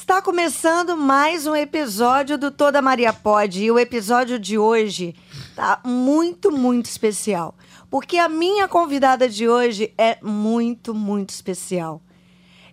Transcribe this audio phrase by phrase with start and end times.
[0.00, 5.14] Está começando mais um episódio do Toda Maria Pode e o episódio de hoje
[5.54, 7.54] tá muito, muito especial,
[7.90, 12.02] porque a minha convidada de hoje é muito, muito especial.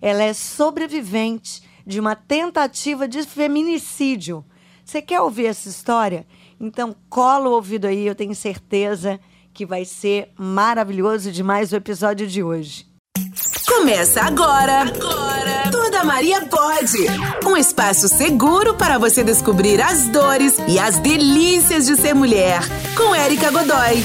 [0.01, 4.43] Ela é sobrevivente de uma tentativa de feminicídio.
[4.85, 6.25] Você quer ouvir essa história?
[6.57, 9.19] Então cola o ouvido aí, eu tenho certeza
[9.53, 12.86] que vai ser maravilhoso demais o episódio de hoje.
[13.67, 14.81] Começa agora.
[14.81, 15.71] Agora.
[15.71, 16.97] Toda Maria pode.
[17.45, 22.59] Um espaço seguro para você descobrir as dores e as delícias de ser mulher.
[22.95, 24.03] Com Érica Godoy.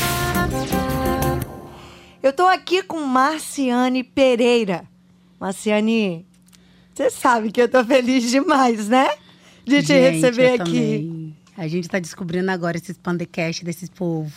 [2.22, 4.84] Eu tô aqui com Marciane Pereira.
[5.40, 6.24] Marciane,
[6.94, 9.08] você sabe que eu tô feliz demais, né?
[9.64, 10.70] De te Gente, receber eu aqui.
[10.72, 11.36] também.
[11.56, 14.32] A gente tá descobrindo agora esses pandecast desses povos.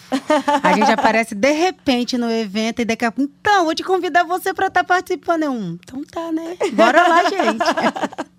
[0.62, 4.24] A gente aparece de repente no evento e daqui a pouco, então, vou te convidar
[4.26, 5.44] você pra estar participando.
[5.44, 6.58] Eu, "Hum, então tá, né?
[6.74, 7.60] Bora lá, gente.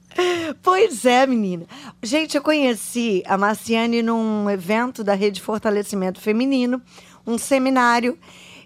[0.63, 1.67] Pois é, menina.
[2.03, 6.81] Gente, eu conheci a Marciane num evento da Rede Fortalecimento Feminino,
[7.27, 8.19] um seminário,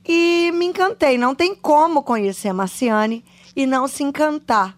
[0.06, 1.18] e me encantei.
[1.18, 3.24] Não tem como conhecer a Marciane
[3.56, 4.76] e não se encantar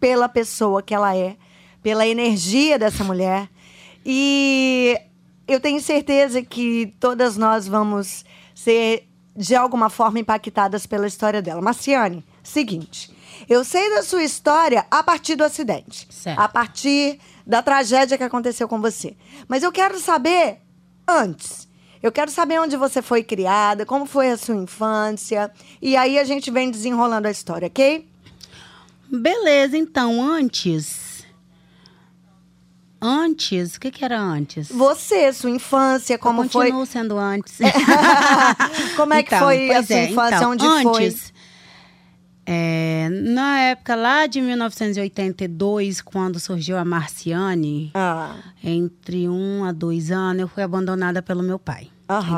[0.00, 1.36] pela pessoa que ela é,
[1.80, 3.48] pela energia dessa mulher.
[4.04, 4.98] E
[5.46, 8.24] eu tenho certeza que todas nós vamos
[8.54, 11.60] ser, de alguma forma, impactadas pela história dela.
[11.60, 13.10] Marciane, seguinte.
[13.48, 16.06] Eu sei da sua história a partir do acidente.
[16.10, 16.38] Certo.
[16.38, 19.16] A partir da tragédia que aconteceu com você.
[19.48, 20.58] Mas eu quero saber
[21.06, 21.68] antes.
[22.02, 25.50] Eu quero saber onde você foi criada, como foi a sua infância.
[25.80, 28.06] E aí a gente vem desenrolando a história, ok?
[29.10, 31.03] Beleza, então, antes.
[33.06, 34.68] Antes, o que, que era antes?
[34.70, 36.66] Você, sua infância, como eu foi.
[36.66, 37.58] continuo sendo antes.
[38.96, 40.36] como é que Então, foi a sua é, infância?
[40.36, 41.34] então, onde antes,
[42.46, 48.00] é, na época lá de 1982, quando surgiu a Marciane, foi?
[48.00, 51.88] Ah, entre um a dois anos, eu fui abandonada pelo meu pai.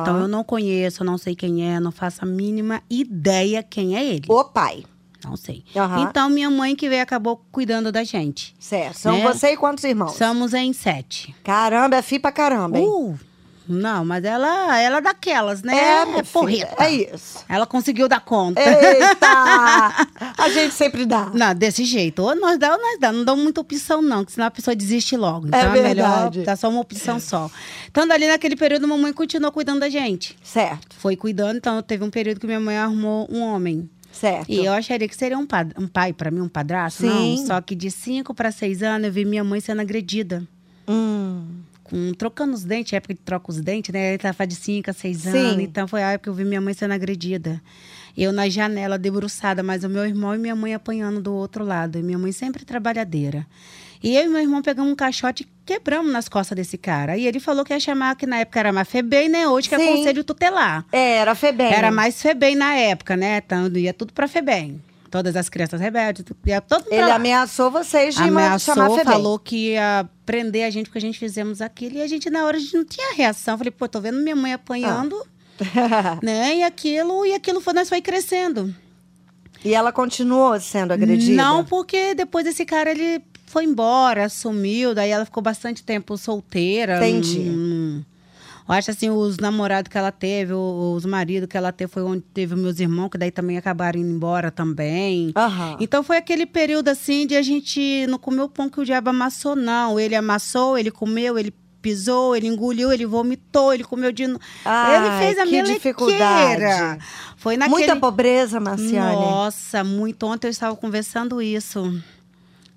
[0.00, 4.04] Então eu não conheço, não sei quem é, não faço a mínima ideia quem é
[4.04, 4.24] ele.
[4.28, 4.84] o pai.
[5.26, 5.64] Não sei.
[5.74, 6.02] Aham.
[6.08, 8.54] Então minha mãe que veio acabou cuidando da gente.
[8.60, 8.98] Certo.
[8.98, 9.22] São Né?
[9.24, 10.14] você e quantos irmãos?
[10.14, 11.34] Somos em sete.
[11.42, 12.86] Caramba, é fi pra caramba, hein?
[12.86, 13.18] Uh,
[13.68, 15.76] não, mas ela, ela é daquelas, né?
[15.76, 16.84] é, minha filha, porreta.
[16.84, 17.44] É isso.
[17.48, 18.60] Ela conseguiu dar conta.
[18.60, 19.26] Eita!
[20.38, 21.30] A gente sempre dá.
[21.34, 22.22] Não, desse jeito.
[22.22, 23.10] Ou nós dá ou nós dá.
[23.10, 25.48] Não dá muita opção, não, que senão a pessoa desiste logo.
[25.48, 26.42] Então é, melhor verdade.
[26.44, 27.50] dar só uma opção só.
[27.90, 30.36] Então, dali naquele período, a mamãe continuou cuidando da gente.
[30.42, 33.90] Certo, Foi cuidando, então teve um período que minha mãe arrumou um homem.
[34.16, 34.50] Certo.
[34.50, 37.02] E eu acharia que seria um, pad- um pai pra mim, um padrasto.
[37.02, 37.08] Sim.
[37.38, 40.46] Não, só que de cinco para seis anos eu vi minha mãe sendo agredida.
[40.88, 41.46] Hum,
[41.84, 44.08] Com, trocando os dentes, época de troca os dentes, né?
[44.10, 45.28] Ele tava de cinco a seis Sim.
[45.38, 45.62] anos.
[45.62, 47.60] Então foi a época que eu vi minha mãe sendo agredida.
[48.16, 51.98] Eu na janela, debruçada, mas o meu irmão e minha mãe apanhando do outro lado.
[51.98, 53.46] E minha mãe sempre trabalhadeira.
[54.02, 57.16] E eu e meu irmão pegamos um caixote e quebramos nas costas desse cara.
[57.16, 59.48] E ele falou que ia chamar, que na época era mais FEBEM, né?
[59.48, 59.96] Hoje que é Sim.
[59.96, 60.84] Conselho Tutelar.
[60.92, 61.72] é, era Febem.
[61.72, 63.42] Era mais FEBEM na época, né?
[63.44, 64.80] Então ia tudo pra FEBEM.
[65.10, 69.04] Todas as crianças rebeldes, ia todo mundo Ele ameaçou vocês de Ameaçou, chamar Febem.
[69.04, 71.96] falou que ia prender a gente porque a gente fizemos aquilo.
[71.96, 73.56] E a gente, na hora, a gente não tinha reação.
[73.56, 75.16] Falei, pô, tô vendo minha mãe apanhando,
[75.74, 76.18] Ah.
[76.22, 76.56] né?
[76.56, 78.74] E aquilo, e aquilo foi, nós foi crescendo.
[79.64, 81.40] e ela continuou sendo agredida?
[81.40, 83.22] Não, porque depois esse cara, ele
[83.56, 84.94] foi embora, sumiu.
[84.94, 86.98] Daí ela ficou bastante tempo solteira.
[86.98, 87.38] Entendi.
[87.40, 88.02] Hum,
[88.68, 92.20] eu acho assim, os namorados que ela teve, os maridos que ela teve, foi onde
[92.20, 95.32] teve meus irmãos, que daí também acabaram indo embora também.
[95.34, 95.78] Aham.
[95.80, 99.08] Então foi aquele período assim de a gente não comer o pão que o diabo
[99.08, 99.98] amassou, não.
[99.98, 104.40] Ele amassou, ele comeu, ele pisou, ele engoliu, ele vomitou, ele comeu de novo.
[104.66, 105.74] Ele fez a que melequeira.
[105.74, 107.04] dificuldade.
[107.38, 107.78] Foi naquele...
[107.78, 109.16] Muita pobreza, Marciane.
[109.16, 110.26] Nossa, muito.
[110.26, 112.02] Ontem eu estava conversando isso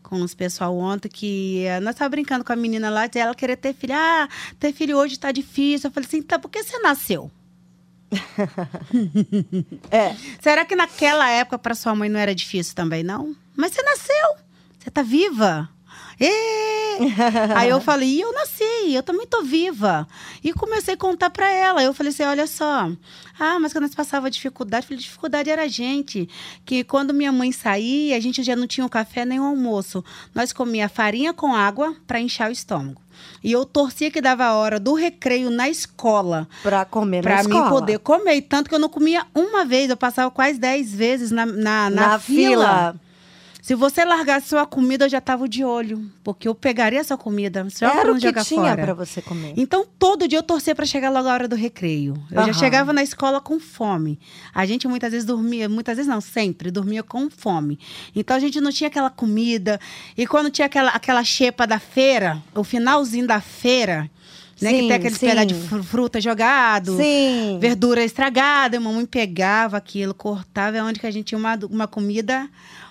[0.09, 3.55] com os pessoal ontem, que eh, nós estávamos brincando com a menina lá, ela querer
[3.55, 3.93] ter filho.
[3.93, 4.27] Ah,
[4.59, 5.87] ter filho hoje está difícil.
[5.87, 7.31] Eu falei assim, tá, por que você nasceu?
[9.91, 10.15] É.
[10.41, 13.35] Será que naquela época para sua mãe não era difícil também, não?
[13.55, 14.35] Mas você nasceu,
[14.79, 15.69] você tá viva.
[17.55, 20.05] Aí eu falei, e eu nasci, eu também tô viva.
[20.43, 21.81] E comecei a contar para ela.
[21.81, 22.91] Eu falei assim, olha só.
[23.39, 26.27] Ah, mas quando nós passava dificuldade, falei, dificuldade era a gente.
[26.65, 30.03] Que quando minha mãe saía, a gente já não tinha o café nem o almoço.
[30.35, 33.01] Nós comia farinha com água para inchar o estômago.
[33.43, 37.43] E eu torcia que dava a hora do recreio na escola Pra comer Pra na
[37.43, 37.69] mim escola.
[37.69, 38.41] poder comer.
[38.41, 41.89] Tanto que eu não comia uma vez, eu passava quase dez vezes na, na, na,
[41.89, 42.65] Na fila.
[42.65, 42.95] fila.
[43.61, 46.09] Se você largasse sua comida, eu já tava de olho.
[46.23, 47.67] Porque eu pegaria a sua comida.
[47.69, 49.53] Só Era não o que tinha pra você comer.
[49.57, 52.13] Então, todo dia eu torcia para chegar logo a hora do recreio.
[52.31, 52.53] Eu já Aham.
[52.53, 54.17] chegava na escola com fome.
[54.55, 57.77] A gente muitas vezes dormia, muitas vezes não, sempre dormia com fome.
[58.15, 59.79] Então a gente não tinha aquela comida.
[60.17, 64.09] E quando tinha aquela, aquela xepa da feira, o finalzinho da feira,
[64.61, 64.71] né?
[64.71, 65.27] que Sim, tem aquele sim.
[65.27, 66.95] pedaço de fru- fruta jogado.
[66.95, 67.57] Sim.
[67.59, 71.87] Verdura estragada, a mamãe pegava aquilo, cortava, é onde que a gente tinha uma, uma
[71.87, 72.49] comida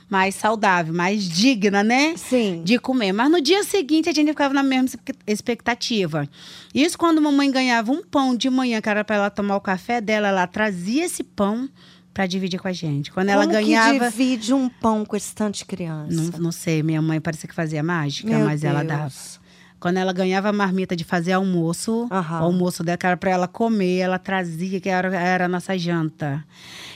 [0.08, 2.14] mais saudável, mais digna, né?
[2.16, 2.62] Sim.
[2.64, 3.12] de comer.
[3.12, 6.28] Mas no dia seguinte a gente ficava na mesma expec- expectativa.
[6.74, 10.00] Isso quando mamãe ganhava um pão de manhã, que era para ela tomar o café
[10.00, 11.68] dela, ela trazia esse pão
[12.14, 13.12] para dividir com a gente.
[13.12, 14.10] Quando ela Como que ganhava.
[14.10, 16.12] divide um pão com esse tanto de criança?
[16.14, 18.88] Não, não sei, minha mãe parecia que fazia mágica, Meu mas ela Deus.
[18.88, 19.48] dava.
[19.78, 22.40] Quando ela ganhava a marmita de fazer almoço, Aham.
[22.40, 25.78] o almoço dela que era para ela comer, ela trazia, que era, era a nossa
[25.78, 26.44] janta.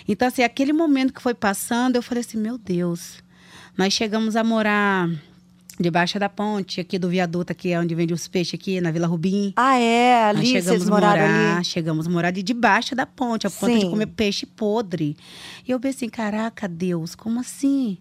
[0.06, 3.22] Então, assim, aquele momento que foi passando, eu falei assim: meu Deus,
[3.76, 5.08] nós chegamos a morar
[5.80, 9.06] debaixo da ponte, aqui do viaduto, aqui é onde vende os peixes, aqui na Vila
[9.06, 9.52] Rubim.
[9.56, 10.32] Ah, é?
[10.32, 11.64] Nós Ali chegamos vocês a moraram morar, ali?
[11.64, 15.16] chegamos a morar de debaixo da ponte, a ponto de comer peixe podre.
[15.66, 17.98] E eu pensei, caraca, Deus, como assim?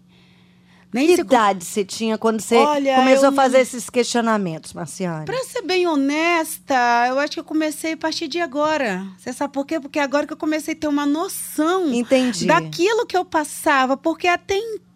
[0.92, 5.24] Nem Que se idade você tinha quando você Olha, começou a fazer esses questionamentos, Marciane?
[5.24, 6.74] Pra ser bem honesta,
[7.08, 9.06] eu acho que eu comecei a partir de agora.
[9.16, 9.80] Você sabe por quê?
[9.80, 12.46] Porque agora que eu comecei a ter uma noção Entendi.
[12.46, 14.91] daquilo que eu passava, porque até então,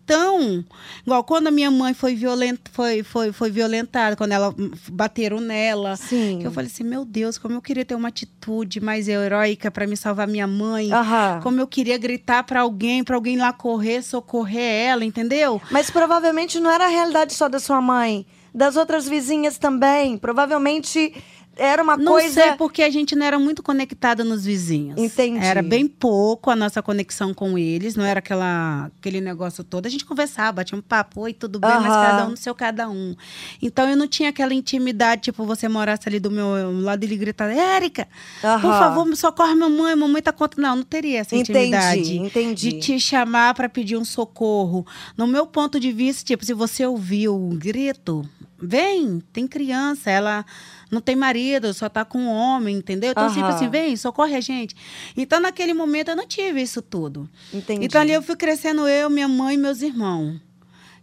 [1.04, 5.40] igual quando a minha mãe foi violenta, foi, foi, foi violentada, quando ela hum, bateram
[5.40, 6.42] nela, Sim.
[6.42, 9.96] eu falei assim, meu Deus, como eu queria ter uma atitude mais heróica pra me
[9.96, 10.92] salvar minha mãe.
[10.92, 11.40] Aham.
[11.42, 15.60] Como eu queria gritar pra alguém, pra alguém lá correr, socorrer ela, entendeu?
[15.70, 18.26] Mas provavelmente não era a realidade só da sua mãe.
[18.54, 20.16] Das outras vizinhas também.
[20.16, 21.12] Provavelmente
[21.56, 22.34] era uma Não coisa.
[22.42, 24.98] sei porque a gente não era muito conectada nos vizinhos.
[24.98, 25.44] Entendi.
[25.44, 29.86] Era bem pouco a nossa conexão com eles, não era aquela, aquele negócio todo.
[29.86, 32.00] A gente conversava, batia um papo, oi, tudo bem, mas Aham.
[32.00, 33.14] cada um no seu cada um.
[33.60, 37.16] Então eu não tinha aquela intimidade, tipo, você morasse ali do meu lado e ele
[37.16, 38.06] gritar, Érica,
[38.40, 38.78] por Aham.
[38.78, 40.60] favor, socorre mamãe, mamãe tá contra.
[40.60, 42.00] Não, não teria essa intimidade.
[42.00, 42.72] Entendi, entendi.
[42.72, 44.86] De te chamar para pedir um socorro.
[45.16, 50.44] No meu ponto de vista, tipo, se você ouviu um grito, vem, tem criança, ela
[50.90, 53.10] não tem marido, só tá com um homem, entendeu?
[53.10, 53.54] Então, tipo Aham.
[53.54, 54.74] assim, vem, socorre a gente.
[55.16, 57.28] Então, naquele momento, eu não tive isso tudo.
[57.52, 57.84] Entendi.
[57.86, 60.40] Então, ali eu fui crescendo eu, minha mãe e meus irmãos.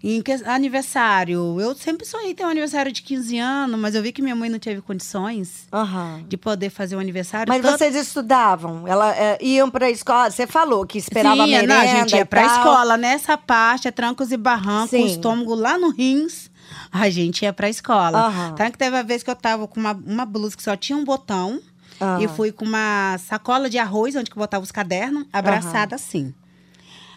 [0.06, 4.12] Em que- aniversário, eu sempre sonhei ter um aniversário de 15 anos, mas eu vi
[4.12, 6.26] que minha mãe não teve condições Aham.
[6.28, 7.46] de poder fazer um aniversário.
[7.48, 8.86] Mas vocês estudavam?
[8.86, 10.30] Ela, é, iam pra escola?
[10.30, 12.58] Você falou que esperava a Sim, merenda não, a gente ia pra tal.
[12.58, 12.98] escola.
[12.98, 16.52] Nessa parte, é trancos e barrancos, o estômago lá no rins.
[16.94, 18.28] A gente ia pra escola.
[18.28, 18.56] Aham.
[18.56, 20.96] Tanto que teve a vez que eu tava com uma, uma blusa que só tinha
[20.96, 21.60] um botão.
[22.00, 22.22] Aham.
[22.24, 26.34] E fui com uma sacola de arroz, onde que eu botava os cadernos, abraçada assim.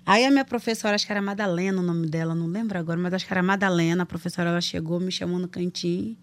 [0.06, 3.12] Aí a minha professora, acho que era Madalena o nome dela, não lembro agora, mas
[3.12, 4.05] acho que era Madalena.
[4.05, 6.17] A professora, ela chegou, me chamou no cantinho.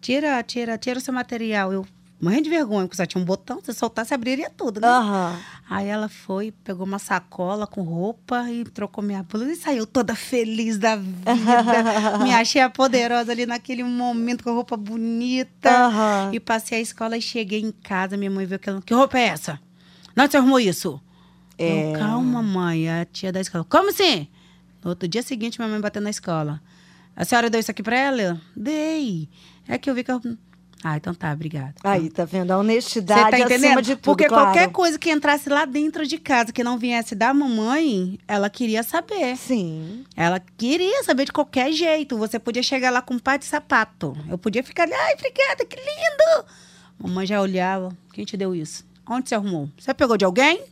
[0.00, 1.72] Tira, tira, tira o seu material.
[1.72, 1.84] Eu,
[2.20, 4.88] morrendo de vergonha, porque só tinha um botão, se soltasse, abriria tudo, né?
[4.88, 5.38] Aham.
[5.68, 10.14] Aí ela foi, pegou uma sacola com roupa e trocou minha blusa e saiu toda
[10.14, 11.32] feliz da vida.
[12.22, 15.70] Me achei a poderosa ali naquele momento com a roupa bonita.
[15.70, 16.30] Aham.
[16.32, 18.16] E passei a escola e cheguei em casa.
[18.16, 18.80] Minha mãe viu aquela.
[18.80, 19.60] Que roupa é essa?
[20.14, 21.00] Não você arrumou isso?
[21.58, 21.92] É.
[21.94, 22.88] Eu, Calma, mãe.
[22.88, 23.64] A tia da escola.
[23.64, 24.28] Como assim?
[24.82, 26.62] No outro dia seguinte, minha mãe bateu na escola.
[27.16, 28.40] A senhora deu isso aqui pra ela?
[28.54, 29.28] Dei.
[29.66, 30.20] É que eu vi que eu.
[30.84, 31.74] Ah, então tá, obrigada.
[31.82, 32.50] Aí, tá vendo?
[32.50, 33.82] A honestidade tá acima entendendo?
[33.82, 34.44] de tudo, Porque claro.
[34.46, 38.82] qualquer coisa que entrasse lá dentro de casa que não viesse da mamãe, ela queria
[38.82, 39.36] saber.
[39.36, 40.04] Sim.
[40.14, 42.16] Ela queria saber de qualquer jeito.
[42.18, 44.16] Você podia chegar lá com um par de sapato.
[44.28, 46.46] Eu podia ficar ali, ai, obrigada, que lindo!
[46.98, 47.96] Mamãe já olhava.
[48.12, 48.84] Quem te deu isso?
[49.08, 49.68] Onde você arrumou?
[49.78, 50.62] Você pegou de alguém?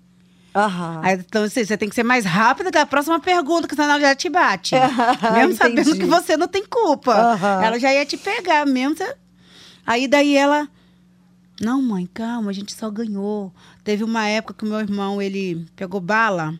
[0.54, 1.00] Aham.
[1.02, 3.90] Aí, então, assim, você tem que ser mais rápida que a próxima pergunta, que senão
[3.90, 4.76] ela já te bate.
[5.34, 5.98] mesmo sabendo Entendi.
[5.98, 7.12] que você não tem culpa.
[7.12, 7.64] Aham.
[7.64, 8.96] Ela já ia te pegar, mesmo.
[8.96, 9.16] Você...
[9.86, 10.68] Aí daí ela.
[11.60, 13.52] Não, mãe, calma, a gente só ganhou.
[13.84, 16.58] Teve uma época que o meu irmão, ele pegou bala.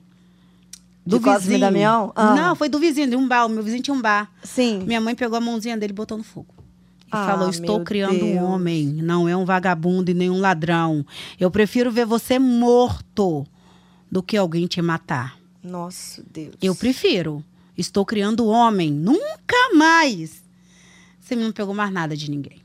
[1.06, 1.60] Do De vizinho.
[1.60, 2.12] Damião?
[2.14, 2.34] Ah.
[2.34, 3.44] Não, foi do vizinho, de um bar.
[3.46, 4.30] O meu vizinho tinha um bar.
[4.42, 4.82] Sim.
[4.86, 6.54] Minha mãe pegou a mãozinha dele e botou no fogo.
[7.06, 8.42] E Ah, falou: Estou criando um Deus.
[8.42, 11.04] homem, não é um vagabundo e nem um ladrão.
[11.38, 13.46] Eu prefiro ver você morto
[14.10, 15.36] do que alguém te matar.
[15.62, 16.54] Nossa, Deus.
[16.62, 17.44] Eu prefiro.
[17.76, 18.90] Estou criando homem.
[18.92, 20.42] Nunca mais.
[21.20, 22.62] Você não pegou mais nada de ninguém.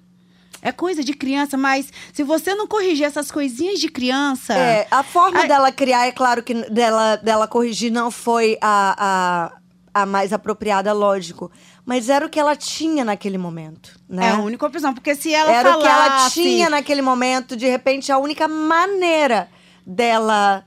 [0.62, 4.54] É coisa de criança, mas se você não corrigir essas coisinhas de criança.
[4.54, 9.52] É, a forma Ai- dela criar, é claro que dela, dela corrigir não foi a,
[9.94, 11.50] a, a mais apropriada, lógico.
[11.86, 14.28] Mas era o que ela tinha naquele momento, né?
[14.28, 14.94] É a única opção.
[14.94, 17.56] Porque se ela era o que ela falasse- tinha naquele momento.
[17.56, 19.50] De repente, a única maneira
[19.86, 20.64] dela,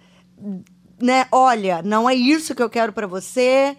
[1.00, 1.26] né?
[1.30, 3.76] Olha, não é isso que eu quero pra você.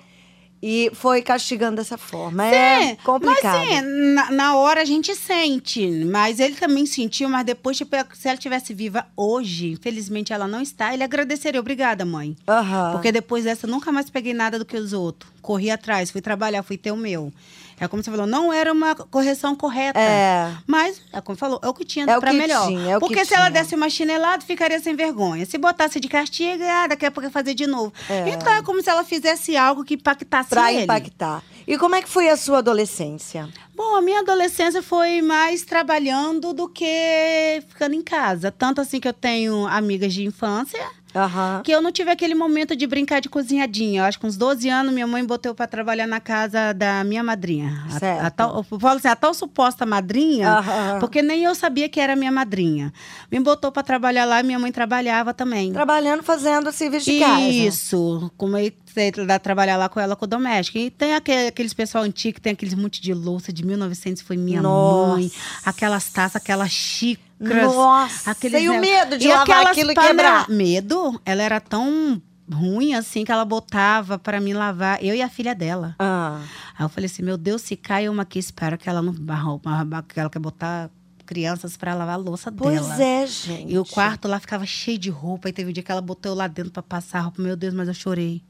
[0.66, 2.48] E foi castigando dessa forma.
[2.48, 3.58] é complicado.
[3.68, 3.82] Mas sim,
[4.14, 5.86] na, na hora a gente sente.
[6.06, 10.62] Mas ele também sentiu, mas depois, tipo, se ela tivesse viva hoje, infelizmente ela não
[10.62, 11.60] está, ele agradeceria.
[11.60, 12.38] Obrigada, mãe.
[12.48, 12.94] Aham.
[12.94, 15.30] Porque depois dessa, eu nunca mais peguei nada do que os outros.
[15.42, 17.34] Corri atrás, fui trabalhar, fui ter o meu.
[17.80, 20.00] É como você falou, não era uma correção correta.
[20.00, 20.54] É.
[20.68, 22.68] Mas, é como falou, é o que tinha É pra que melhor.
[22.68, 23.62] tinha, é Porque se ela tinha.
[23.62, 25.46] desse uma chinelada, ficaria sem vergonha.
[25.46, 27.92] Se botasse de castigo, ah, daqui a pouco ia fazer de novo.
[28.10, 28.30] É.
[28.30, 30.84] Então é como se ela fizesse algo que impactasse Pra ele.
[30.84, 31.44] impactar.
[31.66, 33.48] E como é que foi a sua adolescência?
[33.76, 38.52] Bom, a minha adolescência foi mais trabalhando do que ficando em casa.
[38.52, 40.80] Tanto assim que eu tenho amigas de infância,
[41.16, 41.62] Aham.
[41.64, 44.02] que eu não tive aquele momento de brincar de cozinhadinha.
[44.02, 47.04] Eu acho que com uns 12 anos, minha mãe botou pra trabalhar na casa da
[47.04, 47.84] minha madrinha.
[47.88, 48.26] A- Certo.
[48.26, 51.00] A, tal, eu falo assim, a tal suposta madrinha, Aham.
[51.00, 52.92] porque nem eu sabia que era minha madrinha.
[53.32, 55.72] Me botou pra trabalhar lá e minha mãe trabalhava também.
[55.72, 57.42] Trabalhando, fazendo serviço de casa.
[57.42, 58.58] Isso, como
[58.94, 60.78] sei lá, trabalhar lá com ela com doméstica.
[60.80, 64.38] E tem aquele- aqueles pessoal antigo que tem aqueles monte de louça de 1900, foi
[64.38, 65.12] minha Nossa.
[65.16, 65.32] mãe.
[65.66, 67.74] Aquelas taças, aquelas xícaras.
[67.74, 70.48] Nossa, aqueles e o ne- medo de e lavar aquilo e quebrar?
[70.50, 71.20] Medo?
[71.26, 72.22] Ela era tão
[72.52, 75.96] ruim assim que ela botava pra mim lavar, eu e a filha dela.
[76.00, 76.42] Ah,
[76.78, 79.60] Aí eu falei assim, meu Deus, se cai uma aqui, espero que ela não barrou,
[80.08, 80.90] que ela quer botar
[81.26, 83.02] crianças pra lavar a louça pois dela.
[83.04, 83.72] é, gente.
[83.72, 85.48] E o quarto lá ficava cheio de roupa.
[85.48, 87.42] E teve um dia que ela botou eu lá dentro pra passar roupa.
[87.42, 88.42] Meu Deus, mas eu chorei.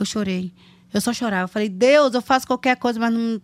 [0.00, 0.52] Eu chorei.
[0.92, 1.44] Eu só chorava.
[1.44, 3.40] Eu falei, Deus, eu faço qualquer coisa, mas não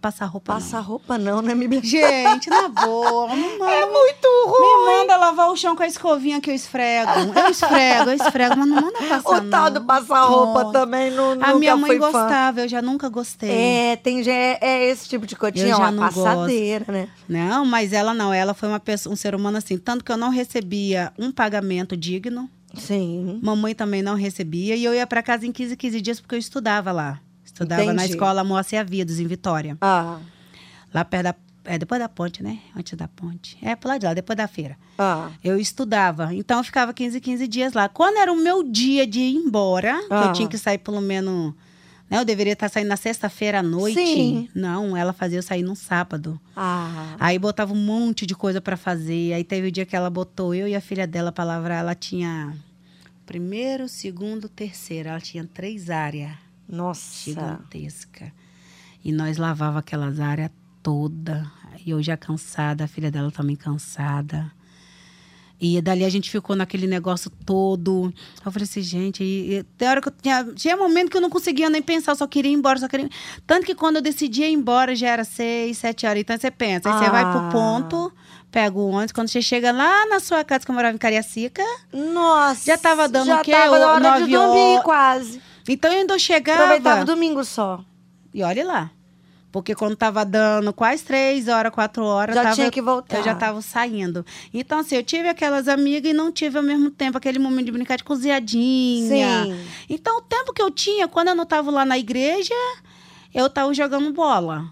[0.00, 0.84] passar roupa Passa não.
[0.84, 3.26] roupa não, né, me Gente, na boa.
[3.26, 4.60] Manda, É muito ruim.
[4.60, 7.10] me manda lavar o chão com a escovinha que eu esfrego.
[7.34, 9.72] Eu esfrego, eu esfrego, mas não manda passar O tal não.
[9.72, 10.78] do passar roupa Nossa.
[10.78, 12.12] também não A minha mãe fui fã.
[12.12, 13.50] gostava, eu já nunca gostei.
[13.50, 15.58] É, tem é, é esse tipo de coisa.
[15.58, 17.08] Eu Tinha já uma passadeira, né?
[17.28, 18.32] Não, mas ela não.
[18.32, 19.76] Ela foi uma pessoa, um ser humano assim.
[19.76, 22.48] Tanto que eu não recebia um pagamento digno.
[22.76, 23.40] Sim.
[23.42, 24.76] Mamãe também não recebia.
[24.76, 27.20] E eu ia para casa em 15, 15 dias porque eu estudava lá.
[27.44, 28.10] Estudava na Entendi.
[28.12, 29.76] escola Moacir Vidas, em Vitória.
[29.80, 30.18] Ah,
[30.92, 31.34] Lá perto da.
[31.66, 32.58] É, depois da ponte, né?
[32.76, 33.56] Antes da ponte.
[33.62, 34.76] É, por lá de lá, depois da feira.
[34.98, 35.30] ah.
[35.42, 36.34] Eu estudava.
[36.34, 37.88] Então eu ficava 15, 15 dias lá.
[37.88, 40.26] Quando era o meu dia de ir embora, Ah.
[40.26, 41.54] eu tinha que sair pelo menos.
[42.10, 43.94] Né, eu deveria estar saindo na sexta-feira à noite.
[43.98, 44.48] Sim.
[44.54, 46.40] Não, ela fazia eu sair no sábado.
[46.54, 49.32] Ah, Aí botava um monte de coisa pra fazer.
[49.32, 51.78] Aí teve o dia que ela botou eu e a filha dela pra lavrar.
[51.78, 52.54] Ela tinha
[53.24, 55.08] primeiro, segundo, terceiro.
[55.08, 56.32] Ela tinha três áreas
[56.68, 57.24] nossa.
[57.24, 58.30] gigantescas.
[59.02, 60.50] E nós lavava aquelas áreas
[60.82, 61.50] toda.
[61.84, 64.50] E eu já cansada, a filha dela também cansada.
[65.66, 68.12] E dali a gente ficou naquele negócio todo.
[68.44, 70.44] Eu falei assim, gente, e, e, tem hora que eu tinha.
[70.54, 73.08] Tinha momento que eu não conseguia nem pensar, eu só queria ir embora, só queria.
[73.46, 76.20] Tanto que quando eu decidia ir embora já era seis, sete horas.
[76.20, 77.48] Então você pensa, aí você vai pro Ah.
[77.50, 78.12] ponto,
[78.50, 79.12] pega o ônibus.
[79.12, 82.66] Quando você chega lá na sua casa, que eu morava em Cariacica, Nossa.
[82.66, 83.52] Já tava dando já o quê?
[83.52, 84.84] Tava na hora de dormir, horas.
[84.84, 85.40] quase.
[85.66, 86.64] então eu ainda chegava.
[86.64, 87.82] Aproveitava o domingo só.
[88.34, 88.90] E olha lá.
[89.54, 93.18] Porque quando tava dando quase três horas, quatro horas, Já tava- tinha que voltar.
[93.18, 94.26] eu já tava saindo.
[94.52, 97.70] Então, assim, eu tive aquelas amigas e não tive ao mesmo tempo aquele momento de
[97.70, 99.44] brincar de cozinhadinha.
[99.44, 99.56] Sim.
[99.88, 102.52] Então, o tempo que eu tinha, quando eu não tava lá na igreja,
[103.32, 104.64] eu tava jogando bola.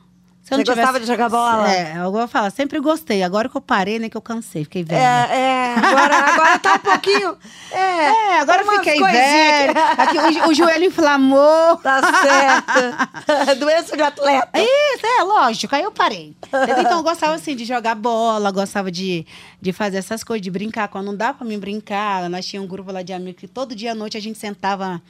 [0.42, 1.72] Se eu Você não gostava de jogar bola?
[1.72, 3.22] É, eu vou falar, sempre gostei.
[3.22, 4.99] Agora que eu parei, né, que eu cansei, fiquei velha.
[5.30, 7.37] É, é, agora, agora tá um pouquinho.
[7.70, 9.72] É, É, agora eu umas fiquei velha.
[9.96, 11.76] Aqui, o, o joelho inflamou.
[11.76, 13.56] Tá certo.
[13.58, 14.58] Doença de atleta.
[14.58, 15.75] Isso, é, lógico.
[15.75, 16.37] Aí eu parei.
[16.78, 19.25] Então, eu gostava, assim, de jogar bola, gostava de,
[19.61, 20.88] de fazer essas coisas, de brincar.
[20.88, 23.75] Quando não dá pra mim brincar, nós tínhamos um grupo lá de amigos que todo
[23.75, 25.00] dia à noite a gente sentava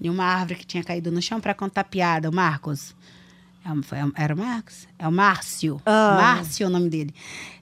[0.00, 2.28] em uma árvore que tinha caído no chão pra contar piada.
[2.28, 2.94] O Marcos.
[3.64, 4.88] É foi- Era o Marcos?
[4.98, 5.80] É o Márcio.
[5.86, 6.16] Ah.
[6.20, 7.14] Márcio é o nome dele.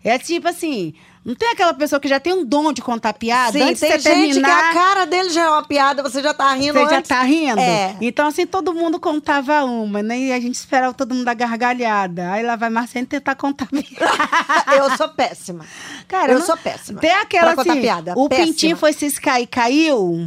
[0.02, 3.52] É tipo assim, não tem aquela pessoa que já tem um dom de contar piada?
[3.52, 6.02] Sim, Antes de tem você gente terminar, que a cara dele já é uma piada,
[6.02, 7.08] você já tá rindo você já antes.
[7.08, 7.60] tá rindo?
[7.60, 7.96] É.
[8.00, 10.18] Então, assim, todo mundo contava uma, né?
[10.18, 12.30] E a gente esperava todo mundo dar gargalhada.
[12.32, 14.10] Aí lá vai Marcene tentar contar piada.
[14.76, 15.66] Eu sou péssima.
[16.08, 16.98] Cara, eu não- sou péssima.
[17.00, 18.14] Tem aquela assim, piada.
[18.16, 18.46] o péssima.
[18.46, 20.18] pintinho foi ciscar e caiu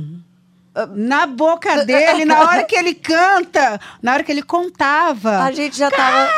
[0.95, 5.39] na boca dele, na hora que ele canta, na hora que ele contava.
[5.43, 6.29] A gente já tava.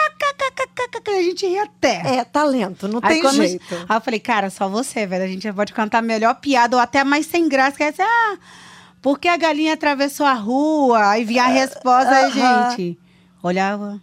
[1.08, 2.18] A gente ria até.
[2.18, 3.76] É, talento, não Aí tem jeito.
[3.88, 5.24] Aí eu falei, cara, só você, velho.
[5.24, 7.78] A gente pode cantar a melhor piada ou até mais sem graça.
[7.78, 8.38] Que é assim, ah,
[9.02, 11.12] porque a galinha atravessou a rua?
[11.12, 12.70] Aí vinha a resposta, aí, aham.
[12.72, 13.00] gente.
[13.42, 14.02] Olhava.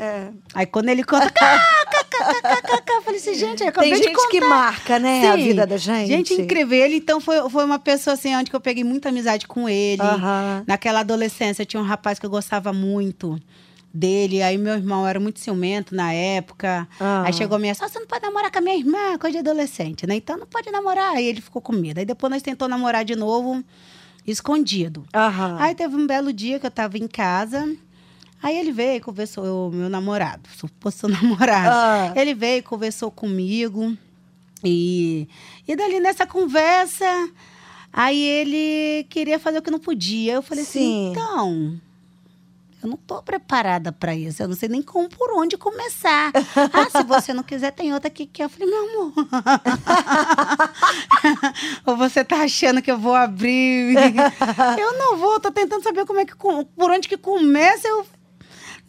[0.00, 0.28] É.
[0.54, 1.28] Aí quando ele cá,
[2.88, 4.30] eu falei assim, gente, eu acabei Tem de gente contar.
[4.30, 5.42] que marca, né, a Sim.
[5.42, 6.06] vida da gente.
[6.06, 6.78] Gente incrível.
[6.78, 10.02] Ele, então, foi, foi uma pessoa, assim, onde que eu peguei muita amizade com ele.
[10.66, 13.40] Naquela adolescência, tinha um rapaz que eu gostava muito
[13.92, 14.40] dele.
[14.40, 16.86] Aí meu irmão era muito ciumento na época.
[17.00, 17.24] Ah.
[17.26, 19.38] Aí chegou a minha, só você não pode namorar com a minha irmã, coisa de
[19.38, 20.14] adolescente, né?
[20.14, 21.16] Então não pode namorar.
[21.16, 21.98] Aí ele ficou com medo.
[21.98, 23.64] Aí depois nós tentou namorar de novo.
[24.26, 25.04] escondido.
[25.14, 25.56] Aham.
[25.58, 27.66] Aí teve um belo dia que eu tava em casa.
[28.42, 31.70] Aí ele veio e conversou, meu namorado, suposto namorado.
[31.72, 32.12] Ah.
[32.14, 33.96] Ele veio e conversou comigo.
[34.64, 35.28] E,
[35.66, 37.06] e dali nessa conversa,
[37.92, 40.34] aí ele queria fazer o que não podia.
[40.34, 40.78] Eu falei Sim.
[40.78, 41.80] assim, então,
[42.82, 44.42] eu não tô preparada para isso.
[44.42, 46.32] Eu não sei nem como, por onde começar.
[46.72, 48.44] ah, se você não quiser, tem outra que quer.
[48.44, 49.12] Eu falei, meu amor.
[51.86, 53.96] Ou você tá achando que eu vou abrir?
[54.78, 57.88] eu não vou, tô tentando saber como é que, por onde que começa.
[57.88, 58.06] Eu,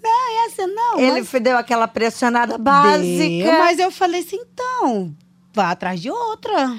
[0.01, 0.99] não, é assim, não.
[0.99, 3.03] Ele mas- deu aquela pressionada básica.
[3.03, 5.15] Deu, mas eu falei assim, então,
[5.53, 6.77] vá atrás de outra.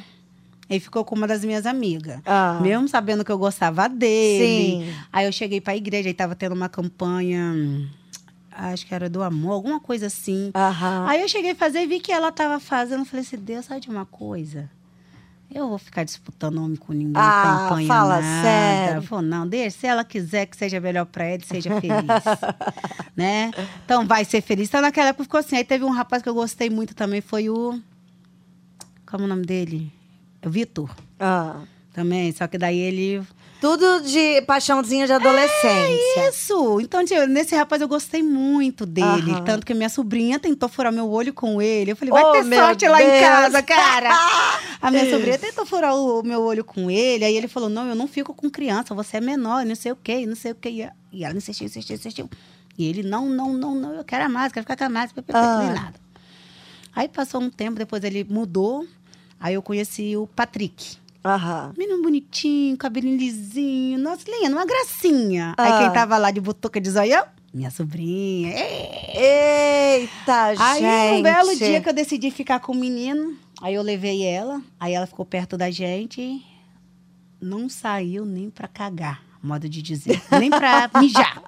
[0.69, 2.21] Ele ficou com uma das minhas amigas.
[2.25, 2.59] Ah.
[2.63, 4.85] Mesmo sabendo que eu gostava dele.
[4.85, 4.95] Sim.
[5.13, 7.53] Aí eu cheguei pra igreja e tava tendo uma campanha,
[8.53, 10.53] acho que era do amor, alguma coisa assim.
[10.55, 11.07] Aham.
[11.09, 13.05] Aí eu cheguei a fazer e vi que ela tava fazendo.
[13.05, 14.71] Falei assim, Deus, sabe de uma coisa?
[15.53, 18.43] Eu vou ficar disputando homem com ninguém, Ah, campanha fala nada.
[18.43, 19.03] sério.
[19.03, 22.05] Falei, não, deixa, se ela quiser que seja melhor pra ela, seja feliz.
[23.17, 23.51] né?
[23.85, 24.69] Então vai ser feliz.
[24.69, 25.57] Então naquela época ficou assim.
[25.57, 27.81] Aí teve um rapaz que eu gostei muito também, foi o...
[29.07, 29.93] Como é o nome dele?
[30.45, 30.95] O Vitor.
[31.19, 31.57] Ah.
[31.93, 33.21] Também, só que daí ele
[33.61, 36.29] Tudo de paixãozinha de adolescência.
[36.31, 36.81] Isso!
[36.81, 39.33] Então, nesse rapaz eu gostei muito dele.
[39.33, 39.45] Aham.
[39.45, 41.91] Tanto que minha sobrinha tentou furar meu olho com ele.
[41.93, 43.21] Eu falei, vai Oh, ter sorte lá em Deus.
[43.21, 44.09] casa, cara!
[44.81, 47.23] A minha sobrinha tentou furar o meu olho com ele.
[47.25, 49.97] Aí ele falou, não, eu não fico com criança, você é menor, não sei o
[49.97, 50.89] quê, não sei o quê.
[51.13, 52.31] E ela insistiu, insistiu, insistiu.
[52.79, 55.25] E ele, não, não, não, não, eu quero a máscara, quero ficar com a máscara,
[55.35, 55.59] Ah.
[55.65, 56.01] nem nada.
[56.97, 58.87] Aí passou um tempo, depois ele mudou.
[59.39, 60.97] Aí eu conheci o Patrick.
[61.25, 61.73] Aham.
[61.77, 63.99] Menino bonitinho, cabelinho lisinho.
[63.99, 65.55] Nossa, lindo, uma gracinha.
[65.59, 65.65] Ah.
[65.65, 67.25] Aí quem tava lá de butuca de zoião?
[67.53, 68.53] Minha sobrinha.
[68.57, 70.03] Ei.
[70.03, 71.19] Eita, Aí gente.
[71.19, 74.95] um belo dia que eu decidi ficar com o menino, aí eu levei ela, aí
[74.95, 76.43] ela ficou perto da gente.
[77.41, 80.23] Não saiu nem pra cagar, modo de dizer.
[80.39, 81.43] Nem pra mijar.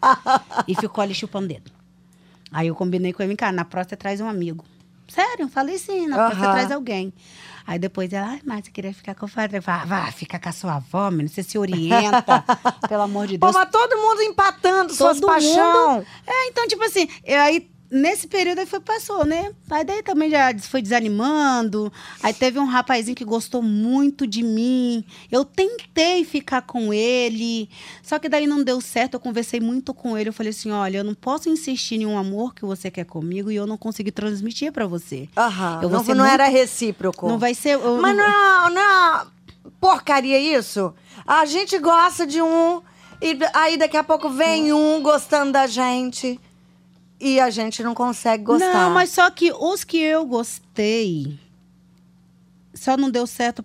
[0.67, 1.71] E ficou ali chupando dedo.
[2.51, 4.65] Aí eu combinei com ele, cara, na próxima traz um amigo.
[5.09, 6.53] Sério, falei sim, na próxima você Aham.
[6.55, 7.13] traz alguém.
[7.67, 9.59] Aí depois ela, ai, mas você queria ficar com o padre.
[9.59, 12.45] Eu falei, vá, fica com a sua avó, menino, você se orienta.
[12.89, 13.57] Pelo amor de Pô, Deus.
[13.57, 16.05] mas todo mundo empatando suas Todo paixão.
[16.27, 19.53] É, então, tipo assim, eu aí nesse período aí foi, passou, né?
[19.71, 21.93] Aí daí também já foi desanimando.
[22.23, 25.05] Aí teve um rapazinho que gostou muito de mim.
[25.31, 27.69] Eu tentei ficar com ele,
[28.03, 29.15] só que daí não deu certo.
[29.15, 30.31] Eu conversei muito com ele.
[30.31, 33.51] Eu falei assim: olha, eu não posso insistir em um amor que você quer comigo
[33.51, 35.29] e eu não consegui transmitir pra você.
[35.37, 35.81] Aham.
[35.83, 37.29] Eu Não, não muito- era recíproco.
[37.29, 37.75] Não vai ser.
[37.75, 39.27] eu Mas não, não.
[39.81, 40.95] Porcaria isso.
[41.27, 42.81] A gente gosta de um.
[43.21, 46.41] E aí daqui a pouco vem um gostando da gente.
[47.25, 48.73] E a gente não consegue gostar.
[48.73, 51.39] Não, mas só que os que eu gostei
[52.75, 53.65] só não deu certo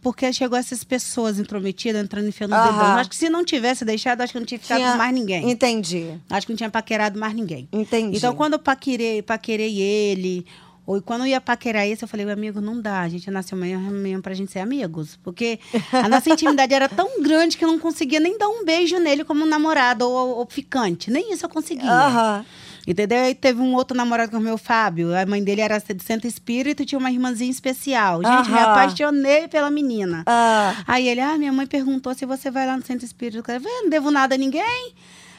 [0.00, 2.96] porque chegou essas pessoas intrometidas entrando enfiando o dedão.
[2.96, 5.50] Acho que se não tivesse deixado, acho que não tinha ficado Tinha- com mais ninguém.
[5.50, 6.18] Entendi.
[6.30, 7.68] Acho que não tinha paquerado mais ninguém.
[7.72, 8.16] Entendi.
[8.16, 10.46] Então, quando eu paquerei, paquerei ele,
[10.86, 13.00] ou quando eu ia paquerar esse, eu falei, meu amigo, não dá.
[13.00, 15.18] A gente nasceu mesmo, mesmo pra gente ser amigos.
[15.24, 15.58] Porque
[15.92, 19.24] a nossa intimidade era tão grande que eu não conseguia nem dar um beijo nele
[19.24, 21.10] como namorado ou, ou ficante.
[21.10, 21.90] Nem isso eu conseguia.
[21.90, 22.46] Aham.
[22.86, 23.18] Entendeu?
[23.18, 25.14] Aí teve um outro namorado com o meu Fábio.
[25.16, 28.22] A mãe dele era de Santo Espírito e tinha uma irmãzinha especial.
[28.22, 30.22] Gente, me apaixonei pela menina.
[30.26, 33.38] Ah, Aí ele, ah, minha mãe perguntou se você vai lá no Centro Espírito.
[33.38, 34.94] Eu falei, "Eu não devo nada a ninguém.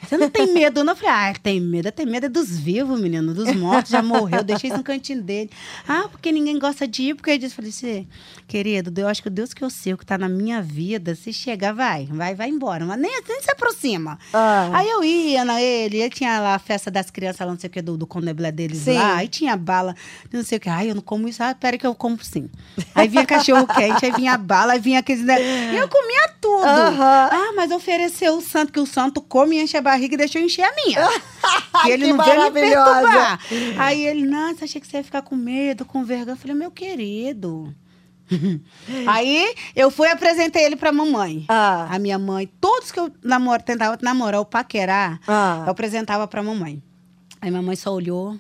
[0.07, 0.93] Você não tem medo, não?
[0.93, 1.91] Eu falei, ah, tem medo.
[1.91, 3.33] Tem medo é dos vivos, menino.
[3.33, 4.41] Dos mortos, já morreu.
[4.41, 5.49] Deixei isso no cantinho dele.
[5.85, 7.15] Ah, porque ninguém gosta de ir.
[7.15, 8.07] Porque eu disse, falei, assim,
[8.47, 11.13] querido, eu acho que o Deus que eu sei, o que tá na minha vida,
[11.13, 12.05] se chegar, vai.
[12.09, 12.85] Vai, vai embora.
[12.85, 14.17] Mas nem, nem se aproxima.
[14.33, 14.69] Ah.
[14.73, 17.67] Aí eu ia na ele, ele tinha lá a festa das crianças, lá, não sei
[17.67, 18.93] o que, do, do Condeblé deles Sim.
[18.93, 19.17] lá.
[19.17, 19.93] Aí tinha bala,
[20.31, 20.69] não sei o que.
[20.69, 21.43] Ai, eu não como isso.
[21.43, 22.49] Ah, pera que eu como sim.
[22.95, 25.23] Aí vinha cachorro quente, aí vinha bala, aí vinha aqueles...
[25.25, 25.35] né?
[25.73, 26.63] E eu comia tudo.
[26.63, 27.29] Aham.
[27.31, 30.43] Ah, mas ofereceu o santo, que o santo come, enche a barriga e deixa eu
[30.45, 30.99] encher a minha.
[31.83, 33.39] que ele Que não veio me perturbar.
[33.77, 36.33] Aí ele, nossa, achei que você ia ficar com medo, com vergonha.
[36.33, 37.73] Eu falei, meu querido...
[39.07, 41.45] Aí eu fui e apresentei ele pra mamãe.
[41.47, 41.87] Ah.
[41.89, 45.63] A minha mãe, todos que eu namoro, tentava namorar ou paquerar, Ah.
[45.65, 46.83] eu apresentava pra mamãe.
[47.41, 48.37] Aí minha mãe só olhou.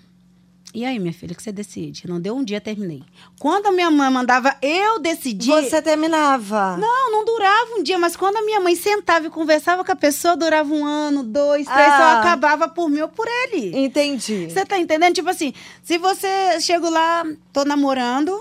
[0.73, 2.07] E aí, minha filha, o que você decide?
[2.07, 3.01] Não deu um dia, terminei.
[3.39, 5.49] Quando a minha mãe mandava eu decidir.
[5.49, 6.75] Você terminava.
[6.77, 9.95] Não, não durava um dia, mas quando a minha mãe sentava e conversava com a
[9.95, 11.97] pessoa, durava um ano, dois, três, Ah.
[11.97, 13.75] só acabava por mim ou por ele.
[13.77, 14.49] Entendi.
[14.51, 15.15] Você tá entendendo?
[15.15, 18.39] Tipo assim, se você chega lá, tô namorando,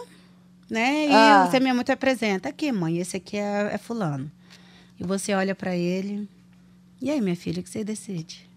[0.68, 1.06] né?
[1.06, 1.46] E Ah.
[1.48, 2.48] você minha mãe te apresenta.
[2.48, 4.30] Aqui, mãe, esse aqui é, é fulano.
[4.98, 6.28] E você olha pra ele.
[7.00, 8.50] E aí, minha filha, o que você decide?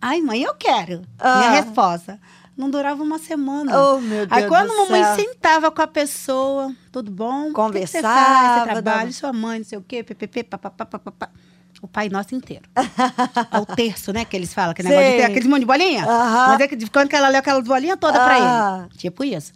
[0.00, 1.02] Ai, mãe, eu quero.
[1.18, 1.38] Ah.
[1.38, 2.20] Minha resposta.
[2.56, 3.72] Não durava uma semana.
[3.76, 5.14] Oh, meu Deus Aí quando do a mamãe céu.
[5.16, 7.50] sentava com a pessoa, tudo bom?
[7.50, 8.58] O que que você Conversava, faz?
[8.58, 11.30] Você trabalha, dava- sua mãe, não sei o quê, ppp, papapá, papapá.
[11.82, 12.62] o Pai Nosso inteiro.
[13.52, 14.24] é o terço, né?
[14.24, 15.24] Que eles falam, aquele negócio de Sim.
[15.24, 16.04] aqueles monte de bolinha.
[16.04, 16.46] Aham.
[16.48, 18.24] Mas é que de quando que ela leu aquelas bolinhas todas Ah.
[18.24, 18.38] pra
[18.86, 18.98] ele.
[18.98, 19.52] Tipo isso.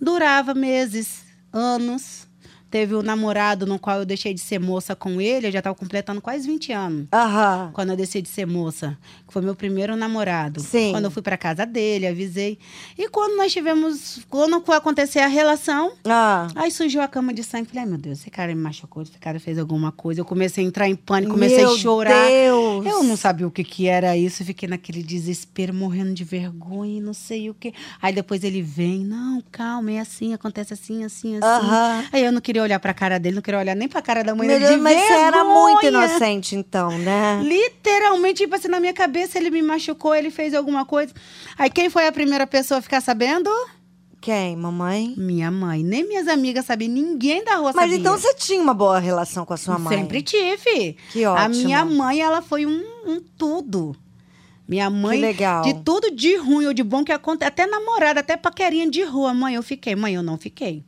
[0.00, 2.26] Durava meses, anos.
[2.70, 5.76] Teve o namorado no qual eu deixei de ser moça com ele, eu já tava
[5.76, 7.06] completando quase 20 anos.
[7.12, 7.70] Aham.
[7.74, 8.96] Quando eu decidi ser moça,
[9.32, 10.60] que foi meu primeiro namorado.
[10.60, 10.92] Sim.
[10.92, 12.58] Quando eu fui pra casa dele, avisei.
[12.98, 16.48] E quando nós tivemos, quando foi acontecer a relação, Ah.
[16.54, 17.68] Aí surgiu a cama de sangue.
[17.68, 20.20] Falei, ai meu Deus, esse cara me machucou, esse cara fez alguma coisa.
[20.20, 22.26] Eu comecei a entrar em pânico, comecei Meu a chorar.
[22.28, 22.84] Deus.
[22.86, 27.14] Eu não sabia o que, que era isso, fiquei naquele desespero, morrendo de vergonha, não
[27.14, 27.72] sei o que.
[28.02, 31.46] Aí depois ele vem, não, calma, é assim, acontece assim, assim, assim.
[31.46, 32.04] Aham.
[32.12, 34.34] Aí eu não queria olhar pra cara dele, não queria olhar nem pra cara da
[34.34, 34.76] mãe dele.
[34.76, 36.06] Mas você era muito vergonha.
[36.06, 37.40] inocente, então, né?
[37.42, 41.12] Literalmente, tipo assim, na minha cabeça, ele me machucou, ele fez alguma coisa.
[41.58, 43.50] Aí quem foi a primeira pessoa a ficar sabendo?
[44.20, 44.54] Quem?
[44.56, 45.14] Mamãe?
[45.16, 45.82] Minha mãe.
[45.82, 47.96] Nem minhas amigas sabiam, ninguém da rua Mas sabia.
[47.96, 49.98] então você tinha uma boa relação com a sua mãe?
[49.98, 50.96] Sempre tive.
[51.10, 51.64] Que A ótimo.
[51.64, 53.96] minha mãe, ela foi um, um tudo.
[54.68, 55.62] Minha mãe, Que legal.
[55.62, 59.34] de tudo de ruim ou de bom que acontece, até namorada, até paquerinha de rua.
[59.34, 59.96] Mãe, eu fiquei.
[59.96, 60.84] Mãe, eu não fiquei.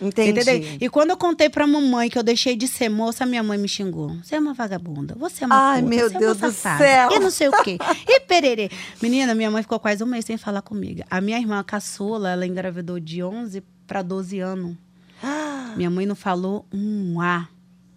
[0.00, 0.40] Entendi.
[0.40, 0.76] Entendeu?
[0.80, 3.66] E quando eu contei pra mamãe que eu deixei de ser moça, minha mãe me
[3.68, 4.10] xingou.
[4.22, 6.52] Você é uma vagabunda, você é uma Ai, puta, meu você é Deus uma do
[6.54, 7.10] safada, céu.
[7.12, 7.78] E não sei o quê.
[8.06, 8.70] E pererê.
[9.00, 11.02] Menina, minha mãe ficou quase um mês sem falar comigo.
[11.10, 14.76] A minha irmã caçula, ela engravidou de 11 pra 12 anos.
[15.76, 17.48] Minha mãe não falou um A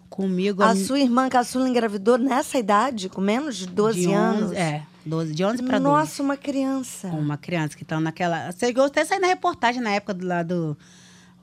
[0.08, 0.62] comigo.
[0.62, 4.52] A mi- sua irmã caçula engravidou nessa idade, com menos de 12 de anos?
[4.52, 5.82] É, 12, de 11 para 12.
[5.82, 7.08] Nossa, uma criança.
[7.08, 8.50] Uma criança que estão naquela.
[8.52, 10.76] Chegou até a sair na reportagem na época do lado.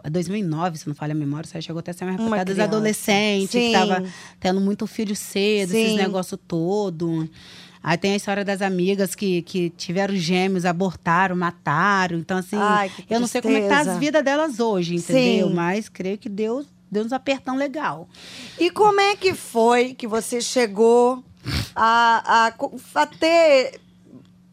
[0.09, 3.51] 2009, se não falha a memória, você chegou até a na Uma reportagem dos adolescentes,
[3.51, 3.67] Sim.
[3.67, 4.03] que tava
[4.39, 5.97] tendo muito filho cedo, esses Sim.
[5.97, 7.29] negócios todo.
[7.81, 12.17] Aí tem a história das amigas que, que tiveram gêmeos, abortaram, mataram.
[12.17, 15.47] Então, assim, Ai, eu não sei como é que tá as vidas delas hoje, entendeu?
[15.47, 15.53] Sim.
[15.53, 18.09] Mas creio que Deus deu uns apertão legal.
[18.59, 21.23] E como é que foi que você chegou
[21.75, 23.79] a, a, a ter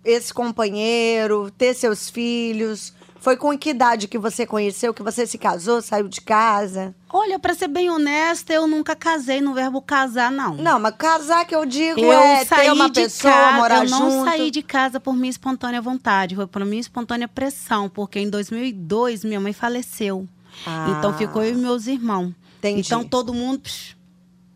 [0.04, 2.92] esse companheiro, ter seus filhos?
[3.24, 6.94] Foi com que idade que você conheceu, que você se casou, saiu de casa?
[7.10, 10.56] Olha, pra ser bem honesta, eu nunca casei no verbo casar, não.
[10.56, 13.84] Não, mas casar que eu digo Eu é saí ter uma de pessoa, casa, morar
[13.86, 14.24] eu não junto.
[14.26, 19.24] saí de casa por minha espontânea vontade, foi por minha espontânea pressão, porque em 2002
[19.24, 20.28] minha mãe faleceu.
[20.66, 20.94] Ah.
[20.98, 22.34] Então ficou eu e meus irmãos.
[22.58, 22.80] Entendi.
[22.80, 23.93] Então todo mundo, psh,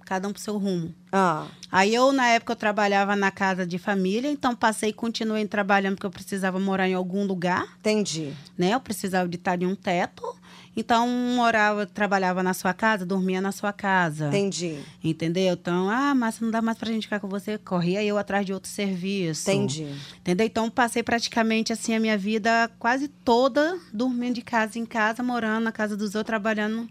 [0.08, 0.94] cada um pro seu rumo.
[1.12, 5.46] Ah, Aí eu, na época, eu trabalhava na casa de família, então passei e continuei
[5.46, 8.32] trabalhando porque eu precisava morar em algum lugar, entendi.
[8.56, 8.72] né?
[8.74, 10.24] Eu precisava de estar em um teto.
[10.76, 14.28] Então, morava, trabalhava na sua casa, dormia na sua casa.
[14.28, 14.78] Entendi.
[15.02, 15.52] Entendeu?
[15.54, 17.58] Então, ah, mas não dá mais pra gente ficar com você.
[17.58, 19.50] Corria eu atrás de outro serviço.
[19.50, 19.88] Entendi.
[20.20, 20.46] Entendeu?
[20.46, 25.64] Então, passei praticamente assim a minha vida quase toda dormindo de casa em casa, morando
[25.64, 26.88] na casa dos outros, trabalhando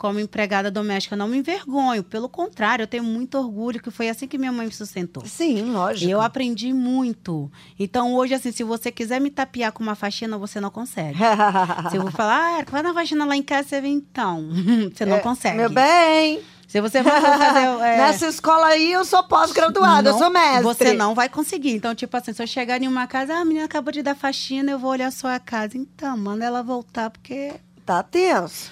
[0.00, 1.14] como empregada doméstica.
[1.14, 2.02] Não me envergonho.
[2.02, 5.22] Pelo contrário, eu tenho muito orgulho que foi assim que minha mãe me sustentou.
[5.26, 6.10] Sim, lógico.
[6.10, 7.52] Eu aprendi muito.
[7.78, 11.18] Então, hoje, assim, se você quiser me tapear com uma faxina, você não consegue.
[11.90, 14.48] se eu vou falar, ah, vai na faxina lá em casa, você vem então.
[14.90, 15.58] você não É, consegue.
[15.58, 16.40] Meu bem.
[16.66, 17.60] Se você for fazer.
[17.84, 20.62] é, Nessa escola aí, eu sou pós-graduada, eu sou mestre.
[20.62, 21.72] Você não vai conseguir.
[21.74, 24.14] Então, tipo assim, se eu chegar em uma casa, ah, a menina acabou de dar
[24.14, 25.76] faxina, eu vou olhar a sua casa.
[25.76, 27.52] Então, manda ela voltar, porque.
[27.90, 28.70] Tá tenso.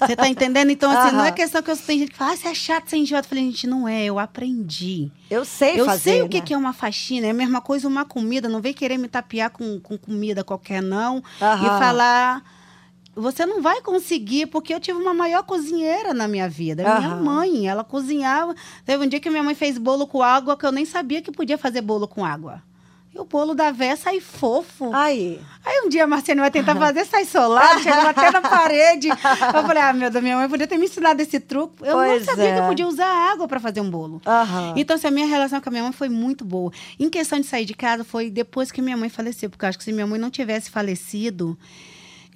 [0.00, 0.68] Você tá entendendo?
[0.68, 2.90] Então, assim, não é questão que eu tem gente que fala, ah, você é chato,
[2.90, 3.26] você é idiota.
[3.26, 5.08] Eu falei, gente, não é, eu aprendi.
[5.30, 6.44] Eu sei eu fazer, sei o que, né?
[6.44, 7.28] que é uma faxina.
[7.28, 8.48] É a mesma coisa uma comida.
[8.48, 11.22] Não vem querer me tapear com, com comida qualquer, não.
[11.40, 11.64] Aham.
[11.64, 12.42] E falar.
[13.14, 16.82] Você não vai conseguir, porque eu tive uma maior cozinheira na minha vida.
[16.82, 18.52] Minha mãe, ela cozinhava.
[18.84, 21.30] Teve um dia que minha mãe fez bolo com água, que eu nem sabia que
[21.30, 22.60] podia fazer bolo com água.
[23.14, 24.90] E o bolo da véia sai fofo.
[24.92, 25.40] Aí.
[25.64, 29.08] Aí um dia a Marciane vai tentar fazer, sai solado, chegou até na parede.
[29.08, 31.76] Eu falei, ah, meu Deus, minha mãe podia ter me ensinado esse truque.
[31.84, 32.62] Eu Pois não sabia que é.
[32.62, 34.20] eu podia usar água para fazer um bolo.
[34.26, 34.74] Aham.
[34.76, 36.72] Então, assim, a minha relação com a minha mãe foi muito boa.
[36.98, 39.48] Em questão de sair de casa, foi depois que minha mãe faleceu.
[39.48, 41.56] Porque eu acho que se minha mãe não tivesse falecido,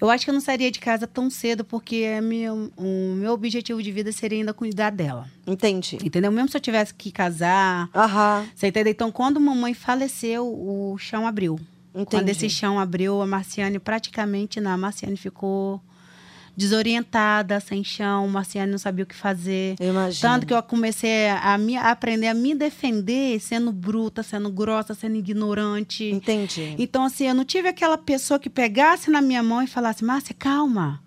[0.01, 3.33] eu acho que eu não sairia de casa tão cedo, porque é meu, o meu
[3.33, 5.29] objetivo de vida seria ainda cuidar dela.
[5.47, 5.99] Entendi.
[6.05, 6.31] Entendeu?
[6.31, 7.89] Mesmo se eu tivesse que casar.
[7.95, 8.47] Aham.
[8.55, 8.93] Você entendeu?
[8.93, 11.59] Então, quando mamãe faleceu, o chão abriu.
[11.93, 12.31] Quando Entendi.
[12.31, 14.71] esse chão abriu, a Marciane praticamente não.
[14.71, 15.81] A Marciane ficou
[16.59, 18.27] desorientada, sem chão.
[18.27, 19.77] Marciane não sabia o que fazer.
[19.79, 20.21] Eu imagino.
[20.21, 24.93] Tanto que eu comecei a, me, a aprender a me defender sendo bruta, sendo grossa,
[24.93, 26.11] sendo ignorante.
[26.11, 26.75] Entendi.
[26.77, 30.35] Então, assim, eu não tive aquela pessoa que pegasse na minha mão e falasse, Márcia,
[30.37, 31.01] calma.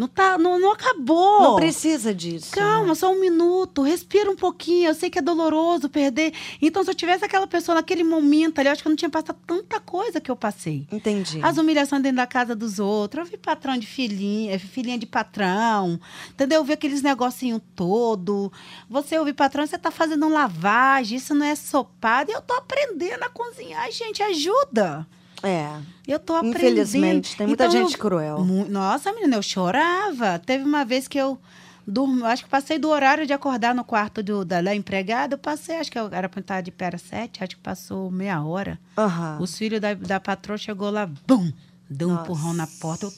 [0.00, 1.42] Não, tá, não, não acabou.
[1.42, 2.52] Não precisa disso.
[2.52, 4.88] Calma, só um minuto, respira um pouquinho.
[4.88, 6.32] Eu sei que é doloroso perder.
[6.62, 9.10] Então, se eu tivesse aquela pessoa naquele momento ali, eu acho que eu não tinha
[9.10, 10.86] passado tanta coisa que eu passei.
[10.90, 11.38] Entendi.
[11.42, 13.26] As humilhações dentro da casa dos outros.
[13.26, 16.00] Eu vi patrão de filhinha, filhinha de patrão.
[16.30, 16.60] Entendeu?
[16.60, 18.50] Eu vi aqueles negocinho todo.
[18.88, 22.30] Você ouve patrão, você tá fazendo lavagem, isso não é sopado.
[22.30, 25.06] E eu tô aprendendo a cozinhar, gente, ajuda.
[25.42, 25.70] É.
[26.06, 26.56] Eu tô aprendendo.
[26.58, 28.44] Infelizmente, tem muita Então, gente eu- cruel.
[28.68, 30.38] Nossa, menina, eu chorava.
[30.38, 31.38] Teve uma vez que eu
[31.86, 35.38] dormi, acho que passei do horário de acordar no quarto do, da, da empregada, eu
[35.38, 38.40] passei, acho que eu era pra estar de pé às sete, acho que passou meia
[38.42, 38.78] hora.
[38.96, 39.38] Aham.
[39.40, 41.50] Os filhos da, da patroa chegou lá, bum,
[41.88, 42.22] deu um Nossa.
[42.24, 43.06] empurrão na porta.
[43.06, 43.12] Eu,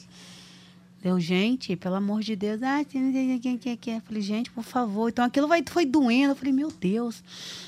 [1.03, 2.63] deu, gente, pelo amor de Deus.
[2.63, 3.11] Ah, quem,
[4.05, 5.09] Falei, gente, por favor.
[5.09, 6.31] Então aquilo vai, foi doendo.
[6.31, 7.21] Eu falei, meu Deus.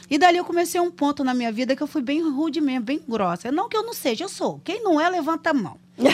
[0.09, 2.85] E dali eu comecei um ponto na minha vida que eu fui bem rude mesmo,
[2.85, 3.51] bem grossa.
[3.51, 4.61] Não que eu não seja, eu sou.
[4.63, 5.77] Quem não é, levanta a mão.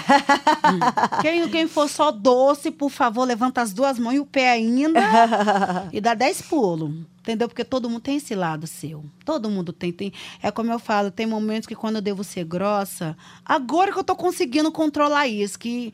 [0.63, 1.21] Hum.
[1.21, 4.99] Quem, quem for só doce, por favor, levanta as duas mãos e o pé ainda
[5.91, 6.93] e dá dez pulos.
[7.19, 7.47] Entendeu?
[7.47, 9.03] Porque todo mundo tem esse lado seu.
[9.25, 10.13] Todo mundo tem, tem.
[10.41, 14.03] É como eu falo, tem momentos que quando eu devo ser grossa, agora que eu
[14.03, 15.91] tô conseguindo controlar isso, que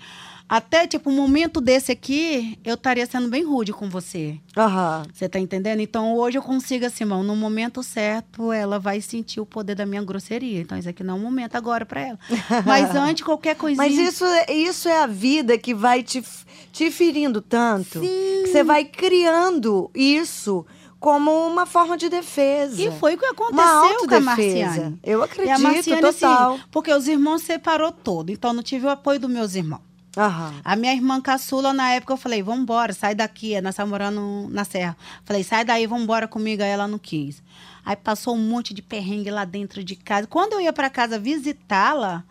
[0.49, 4.37] até, tipo, um momento desse aqui, eu estaria sendo bem rude com você.
[4.55, 5.03] Aham.
[5.13, 5.79] Você tá entendendo?
[5.81, 9.85] Então hoje eu consigo assim, irmão, no momento certo, ela vai sentir o poder da
[9.85, 10.61] minha grosseria.
[10.61, 12.19] Então isso aqui não é um momento agora pra ela.
[12.65, 13.85] Mas antes, qualquer coisinha.
[13.87, 16.23] Mas isso, é- isso é a vida que vai te,
[16.71, 20.65] te ferindo tanto que você vai criando isso
[20.99, 22.81] como uma forma de defesa.
[22.81, 24.19] E foi o que aconteceu com a.
[24.19, 24.99] Marciane.
[25.03, 26.53] Eu E a acredito, Marciane, total.
[26.53, 29.81] assim, porque os irmãos separou todo, então não tive o apoio dos meus irmãos.
[30.17, 30.53] Aham.
[30.65, 33.59] A minha irmã caçula, na época, eu falei, vamos embora, sai daqui.
[33.61, 34.97] Nós estávamos morando na Serra.
[35.23, 36.63] Falei, sai daí, vamos embora comigo.
[36.63, 37.41] Aí ela não quis.
[37.85, 40.27] Aí passou um monte de perrengue lá dentro de casa.
[40.27, 42.23] Quando eu ia para casa visitá-la,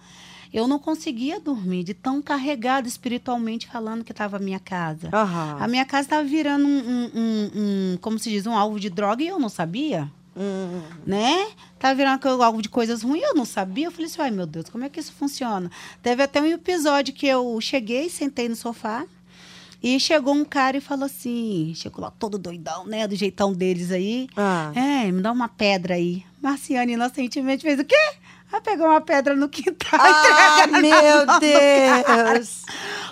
[0.52, 5.08] eu não conseguia dormir, de tão carregada espiritualmente falando que estava a minha casa.
[5.12, 5.56] Aham.
[5.60, 7.50] A minha casa estava virando um, um- um-
[7.94, 10.82] um, como se diz, um alvo de droga e eu não sabia Hum.
[11.06, 11.48] né?
[11.78, 13.86] Tava virando co- algo de coisas ruins, eu não sabia.
[13.86, 15.70] Eu falei assim, ai meu Deus, como é que isso funciona?
[16.02, 19.04] Teve até um episódio que eu cheguei, sentei no sofá,
[19.82, 23.06] e chegou um cara e falou assim, chegou lá todo doidão, né?
[23.06, 24.28] Do jeitão deles aí.
[24.36, 24.72] Ah.
[24.74, 26.24] É, me dá uma pedra aí.
[26.42, 27.94] Marciane inocentemente fez o quê?
[28.52, 31.26] Aí pegou uma pedra no quintal e Ah, na meu.
[31.40, 32.62] Deus!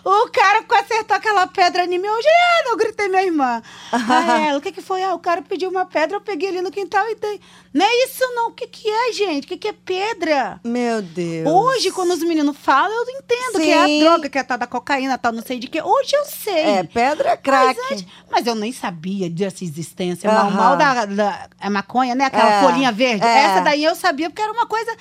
[0.04, 1.96] O cara acertou aquela pedra em mim.
[1.96, 3.62] Eu, Juliana, eu gritei minha irmã.
[3.90, 5.02] Aí ela, o que que foi?
[5.02, 7.40] Ah, o cara pediu uma pedra, eu peguei ali no quintal e dei.
[7.72, 8.48] Não é isso não.
[8.50, 9.44] O que que é, gente?
[9.44, 10.60] O que que é pedra?
[10.62, 11.48] Meu Deus.
[11.50, 14.02] Hoje, quando os meninos falam, eu entendo que é Sim.
[14.02, 15.82] a droga, que é a tal da cocaína, tal não sei de quê.
[15.82, 16.64] Hoje eu sei.
[16.76, 17.78] É, pedra crack.
[17.90, 20.30] Mas, mas eu nem sabia dessa existência.
[20.30, 20.48] Aham.
[20.48, 22.26] O mal da, da a maconha, né?
[22.26, 23.24] Aquela É, folhinha verde.
[23.26, 23.38] é.
[23.44, 24.94] Essa daí eu sabia, porque era uma coisa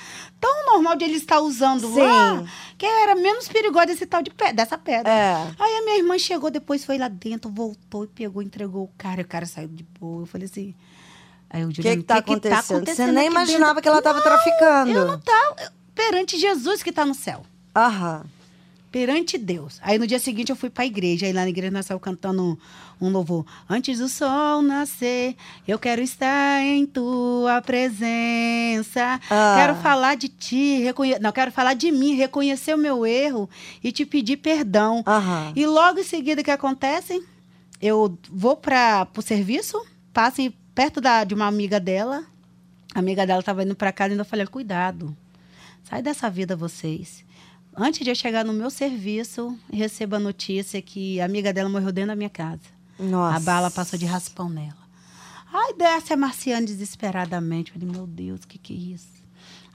[0.44, 2.02] tão normal de ele estar usando Sim.
[2.02, 2.44] lá,
[2.78, 5.12] que era menos perigosa esse tal de pe- dessa pedra.
[5.12, 5.34] É.
[5.60, 9.22] Aí a minha irmã chegou, depois foi lá dentro, voltou e pegou, entregou o cara.
[9.22, 10.24] E o cara saiu de boa.
[10.24, 10.76] Eu falei assim.
[11.50, 12.86] Aí o O que, que tá acontecendo?
[12.86, 13.82] Você aqui nem imaginava dentro?
[13.84, 14.92] que ela estava traficando.
[14.92, 15.56] Eu não tava.
[15.94, 17.44] Perante Jesus que está no céu.
[17.76, 18.24] Aham.
[18.94, 19.80] Perante Deus.
[19.82, 21.26] Aí no dia seguinte eu fui para a igreja.
[21.26, 23.44] Aí lá na igreja nós estávamos cantando um, um louvor.
[23.68, 25.36] Antes do sol nascer,
[25.68, 29.20] eu quero estar em tua presença.
[29.32, 29.56] Ah.
[29.58, 31.18] Quero falar de ti, reconhe...
[31.18, 33.50] não, quero falar de mim, reconhecer o meu erro
[33.84, 35.04] e te pedir perdão.
[35.08, 35.54] Aham.
[35.56, 37.20] E logo em seguida o que acontece?
[37.82, 42.24] Eu vou para o serviço, passo perto da, de uma amiga dela.
[42.94, 45.18] A amiga dela estava indo para casa e ainda falei: cuidado,
[45.84, 47.26] sai dessa vida vocês.
[47.76, 51.92] Antes de eu chegar no meu serviço, recebo a notícia que a amiga dela morreu
[51.92, 52.62] dentro da minha casa.
[53.00, 53.38] Nossa.
[53.38, 54.84] A bala passou de raspão nela.
[55.52, 57.72] Aí desce a Marciane desesperadamente.
[57.72, 59.23] Eu Falei, meu Deus, o que, que é isso?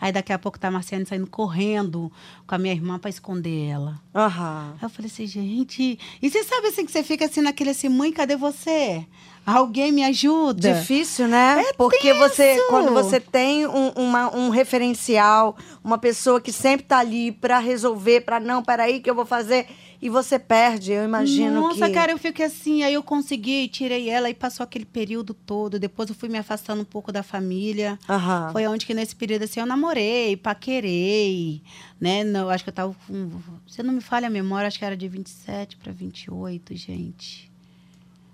[0.00, 2.11] Aí daqui a pouco tá a Marciane saindo correndo
[2.46, 4.00] com a minha irmã para esconder ela.
[4.14, 4.74] Aham.
[4.76, 5.98] Aí eu falei assim, gente.
[6.22, 9.04] E você sabe assim que você fica assim naquele assim, mãe, cadê você?
[9.44, 10.74] Alguém me ajuda?
[10.74, 11.64] Difícil, né?
[11.68, 12.66] É Porque você, tenso.
[12.68, 18.20] quando você tem um, uma- um referencial, uma pessoa que sempre tá ali pra resolver,
[18.20, 19.66] pra não, peraí que eu vou fazer,
[20.00, 21.92] e você perde, eu imagino Nossa, que.
[21.92, 25.78] cara, eu fiquei assim, aí eu consegui, tirei ela e passou aquele período todo.
[25.78, 27.98] Depois eu fui me afastando um pouco da família.
[28.08, 28.50] Aham.
[28.52, 31.62] Foi onde que nesse período assim eu namorei, paquerei,
[32.00, 32.22] né?
[32.22, 33.30] Não, acho que eu tava com.
[33.66, 37.47] Se não me falha a memória, acho que era de 27 para 28, gente.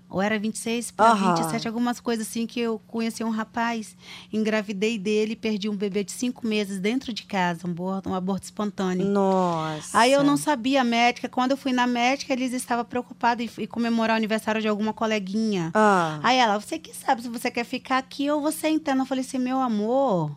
[0.09, 1.35] Ou era 26 para Aham.
[1.35, 3.97] 27, algumas coisas assim que eu conheci um rapaz,
[4.31, 8.45] engravidei dele, perdi um bebê de cinco meses dentro de casa, um aborto, um aborto
[8.45, 9.05] espontâneo.
[9.07, 9.97] Nossa.
[9.97, 11.27] Aí eu não sabia a médica.
[11.27, 14.93] Quando eu fui na médica, eles estavam preocupados em, em comemorar o aniversário de alguma
[14.93, 15.71] coleguinha.
[15.73, 16.19] Ah.
[16.21, 19.01] Aí ela, você que sabe se você quer ficar aqui ou você interna.
[19.01, 20.35] Eu falei assim, meu amor,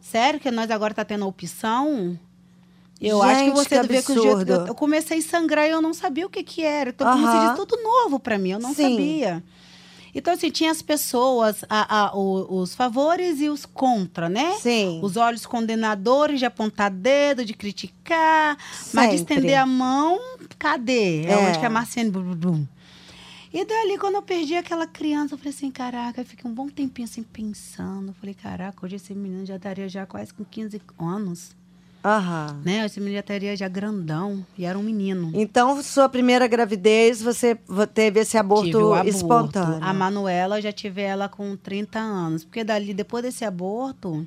[0.00, 2.18] sério que nós agora tá tendo opção?
[3.00, 5.70] Eu acho que Gente, você que que o jeito eu, eu comecei a sangrar e
[5.70, 6.90] eu não sabia o que que era.
[6.90, 8.90] Então, como se diz, tudo novo pra mim, eu não Sim.
[8.90, 9.44] sabia.
[10.14, 14.54] Então, assim, tinha as pessoas, a- a- o- os favores e os contra, né?
[14.62, 14.98] Sim.
[15.02, 18.56] Os olhos condenadores de apontar dedo, de criticar,
[18.94, 19.34] mas de Sempre.
[19.34, 20.18] estender a mão,
[20.58, 21.26] cadê?
[21.26, 21.36] É, É.
[21.36, 22.10] onde que a Marciane...
[23.52, 26.68] E dali, quando eu perdi aquela criança, eu falei assim, caraca, eu fiquei um bom
[26.68, 28.08] tempinho assim pensando.
[28.08, 31.54] Eu falei, caraca, hoje esse menino já estaria já quase com 15 anos,
[32.06, 32.60] Aham.
[32.64, 32.86] né?
[32.86, 35.32] Esse menino já estaria já grandão, e era um menino.
[35.34, 39.08] Então, sua primeira gravidez, você vo- teve esse aborto, aborto.
[39.08, 39.78] espontâneo.
[39.82, 42.44] A Manuela eu já tive ela com 30 anos.
[42.44, 44.24] Porque dali, depois desse aborto,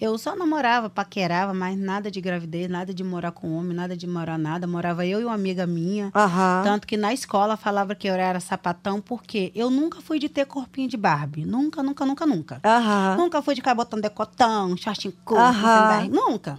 [0.00, 4.06] eu só namorava, paquerava, mas nada de gravidez, nada de morar com homem, nada de
[4.06, 4.66] morar nada.
[4.66, 6.10] Morava eu e uma amiga minha.
[6.14, 6.62] Aham.
[6.64, 10.46] Tanto que na escola falava que eu era sapatão, porque eu nunca fui de ter
[10.46, 11.44] corpinho de Barbie.
[11.44, 12.60] Nunca, nunca, nunca, nunca.
[12.64, 13.16] Aham.
[13.16, 15.42] Nunca fui de ficar botando decotão, shortinho curto,
[15.88, 16.14] barriga.
[16.14, 16.58] Nunca.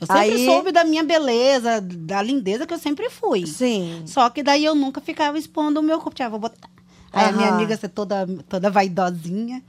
[0.00, 3.46] Eu sempre Aí- soube da minha beleza, da lindeza que eu sempre fui.
[3.46, 4.02] Sim.
[4.06, 6.14] Só que daí eu nunca ficava expondo o meu corpo.
[6.14, 6.70] Tipo, vou botar.
[7.12, 9.62] Aí a minha amiga ser toda, toda vaidosinha.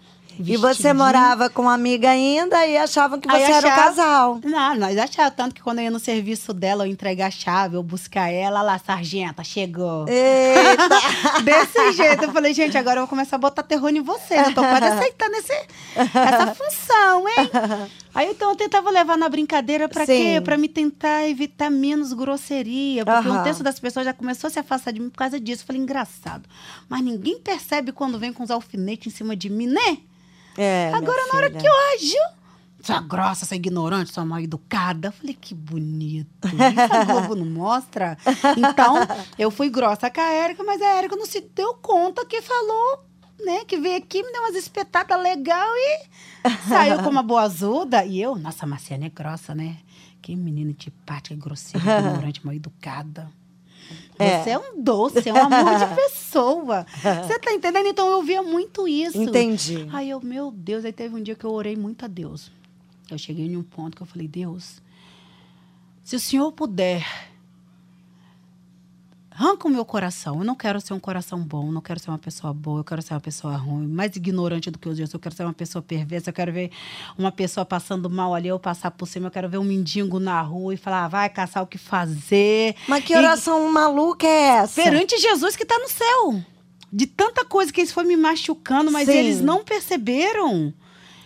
[0.45, 3.83] E você morava com uma amiga ainda e achavam que você Aí era um achava-
[3.83, 4.39] casal.
[4.43, 7.75] Não, nós achávamos tanto que quando eu ia no serviço dela, eu entregar a chave,
[7.75, 10.05] eu buscar ela, lá, sargenta, chegou.
[10.07, 10.89] Eita!
[11.43, 14.47] Desse jeito, eu falei, gente, agora eu vou começar a botar terror em vocês.
[14.47, 15.53] Eu tô quase aceitando esse,
[15.95, 17.49] essa função, hein?
[18.13, 20.41] Aí então eu tentava levar na brincadeira pra quê?
[20.43, 23.05] Pra me tentar evitar menos grosseria.
[23.05, 23.43] Porque um Aham.
[23.43, 25.63] terço das pessoas já começou a se afastar de mim por causa disso.
[25.63, 26.43] Eu falei, engraçado.
[26.89, 29.97] Mas ninguém percebe quando vem com os alfinetes em cima de mim, né?
[30.57, 32.41] É, Agora, na hora que eu ajo,
[32.81, 35.09] sua grossa, sua ignorante, sua mal educada.
[35.09, 36.47] Eu falei, que bonito.
[36.47, 38.17] Isso a Globo não mostra.
[38.57, 38.95] Então,
[39.37, 43.05] eu fui grossa com a Érica, mas a Érica não se deu conta que falou,
[43.45, 43.63] né?
[43.65, 48.03] Que veio aqui, me deu umas espetadas legal e saiu como uma boazuda.
[48.03, 49.77] E eu, nossa, a Marciane é grossa, né?
[50.21, 53.29] Que menina antipática, grosseira, ignorante, mal educada.
[54.17, 54.43] É.
[54.43, 56.85] Você é um doce, é um amor de pessoa.
[57.25, 57.87] Você tá entendendo?
[57.87, 59.21] Então eu via muito isso.
[59.21, 59.87] Entendi.
[59.91, 62.51] Aí eu, meu Deus, aí teve um dia que eu orei muito a Deus.
[63.09, 64.81] Eu cheguei em um ponto que eu falei, Deus,
[66.03, 67.05] se o Senhor puder,
[69.33, 70.39] arranca o meu coração.
[70.39, 73.01] Eu não quero ser um coração bom, não quero ser uma pessoa boa, eu quero
[73.01, 75.13] ser uma pessoa ruim, mais ignorante do que os outros.
[75.13, 76.69] Eu quero ser uma pessoa perversa, eu quero ver
[77.17, 80.41] uma pessoa passando mal ali, eu passar por cima, eu quero ver um mendigo na
[80.41, 82.75] rua e falar, ah, vai caçar o que fazer.
[82.87, 84.81] Mas que E- oração maluca é essa?
[84.81, 86.41] Perante Jesus que está no céu.
[86.93, 89.13] De tanta coisa que eles foram me machucando, mas Sim.
[89.17, 90.73] eles não perceberam.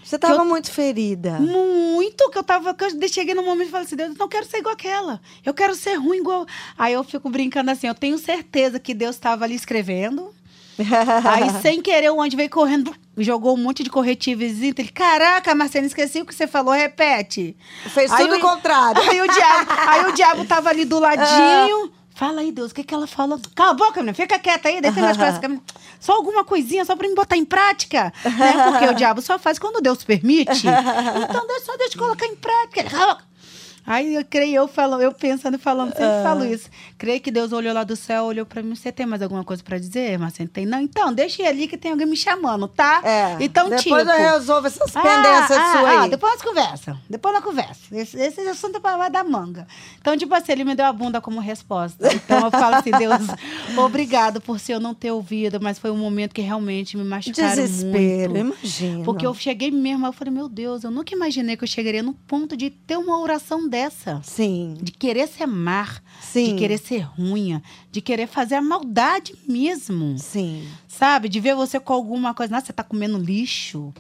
[0.05, 1.39] Você estava eu- muito ferida.
[1.39, 2.73] Muito que eu tava.
[2.75, 5.19] Que eu cheguei no momento e falei assim: Deus, eu não quero ser igual aquela.
[5.43, 6.45] Eu quero ser ruim igual.
[6.77, 10.29] Aí eu fico brincando assim: eu tenho certeza que Deus estava ali escrevendo.
[10.77, 14.43] Aí, sem querer, o anjo veio correndo, jogou um monte de corretivos.
[14.61, 17.55] Ele, caraca, Marcelo, esqueci o que você falou, repete.
[17.93, 19.01] Fez Aí tudo o- o contrário.
[19.09, 21.91] Aí o diabo, aí o diabo tava ali do ladinho.
[22.15, 23.37] Fala aí, Deus, o que, que ela falou?
[23.53, 25.59] Cala a boca, menina, fica quieta aí, deixa minhas coisas.
[25.99, 28.13] Só alguma coisinha, só pra me botar em prática.
[28.23, 28.71] Né?
[28.71, 30.65] Porque o diabo só faz quando Deus permite.
[31.29, 33.17] Então, deixa, só deixa eu colocar em prática.
[33.85, 36.69] Aí eu creio, eu falo, eu pensando e falando, sempre falo isso.
[36.97, 38.75] Creio que Deus olhou lá do céu, olhou pra mim.
[38.75, 40.49] Você tem mais alguma coisa pra dizer, Marcelo?
[40.49, 40.65] Tem?
[40.65, 43.01] Não, então, deixa ali que tem alguém me chamando, tá?
[43.03, 43.37] É.
[43.39, 43.95] Então, Depois tipo.
[43.95, 46.09] eu resolvo essas pendências ah, ah, aí.
[46.09, 46.97] depois nós conversa.
[47.07, 47.95] Depois nós conversa.
[47.95, 49.67] Esse, esse assunto vai dar manga.
[50.01, 52.11] Então, tipo assim, ele me deu a bunda como resposta.
[52.13, 53.21] Então eu falo assim, Deus,
[53.77, 57.55] obrigado por se eu não ter ouvido, mas foi um momento que realmente me machucaram
[57.55, 58.57] Desespero, muito.
[58.57, 59.03] imagina.
[59.03, 62.13] Porque eu cheguei mesmo, eu falei, meu Deus, eu nunca imaginei que eu chegaria no
[62.13, 63.74] ponto de ter uma oração dessa.
[64.23, 66.53] Sim, De querer ser mar, sim.
[66.53, 67.61] de querer ser ruim,
[67.91, 70.17] de querer fazer a maldade mesmo.
[70.17, 70.67] Sim.
[70.87, 71.27] Sabe?
[71.29, 72.51] De ver você com alguma coisa.
[72.53, 73.93] Nossa, você tá comendo lixo.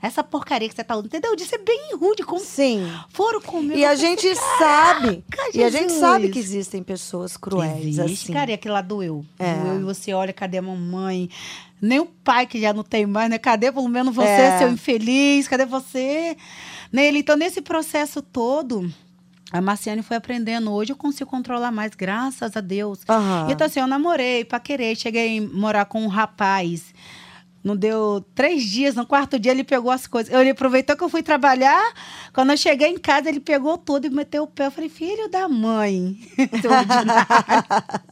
[0.00, 1.06] Essa porcaria que você tá usando.
[1.06, 1.36] Entendeu?
[1.36, 2.24] De ser bem rude.
[2.24, 2.82] Como Sim.
[3.10, 3.76] foram comer.
[3.78, 4.26] E a gente
[4.58, 5.24] sabe.
[5.54, 6.00] E a gente Jesus.
[6.00, 8.32] sabe que existem pessoas cruéis, Existe, assim.
[8.32, 9.24] cara, e aquilo lá doeu.
[9.38, 9.54] É.
[9.54, 11.30] Doeu e você olha, cadê a mamãe?
[11.80, 13.38] Nem o pai, que já não tem mais, né?
[13.38, 14.58] Cadê pelo menos você, É.
[14.58, 15.46] seu infeliz?
[15.46, 16.36] Cadê você?
[16.92, 17.20] Nele.
[17.20, 18.92] Então, nesse processo todo,
[19.52, 20.72] a Marciane foi aprendendo.
[20.72, 23.00] Hoje eu consigo controlar mais, graças a Deus.
[23.08, 23.48] Aham.
[23.50, 26.94] Então, assim, eu namorei, paquerei, cheguei a morar com um rapaz.
[27.62, 30.32] Não deu três dias, no quarto dia ele pegou as coisas.
[30.32, 31.92] Ele aproveitou que eu fui trabalhar.
[32.32, 34.66] Quando eu cheguei em casa, ele pegou tudo e meteu o pé.
[34.66, 36.18] Eu falei, filho da mãe.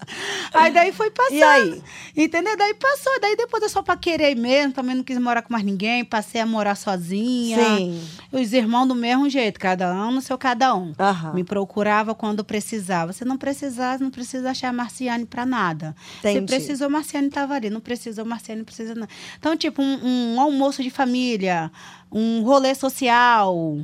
[0.54, 1.34] Aí daí foi passando.
[1.34, 1.82] E aí?
[2.16, 2.56] Entendeu?
[2.56, 3.12] Daí passou.
[3.20, 4.72] Daí depois eu só paquerei mesmo.
[4.72, 6.04] Também não quis morar com mais ninguém.
[6.04, 7.58] Passei a morar sozinha.
[7.58, 8.02] Sim.
[8.32, 10.92] Os irmãos do mesmo jeito, cada um no seu cada um.
[11.34, 13.12] Me procurava quando precisava.
[13.12, 15.94] Se não precisasse, não precisa achar a Marciane pra nada.
[16.20, 16.46] Se Entendi.
[16.46, 17.70] precisou, Marciane estava ali.
[17.70, 19.08] Não precisou, Marciane não precisa nada.
[19.40, 21.72] Então, tipo, um, um almoço de família,
[22.12, 23.78] um rolê social.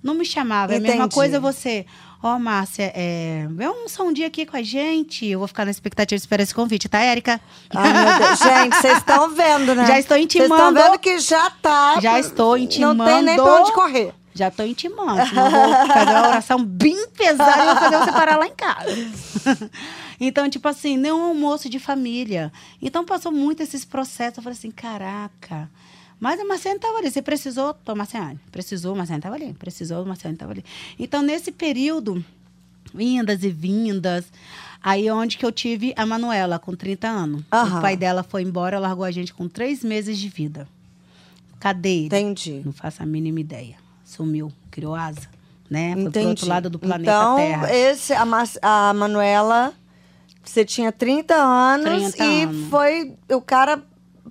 [0.00, 0.72] Não me chamava.
[0.72, 1.14] É a mesma Entendi.
[1.14, 1.84] coisa você.
[2.22, 5.26] Ó, Márcia, é, almoçar um dia aqui com a gente.
[5.26, 7.40] Eu vou ficar na expectativa de esperar esse convite, tá, Érica?
[7.74, 8.38] Ai, meu Deus.
[8.44, 9.86] Gente, vocês estão vendo, né?
[9.86, 10.80] Já estou Vocês estão intimando.
[10.80, 11.98] vendo que já tá.
[12.00, 13.02] Já estou intimando.
[13.02, 14.14] Não tem nem pra onde correr.
[14.34, 15.26] Já tô intimando.
[15.28, 19.70] senão vou fazer uma oração bem pesada e vou fazer você parar lá em casa.
[20.20, 22.52] então, tipo assim, nem um almoço de família.
[22.80, 24.38] Então, passou muito esses processos.
[24.38, 25.68] Eu falei assim, caraca.
[26.20, 27.10] Mas a Marciane estava ali.
[27.10, 28.38] Você precisou, tô, Marciane.
[28.52, 29.52] Precisou, Marciane estava ali.
[29.54, 30.64] Precisou, Marciane estava ali.
[30.98, 32.24] Então, nesse período,
[32.94, 34.26] vindas e vindas.
[34.82, 37.42] Aí, onde que eu tive a Manuela, com 30 anos.
[37.52, 37.78] Aham.
[37.78, 40.68] O pai dela foi embora, largou a gente com três meses de vida.
[41.58, 42.06] Cadê ele?
[42.06, 42.62] Entendi.
[42.64, 43.76] Não faço a mínima ideia.
[44.10, 45.20] Sumiu, criou asa,
[45.70, 45.94] né?
[45.94, 47.74] Foi pro outro lado do planeta então, Terra.
[47.74, 49.72] esse, a, Mas- a Manuela,
[50.44, 52.68] você tinha 30 anos 30 e anos.
[52.68, 53.14] foi.
[53.30, 53.82] O cara,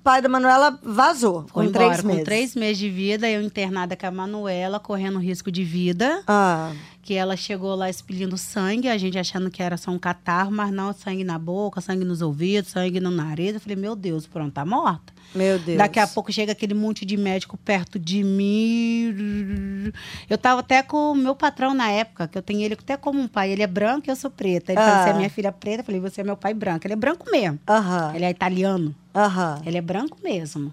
[0.04, 2.20] pai da Manuela, vazou Foi com embora três meses.
[2.20, 6.24] com três meses de vida, eu internada com a Manuela, correndo risco de vida.
[6.28, 6.72] Ah,
[7.02, 10.72] Que ela chegou lá expelindo sangue, a gente achando que era só um catarro, mas
[10.72, 13.54] não, sangue na boca, sangue nos ouvidos, sangue no nariz.
[13.56, 15.12] Eu falei, meu Deus, pronto, tá morta.
[15.34, 15.78] meu Deus.
[15.78, 19.92] Daqui a pouco chega aquele monte de médico perto de mim.
[20.30, 23.20] Eu tava até com o meu patrão na época, que eu tenho ele até como
[23.20, 23.52] um pai.
[23.52, 24.72] Ele é branco e eu sou preta.
[24.72, 24.86] Ele Ah.
[24.86, 25.82] falou, você é minha filha preta.
[25.82, 26.86] Eu falei, você é meu pai branco.
[26.86, 27.60] Ele é branco mesmo.
[27.68, 28.94] Aham, Ele é italiano.
[29.16, 29.62] aham.
[29.66, 30.72] Ele é branco mesmo.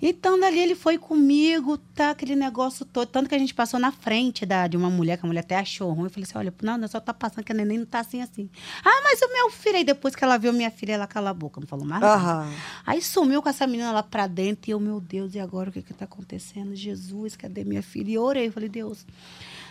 [0.00, 2.10] Então, dali ele foi comigo, tá?
[2.10, 3.08] Aquele negócio todo.
[3.08, 5.56] Tanto que a gente passou na frente da, de uma mulher, que a mulher até
[5.56, 6.04] achou ruim.
[6.04, 8.22] Eu falei assim: olha, não, não só tá passando que a neném não tá assim,
[8.22, 8.48] assim.
[8.84, 9.76] Ah, mas o meu filho.
[9.76, 12.14] Aí depois que ela viu minha filha, ela calou a boca, não falou mais nada.
[12.14, 12.52] Aham.
[12.86, 14.70] Aí sumiu com essa menina lá pra dentro.
[14.70, 16.74] E eu, meu Deus, e agora o que que tá acontecendo?
[16.74, 18.10] Jesus, cadê minha filha?
[18.10, 19.04] E eu orei, falei, Deus,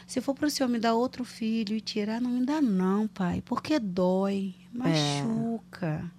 [0.06, 3.42] se for pro Senhor me dar outro filho e tirar, não me dá não, pai.
[3.46, 6.12] Porque dói, machuca.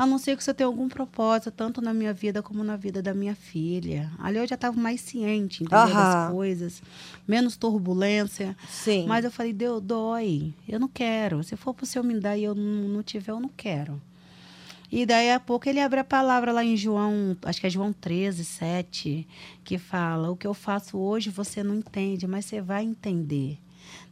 [0.00, 3.02] A não ser que você tenha algum propósito, tanto na minha vida como na vida
[3.02, 4.10] da minha filha.
[4.18, 5.78] Ali eu já estava mais ciente, entendeu?
[5.78, 5.92] Aham.
[5.92, 6.82] Das coisas.
[7.28, 8.56] Menos turbulência.
[8.66, 9.04] Sim.
[9.06, 10.54] Mas eu falei, Deus, dói.
[10.66, 11.44] Eu não quero.
[11.44, 14.00] Se for pro Senhor me dar e eu não, não tiver, eu não quero.
[14.90, 17.92] E daí a pouco ele abre a palavra lá em João, acho que é João
[17.92, 19.28] 13, 7,
[19.62, 23.58] que fala: O que eu faço hoje você não entende, mas você vai entender.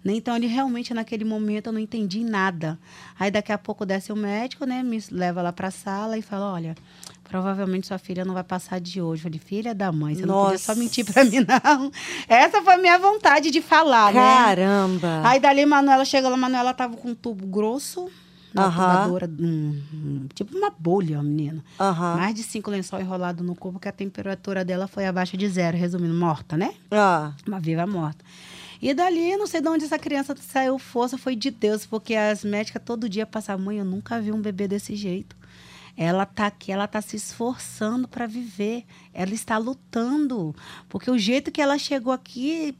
[0.04, 0.14] Né?
[0.14, 2.78] Então, ele realmente, naquele momento, eu não entendi nada.
[3.18, 4.82] Aí, daqui a pouco, desce o médico, né?
[4.82, 6.74] Me leva lá pra sala e fala: Olha,
[7.24, 9.20] provavelmente sua filha não vai passar de hoje.
[9.22, 10.80] Eu falei: Filha da mãe, você não podia só Nossa.
[10.80, 11.90] mentir pra mim, não.
[12.28, 14.20] Essa foi a minha vontade de falar, né?
[14.20, 15.22] Caramba.
[15.24, 18.08] Aí dali, Manuela chegou lá, Manuela tava com um tubo grosso,
[18.54, 18.72] uma Aham.
[18.72, 21.62] tubadora, um- tipo uma bolha, a menina.
[22.16, 25.76] Mais de cinco lençol enrolado no corpo, que a temperatura dela foi abaixo de zero,
[25.76, 26.72] resumindo, morta, né?
[26.90, 28.24] Ah, Uma viva morta.
[28.80, 32.44] E dali, não sei de onde essa criança saiu força, foi de Deus, porque as
[32.44, 35.36] médicas todo dia passavam, mãe, eu nunca vi um bebê desse jeito.
[35.96, 38.84] Ela tá aqui, ela tá se esforçando para viver.
[39.12, 40.54] Ela está lutando.
[40.88, 42.76] Porque o jeito que ela chegou aqui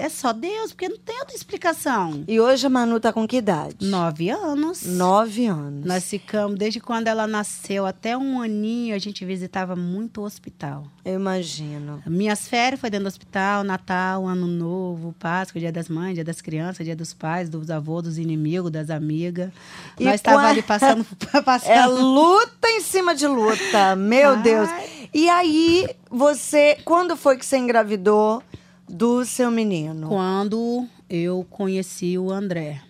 [0.00, 2.24] é só Deus, porque não tem outra explicação.
[2.26, 3.76] e hoje a Manu tá com que idade?
[3.86, 4.82] Nove anos.
[4.84, 5.84] Nove anos.
[5.84, 10.84] Nós ficamos, desde quando ela nasceu até um aninho, a gente visitava muito o hospital.
[11.04, 12.02] Eu imagino.
[12.06, 16.40] Minhas férias foi dentro do hospital, Natal, Ano Novo, Páscoa, Dia das Mães, Dia das
[16.40, 19.50] Crianças, Dia dos Pais, dos avós, dos inimigos, das amigas.
[19.98, 21.04] E Nós estávamos ali passando.
[21.44, 21.70] passando.
[21.70, 24.42] É luta em cima de luta, meu Ai.
[24.42, 24.68] Deus.
[25.12, 28.42] E aí, você, quando foi que você engravidou
[28.90, 30.08] do seu menino?
[30.08, 32.82] Quando eu conheci o André,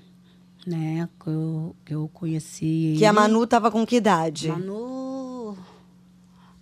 [0.66, 1.09] né?
[1.22, 3.12] Que eu, que eu conheci Que a.
[3.12, 4.48] Manu tava com que idade?
[4.48, 5.57] Manu.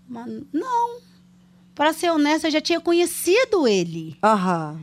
[0.09, 0.47] Manu.
[0.53, 1.01] Não.
[1.75, 4.17] Para ser honesta, eu já tinha conhecido ele.
[4.23, 4.81] Aham.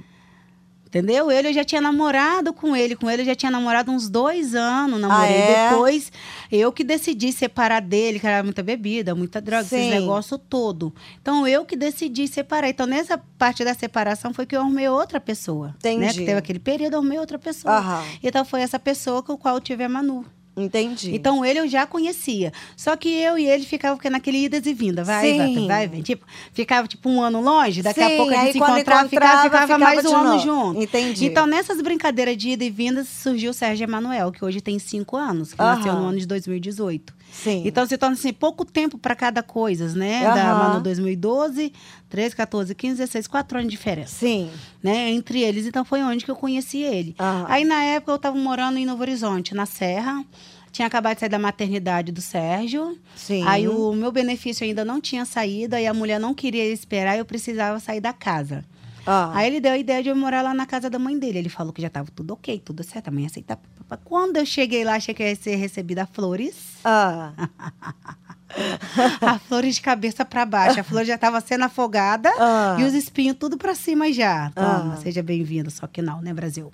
[0.95, 1.29] Entendeu?
[1.29, 2.95] Ele eu já tinha namorado com ele.
[2.95, 4.97] Com ele eu já tinha namorado uns dois anos.
[4.97, 5.69] Namorei Ah, é?
[5.69, 6.09] depois.
[6.49, 9.75] Eu que decidi separar dele, que era muita bebida, muita droga, Sim.
[9.89, 10.95] esse negócio todo.
[11.21, 12.69] Então eu que decidi separar.
[12.69, 15.75] Então nessa parte da separação foi que eu arrumei outra pessoa.
[15.83, 15.95] Né?
[15.95, 16.19] Entendi.
[16.19, 17.75] Que teve aquele período, eu arrumei outra pessoa.
[17.75, 18.01] Aham.
[18.23, 20.25] Então foi essa pessoa com a qual eu tive a Manu.
[20.57, 21.13] Entendi.
[21.13, 22.53] Então ele eu já conhecia.
[22.77, 25.05] Só que eu e ele ficavam naquele idas e vindas.
[25.05, 25.67] Vai, Sim.
[25.67, 26.01] vai, vai.
[26.01, 29.09] Tipo, ficava tipo um ano longe, daqui a Sim, pouco a gente se quando encontrava,
[29.09, 30.43] ficava, encontrava, ficava, ficava mais um ano novo.
[30.43, 30.81] junto.
[30.81, 31.25] Entendi.
[31.25, 35.17] Então, nessas brincadeiras de ida e vindas, surgiu o Sérgio Emanuel, que hoje tem cinco
[35.17, 35.75] anos, que Aham.
[35.75, 37.13] nasceu no ano de 2018.
[37.43, 37.63] Sim.
[37.65, 40.23] Então, se torna assim, pouco tempo para cada coisa, né?
[40.23, 40.59] Da Aham.
[40.59, 41.73] Manu 2012,
[42.09, 44.49] 13, 14, 15, 16, quatro anos de diferença Sim.
[44.81, 45.65] né, entre eles.
[45.65, 47.15] Então foi onde que eu conheci ele.
[47.19, 47.45] Aham.
[47.49, 50.23] Aí na época eu estava morando em Novo Horizonte, na Serra.
[50.71, 52.97] Tinha acabado de sair da maternidade do Sérgio.
[53.15, 53.43] Sim.
[53.45, 57.23] Aí o meu benefício ainda não tinha saído, aí a mulher não queria esperar, eu
[57.23, 58.65] precisava sair da casa.
[59.05, 59.31] Ah.
[59.35, 61.37] Aí ele deu a ideia de eu morar lá na casa da mãe dele.
[61.39, 63.57] Ele falou que já estava tudo ok, tudo certo, a mãe aceita.
[64.03, 66.55] Quando eu cheguei lá, achei que ia ser recebida flores.
[66.83, 67.31] Ah.
[69.21, 70.79] a flores de cabeça para baixo.
[70.79, 72.77] A flor já estava sendo afogada Ah.
[72.79, 74.49] e os espinhos tudo para cima já.
[74.51, 74.97] Toma, Ah.
[74.97, 75.69] seja bem-vindo.
[75.69, 76.71] Só que não, né, Brasil?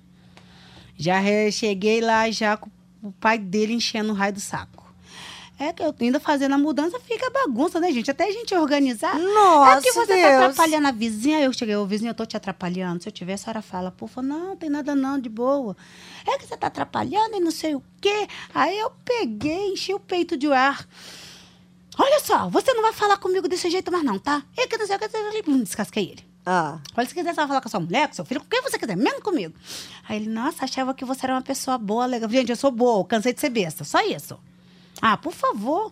[0.98, 1.20] Já
[1.52, 2.70] cheguei lá já com
[3.02, 4.81] o pai dele enchendo o raio do saco.
[5.62, 8.10] É que eu ainda fazendo a mudança, fica bagunça, né, gente?
[8.10, 9.20] Até a gente organizar.
[9.20, 10.28] Nossa, é que você Deus.
[10.28, 11.40] tá atrapalhando a vizinha.
[11.40, 13.04] Eu cheguei, ô vizinho, eu tô te atrapalhando.
[13.04, 15.78] Se eu tiver, a senhora fala, pô, não, tem nada não, de boa.
[16.26, 18.28] É que você tá atrapalhando e não sei o quê.
[18.56, 20.84] Aí eu peguei, enchi o peito de ar.
[21.96, 24.42] Olha só, você não vai falar comigo desse jeito mais não, tá?
[24.58, 26.26] É que não sei o que, descasquei ele.
[26.44, 28.48] Ah, Olha, se quiser, você vai falar com a sua mulher, com seu filho, com
[28.48, 29.54] quem você quiser, menos comigo.
[30.10, 32.28] Aí ele, nossa, achava que você era uma pessoa boa, legal.
[32.32, 34.40] Gente, eu sou boa, cansei de ser besta, só isso.
[35.02, 35.92] Ah, por favor.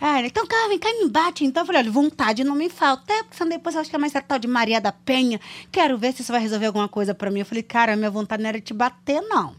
[0.00, 1.44] Ah, ele, então, cara, vem cá e me bate.
[1.44, 3.02] Então, eu falei, olha, vontade não me falta.
[3.02, 5.40] Até porque depois eu acho que é mais essa tal de Maria da Penha.
[5.72, 7.40] Quero ver se isso vai resolver alguma coisa pra mim.
[7.40, 9.54] Eu falei, cara, minha vontade não era te bater, não.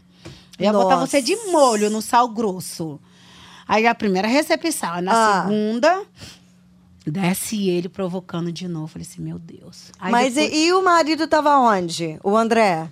[0.58, 1.06] Eu ia botar Nossa.
[1.06, 2.98] você de molho no sal grosso.
[3.68, 5.00] Aí a primeira recepção.
[5.02, 5.42] Na Ah.
[5.42, 6.02] segunda,
[7.06, 8.84] desce ele provocando de novo.
[8.84, 9.90] Eu falei assim, meu Deus.
[9.98, 12.18] Aí mas depois- e, e o marido tava onde?
[12.22, 12.88] O André?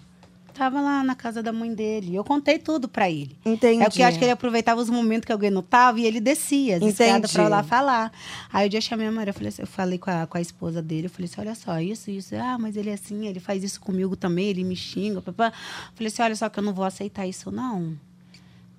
[0.55, 2.15] Tava lá na casa da mãe dele.
[2.15, 3.37] Eu contei tudo pra ele.
[3.45, 3.83] Entendi.
[3.83, 6.21] É porque eu acho que ele aproveitava os momentos que alguém não tava e ele
[6.21, 8.13] descia as escadas pra lá falar.
[8.53, 10.39] Aí um dia eu chamei a Maria, eu falei, assim- eu falei com a, com
[10.39, 12.37] a esposa dele, eu falei assim, olha só, isso, isso.
[12.37, 15.21] Ah, mas ele é assim, ele faz isso comigo também, ele me xinga.
[15.21, 15.53] Papá.
[15.95, 17.99] Falei assim, olha só que eu não vou aceitar isso, não.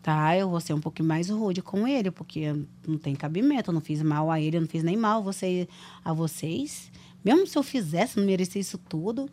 [0.01, 2.53] Tá, eu vou ser um pouquinho mais rude com ele, porque
[2.87, 5.21] não tem cabimento, eu não fiz mal a ele, eu não fiz nem mal a
[5.23, 5.67] você,
[6.05, 6.91] a vocês.
[7.23, 9.27] Mesmo se eu fizesse, não merecia isso tudo.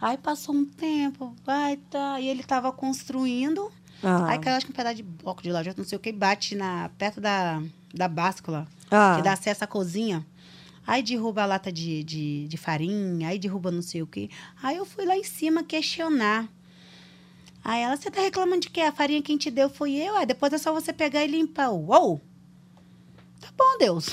[0.00, 2.20] Aí passou um tempo, vai, tá.
[2.20, 3.72] E ele tava construindo.
[4.02, 4.28] Ah.
[4.30, 6.54] Aí caiu, acho que um pedaço de bloco de loja, não sei o que, bate
[6.54, 7.62] na, perto da,
[7.94, 9.14] da báscula, Ah.
[9.16, 10.26] que dá acesso à cozinha.
[10.86, 14.30] Aí derruba a lata de, de, de farinha, aí derruba não sei o que.
[14.62, 16.46] Aí eu fui lá em cima questionar.
[17.64, 20.14] Aí ela, você tá reclamando de que a farinha quem te deu foi eu?
[20.16, 21.70] Aí depois é só você pegar e limpar.
[21.70, 22.20] Uou!
[23.40, 24.08] Tá bom, Deus.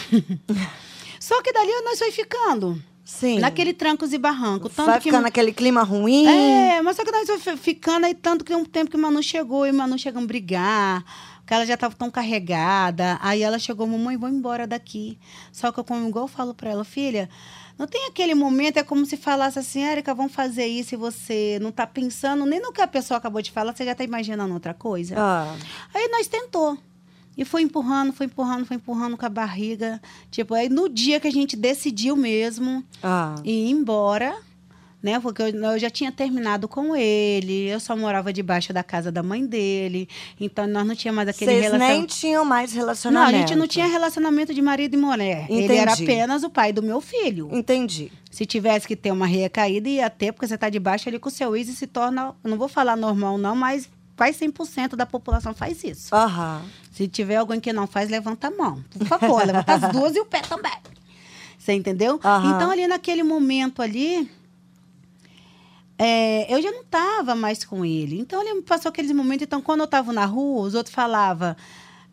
[1.20, 2.82] só que dali nós foi ficando.
[3.04, 3.40] Sim.
[3.40, 4.70] Naquele trancos e barranco.
[4.70, 6.26] Tanto Vai que ficar naquele clima ruim.
[6.26, 7.28] é, mas só que nós
[7.60, 11.04] ficando aí tanto que um tempo que Manu chegou e Manu chegou a brigar,
[11.46, 13.20] que ela já estava tão carregada.
[13.22, 15.20] Aí ela chegou, mamãe, vou embora daqui.
[15.52, 17.30] Só que eu, como igual eu falo para ela, filha,
[17.78, 21.60] não tem aquele momento, é como se falasse assim, Érica, vamos fazer isso e você
[21.62, 24.54] não tá pensando nem no que a pessoa acabou de falar, você já tá imaginando
[24.54, 25.16] outra coisa.
[25.18, 25.56] Ah.
[25.94, 26.78] Aí nós tentou.
[27.38, 30.02] E foi empurrando, foi empurrando, foi empurrando com a barriga.
[30.30, 33.36] Tipo, aí no dia que a gente decidiu mesmo, Ah.
[33.44, 34.36] e ir embora,
[35.02, 35.20] né?
[35.20, 39.22] Porque eu, eu já tinha terminado com ele, eu só morava debaixo da casa da
[39.22, 40.08] mãe dele,
[40.40, 43.36] então nós não tínhamos mais aquele Vocês nem tinham mais Não, relacionamento.
[43.36, 45.46] a gente não tinha relacionamento de marido e mulher.
[45.50, 46.04] Ele era Entendi.
[46.12, 47.50] apenas o pai do meu filho.
[47.52, 48.12] Entendi.
[48.32, 51.32] Se tivesse que ter uma recaída, ia ter, porque você está debaixo ali com o
[51.32, 53.90] seu ex e se torna, não vou falar normal não, mas
[54.24, 56.16] quase 100% da população faz isso.
[56.16, 56.62] Aham.
[56.92, 58.84] Se tiver alguém que não faz, levanta a mão.
[58.98, 60.72] Por favor, levanta as duas e o pé também.
[61.58, 62.20] Você entendeu?
[62.24, 62.56] Aham.
[62.56, 64.30] Então, ali naquele momento ali,
[65.98, 68.20] é, eu já não estava mais com ele.
[68.20, 69.44] Então, ele passou aqueles momentos.
[69.44, 71.56] Então, quando eu estava na rua, os outros falavam.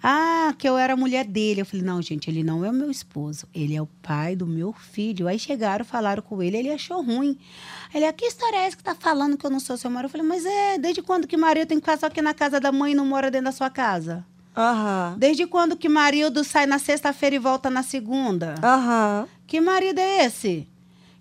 [0.03, 1.61] Ah, que eu era a mulher dele.
[1.61, 3.47] Eu falei, não, gente, ele não é o meu esposo.
[3.55, 5.29] Ele é o pai do meu filho.
[5.29, 7.37] Aí chegaram, falaram com ele, ele achou ruim.
[7.95, 10.07] Ele, "Ah, que história é essa que tá falando que eu não sou seu marido?
[10.07, 12.59] Eu falei, mas é, desde quando que marido tem que ficar só aqui na casa
[12.59, 14.25] da mãe e não mora dentro da sua casa?
[14.57, 15.15] Aham.
[15.19, 18.55] Desde quando que marido sai na sexta-feira e volta na segunda?
[18.63, 19.29] Aham.
[19.47, 20.67] Que marido é esse?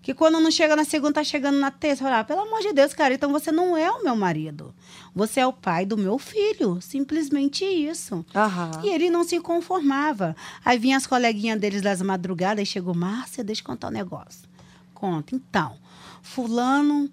[0.02, 2.04] Que quando não chega na segunda, tá chegando na terça.
[2.04, 4.74] Falar, ah, pelo amor de Deus, cara, então você não é o meu marido.
[5.16, 6.80] Você é o pai do meu filho.
[6.82, 8.26] Simplesmente isso.
[8.36, 8.72] Aham.
[8.84, 10.36] E ele não se conformava.
[10.64, 14.48] Aí vinha as coleguinhas deles das madrugadas e chegou, Márcia, deixa eu contar um negócio.
[14.94, 15.36] Conta.
[15.36, 15.76] Então,
[16.22, 17.10] fulano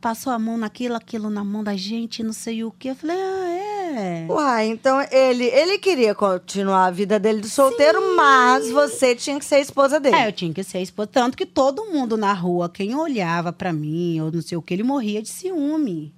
[0.00, 2.90] passou a mão naquilo, aquilo na mão da gente, não sei o quê.
[2.90, 4.26] Eu falei, ah, é.
[4.28, 9.44] Uai, então ele, ele queria continuar a vida dele de solteiro, mas você tinha que
[9.44, 10.16] ser a esposa dele.
[10.16, 11.08] É, eu tinha que ser esposa.
[11.08, 14.72] Tanto que todo mundo na rua, quem olhava pra mim, ou não sei o que,
[14.72, 16.14] ele morria de ciúme.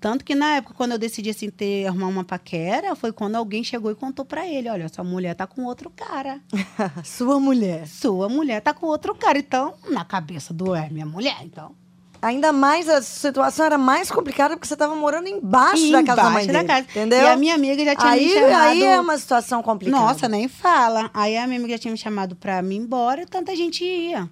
[0.00, 3.62] Tanto que na época, quando eu decidi assim, ter, arrumar uma paquera, foi quando alguém
[3.62, 6.40] chegou e contou pra ele: olha, sua mulher tá com outro cara.
[7.04, 7.86] Sua mulher.
[7.86, 9.38] Sua mulher tá com outro cara.
[9.38, 11.74] Então, na cabeça do é minha mulher, então.
[12.22, 16.30] Ainda mais, a situação era mais complicada porque você estava morando embaixo, da casa da
[16.30, 16.68] mãe Embaixo da dele.
[16.68, 16.86] casa.
[16.90, 17.22] Entendeu?
[17.22, 18.54] E a minha amiga já tinha aí, me chamado.
[18.68, 20.02] aí é uma situação complicada.
[20.02, 21.10] Nossa, nem fala.
[21.14, 23.82] Aí a minha amiga já tinha me chamado pra mim ir embora e tanta gente
[23.84, 24.28] ia.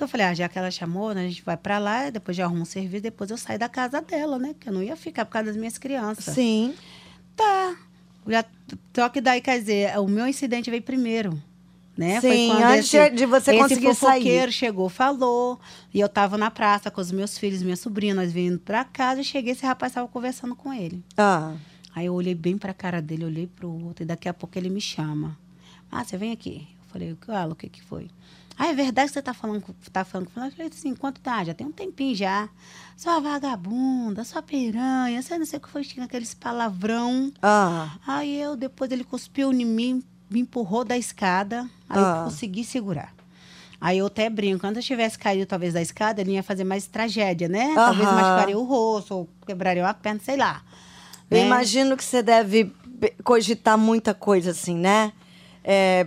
[0.00, 2.34] Porque eu falei, ah, já que ela chamou, né, a gente vai pra lá, depois
[2.34, 4.54] já arrumo um serviço, depois eu saio da casa dela, né?
[4.58, 6.34] Que eu não ia ficar por causa das minhas crianças.
[6.34, 6.74] Sim.
[7.36, 7.76] Tá.
[8.26, 8.42] Já,
[8.94, 11.38] só que daí, quer dizer, o meu incidente veio primeiro.
[11.98, 12.18] Né?
[12.18, 14.50] Sim, antes de você esse conseguir sair.
[14.50, 15.60] chegou, falou.
[15.92, 19.20] E eu tava na praça com os meus filhos, minha sobrinha, nós vindo pra casa
[19.20, 21.04] e cheguei, esse rapaz tava conversando com ele.
[21.18, 21.52] Ah.
[21.94, 24.70] Aí eu olhei bem pra cara dele, olhei pro outro, e daqui a pouco ele
[24.70, 25.36] me chama.
[25.92, 26.66] Ah, você vem aqui.
[26.86, 28.08] Eu falei, Carla, o que que foi?
[28.62, 30.52] Ah, é verdade que você tá falando, tá falando com fulano?
[30.52, 31.42] Eu falei assim, quanto tá?
[31.42, 32.46] Já tem um tempinho já.
[32.94, 37.32] Sua vagabunda, sua piranha, você não sei o que foi, tinha aqueles palavrão.
[37.40, 42.16] Ah, Aí eu, depois ele cuspiu em mim, me empurrou da escada, aí Ah.
[42.18, 43.14] eu consegui segurar.
[43.80, 46.86] Aí eu até brinco, quando eu tivesse caído talvez da escada, ele ia fazer mais
[46.86, 47.72] tragédia, né?
[47.74, 50.60] Talvez machucaria o rosto, ou quebraria uma perna, sei lá.
[51.30, 51.46] eu né?
[51.46, 52.70] imagino que você deve
[53.24, 55.14] cogitar muita coisa assim, né?
[55.64, 56.06] É,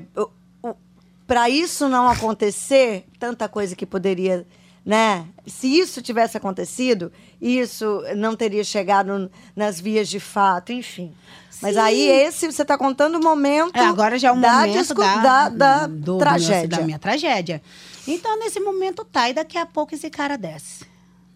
[1.25, 4.45] Para isso não acontecer, tanta coisa que poderia,
[4.85, 5.25] né?
[5.47, 7.11] Se isso tivesse acontecido,
[7.41, 11.13] isso não teria chegado nas vias de fato, enfim.
[11.61, 11.79] Mas Sim.
[11.81, 15.15] aí esse você está contando o momento É, agora já é o da, momento da,
[15.21, 16.67] da, da do- tragédia.
[16.77, 17.61] Da minha tragédia.
[18.05, 19.29] Então, nesse momento, tá.
[19.29, 20.85] E daqui a pouco esse cara desce.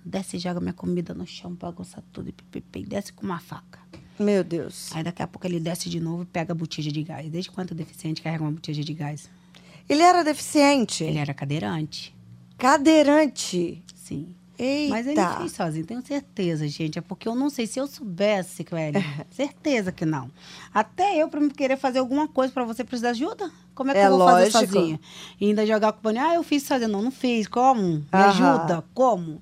[0.03, 2.33] Desce e joga minha comida no chão, bagunça tudo
[2.75, 3.79] e desce com uma faca.
[4.19, 4.89] Meu Deus.
[4.93, 7.29] Aí daqui a pouco ele desce de novo e pega a botija de gás.
[7.29, 9.29] Desde quando o deficiente carrega uma botija de gás?
[9.89, 11.03] Ele era deficiente.
[11.03, 12.15] Ele era cadeirante.
[12.57, 13.83] Cadeirante.
[13.95, 14.33] Sim.
[14.59, 14.89] Eita.
[14.95, 16.97] Mas ele fez sozinho, tenho certeza, gente.
[16.97, 19.03] É porque eu não sei se eu soubesse, Clélia.
[19.29, 20.31] certeza que não.
[20.73, 23.51] Até eu, pra me querer fazer alguma coisa pra você, precisa de ajuda.
[23.75, 24.51] Como é que É eu vou lógico.
[24.51, 24.99] fazer sozinha?
[25.39, 26.87] E ainda jogar a culpa, ah, eu fiz sozinha.
[26.87, 27.47] Não, não fiz.
[27.47, 27.81] Como?
[27.99, 28.29] Me Aham.
[28.55, 28.83] ajuda.
[28.95, 29.41] Como?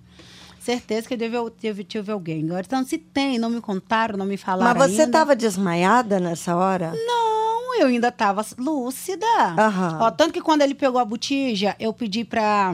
[0.60, 2.43] Certeza que deve, tive alguém.
[2.43, 6.56] Agora, então, se tem, não me contaram, não me falaram Mas você estava desmaiada nessa
[6.56, 6.91] hora?
[6.91, 7.45] Não,
[7.82, 9.26] eu ainda tava lúcida.
[9.58, 10.00] Aham.
[10.02, 12.74] Ó, tanto que quando ele pegou a botija, eu pedi pra,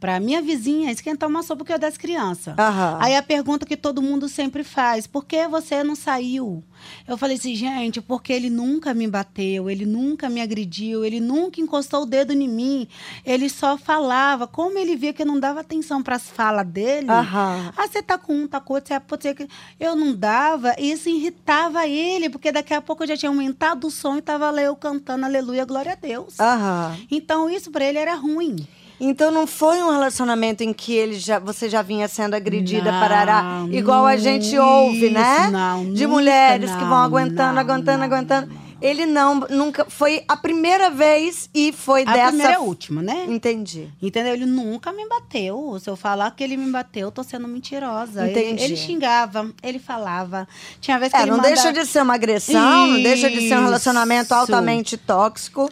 [0.00, 2.54] pra minha vizinha esquentar uma sopa que eu das crianças.
[2.58, 2.98] Aham.
[3.00, 6.62] Aí a pergunta que todo mundo sempre faz, por que você não saiu?
[7.06, 11.60] Eu falei assim, gente, porque ele nunca me bateu, ele nunca me agrediu, ele nunca
[11.60, 12.86] encostou o dedo em mim.
[13.24, 14.46] Ele só falava.
[14.46, 17.72] Como ele via que eu não dava atenção para as falas dele, Aham.
[17.76, 19.48] ah, você tá com um, tá com outro, você é- pode ser que.
[19.80, 23.86] Eu não dava, e isso irritava ele, porque daqui a pouco eu já tinha aumentado
[23.86, 26.38] o som e tava lá eu cantando aleluia, glória a Deus.
[26.38, 26.96] Aham.
[27.10, 28.56] Então isso pra ele era ruim.
[29.00, 33.00] Então não foi um relacionamento em que ele já, você já vinha sendo agredida, Não,
[33.00, 35.48] parará, igual a gente isso, ouve, né?
[35.50, 38.46] não, De mulheres que vão não, aguentando, não, aguentando, não, aguentando.
[38.48, 38.68] não, não.
[38.80, 39.84] Ele não, nunca.
[39.88, 42.28] Foi a primeira vez e foi A dessa.
[42.28, 43.24] primeira e a última, né?
[43.28, 43.88] Entendi.
[44.00, 44.32] Entendeu?
[44.34, 45.76] Ele nunca me bateu.
[45.82, 48.22] Se eu falar que ele me bateu, eu tô sendo mentirosa.
[48.28, 48.62] Ele- Entendi.
[48.62, 50.46] Ele, xingava, ele falava.
[50.80, 53.58] Tinha vez que É, ele não deixa de ser uma agressão, não deixa de ser
[53.58, 54.34] um relacionamento Isso.
[54.34, 55.68] altamente tóxico,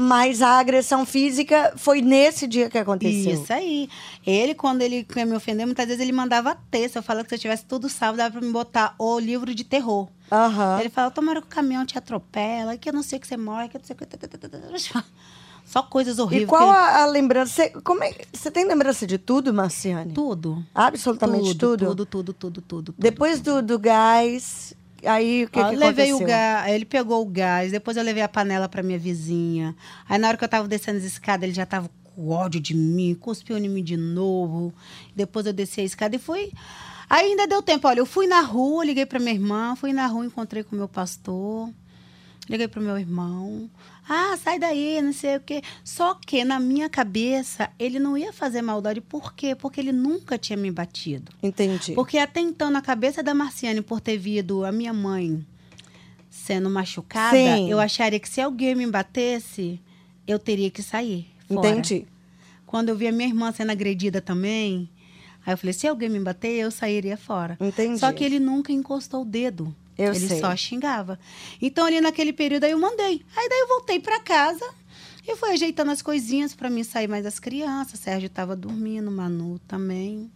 [0.00, 3.34] mas a agressão física foi nesse dia que aconteceu.
[3.34, 3.88] Isso aí.
[4.26, 6.96] Ele, quando ele quer me ofender, muitas vezes ele mandava texto.
[6.96, 9.62] Eu falava que se eu tivesse tudo salvo, dava pra me botar o livro de
[9.64, 10.08] terror.
[10.32, 10.80] Aham.
[10.80, 13.68] Ele fala, tomara que o caminhão te atropela, que eu não sei que você morre,
[13.68, 14.04] que eu não sei que...
[15.64, 16.44] Só coisas horríveis.
[16.44, 17.52] E qual ele- a, a lembrança?
[17.52, 20.12] Você, como é, você tem lembrança de tudo, Marciane?
[20.12, 20.64] Tudo.
[20.74, 21.86] Absolutamente tudo?
[21.86, 22.94] Tudo, tudo, tudo, tudo.
[22.98, 24.74] Depois do, do gás,
[25.04, 26.16] aí o que, Ó, que levei aconteceu?
[26.26, 29.74] o gás, ele pegou o gás, depois eu levei a panela pra minha vizinha.
[30.08, 32.74] Aí na hora que eu tava descendo as escadas, ele já tava com ódio de
[32.74, 34.72] mim, cuspiu em mim de novo.
[35.14, 36.52] Depois eu desci a escada e fui.
[37.08, 40.06] Aí ainda deu tempo, olha, eu fui na rua, liguei pra minha irmã, fui na
[40.06, 41.68] rua, encontrei com o meu pastor,
[42.48, 43.68] liguei pro meu irmão.
[44.12, 45.62] Ah, sai daí, não sei o quê.
[45.84, 49.00] Só que na minha cabeça, ele não ia fazer maldade.
[49.00, 49.54] Por quê?
[49.54, 51.30] Porque ele nunca tinha me batido.
[51.40, 51.92] Entendi.
[51.94, 55.46] Porque até então, na cabeça da Marciane, por ter vindo a minha mãe
[56.28, 57.70] sendo machucada, Sim.
[57.70, 59.80] eu acharia que se alguém me batesse,
[60.26, 61.28] eu teria que sair.
[61.46, 61.68] Fora.
[61.68, 62.04] Entendi.
[62.66, 64.90] Quando eu vi a minha irmã sendo agredida também,
[65.46, 67.56] aí eu falei: se alguém me bater, eu sairia fora.
[67.60, 68.00] Entendi.
[68.00, 69.72] Só que ele nunca encostou o dedo.
[69.98, 70.40] Eu ele sei.
[70.40, 71.18] só xingava.
[71.60, 73.22] Então, ali naquele período, aí eu mandei.
[73.36, 74.64] Aí daí eu voltei pra casa
[75.26, 78.00] e fui ajeitando as coisinhas pra mim sair mais as crianças.
[78.00, 80.30] Sérgio tava dormindo, Manu também.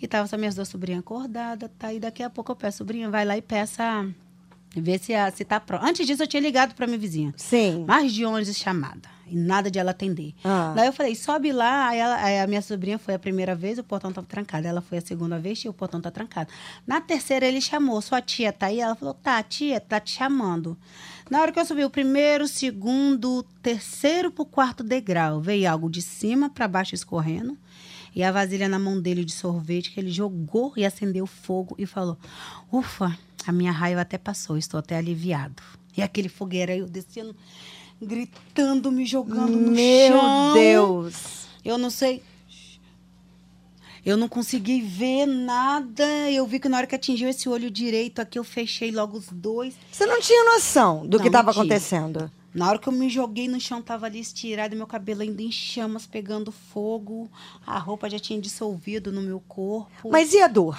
[0.00, 1.92] E tava só minhas duas sobrinhas acordadas, tá?
[1.92, 4.06] E daqui a pouco eu peço, sobrinha, vai lá e peça.
[4.74, 5.84] Vê se, a, se tá pronto.
[5.84, 7.32] Antes disso, eu tinha ligado pra minha vizinha.
[7.36, 7.84] Sim.
[7.86, 9.15] Mais de 11 chamadas.
[9.28, 10.34] E nada de ela atender.
[10.44, 10.72] Ah.
[10.76, 11.88] Daí eu falei, sobe lá.
[11.88, 14.66] Aí, ela- aí a minha sobrinha foi a primeira vez, o portão tava trancado.
[14.68, 16.48] Ela foi a segunda vez e o portão tá trancado.
[16.86, 18.78] Na terceira, ele chamou, sua tia tá aí?
[18.80, 20.76] Ela falou, tá, tia, tá te chamando.
[21.28, 26.00] Na hora que eu subi o primeiro, segundo, terceiro pro quarto degrau, veio algo de
[26.02, 27.58] cima para baixo escorrendo.
[28.14, 31.84] E a vasilha na mão dele de sorvete, que ele jogou e acendeu fogo e
[31.84, 32.16] falou:
[32.72, 35.62] Ufa, a minha raiva até passou, estou até aliviado.
[35.96, 37.34] E aquele fogueira aí, eu descendo,
[38.00, 40.54] gritando, me jogando no Meu chão.
[40.54, 41.46] Deus.
[41.64, 42.22] Eu não sei.
[44.04, 46.04] Eu não consegui ver nada.
[46.30, 49.26] Eu vi que na hora que atingiu esse olho direito aqui, eu fechei logo os
[49.32, 49.74] dois.
[49.90, 52.30] Você não tinha noção do Não, que estava acontecendo?
[52.54, 55.50] Na hora que eu me joguei no chão, tava ali estirado, meu cabelo ainda em
[55.50, 57.28] chamas, pegando fogo.
[57.66, 60.08] A roupa já tinha dissolvido no meu corpo.
[60.10, 60.78] Mas e a dor?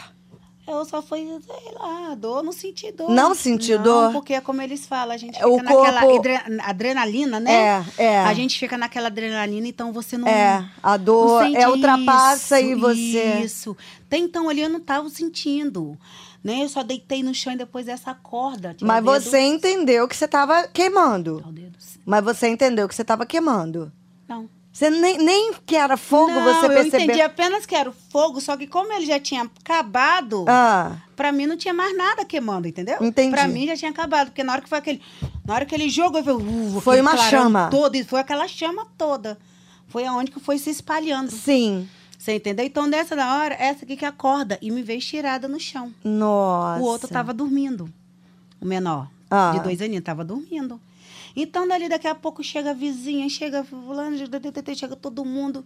[0.67, 3.09] Eu só fui, sei lá, dor, não senti dor.
[3.09, 4.11] Não senti Não, dor?
[4.11, 7.85] porque é como eles falam, a gente fica o naquela corpo- adre- adrenalina, né?
[7.97, 8.19] É, é.
[8.19, 10.27] A gente fica naquela adrenalina, então você não.
[10.27, 13.39] É, a dor é ultrapassa isso, e você.
[13.43, 13.77] Isso.
[14.05, 15.97] Até então ali eu não tava sentindo.
[16.43, 16.63] Né?
[16.63, 18.75] Eu só deitei no chão e depois dessa corda.
[18.81, 19.21] Mas dedo.
[19.21, 21.41] você entendeu que você tava queimando.
[21.51, 21.77] Dedo.
[22.05, 23.91] Mas você entendeu que você tava queimando.
[24.27, 24.49] Não.
[24.77, 26.99] Você nem, nem que era fogo, não, você eu percebeu.
[27.01, 31.47] entendi apenas que era fogo, só que como ele já tinha acabado, Ah, pra mim
[31.47, 32.97] não tinha mais nada queimando, entendeu?
[33.01, 33.31] Entendi.
[33.31, 35.01] Pra mim já tinha acabado, porque na hora que foi aquele,
[35.43, 37.69] na hora que ele jogou, eu uh, Foi uma chama.
[37.71, 39.39] todo, foi aquela chama toda.
[39.87, 41.31] Foi aonde que foi se espalhando.
[41.31, 41.89] sim.
[42.19, 42.63] Você entendeu?
[42.65, 45.91] Então nessa da hora, essa aqui que acorda e me veio estirada no chão.
[46.03, 46.81] Nossa.
[46.81, 47.89] O outro tava dormindo.
[48.61, 49.53] O menor, Ah.
[49.55, 50.79] de dois aninhos, tava dormindo.
[51.39, 55.63] Então, dali, daqui a pouco, chega a vizinha, chega fulano, chega todo mundo.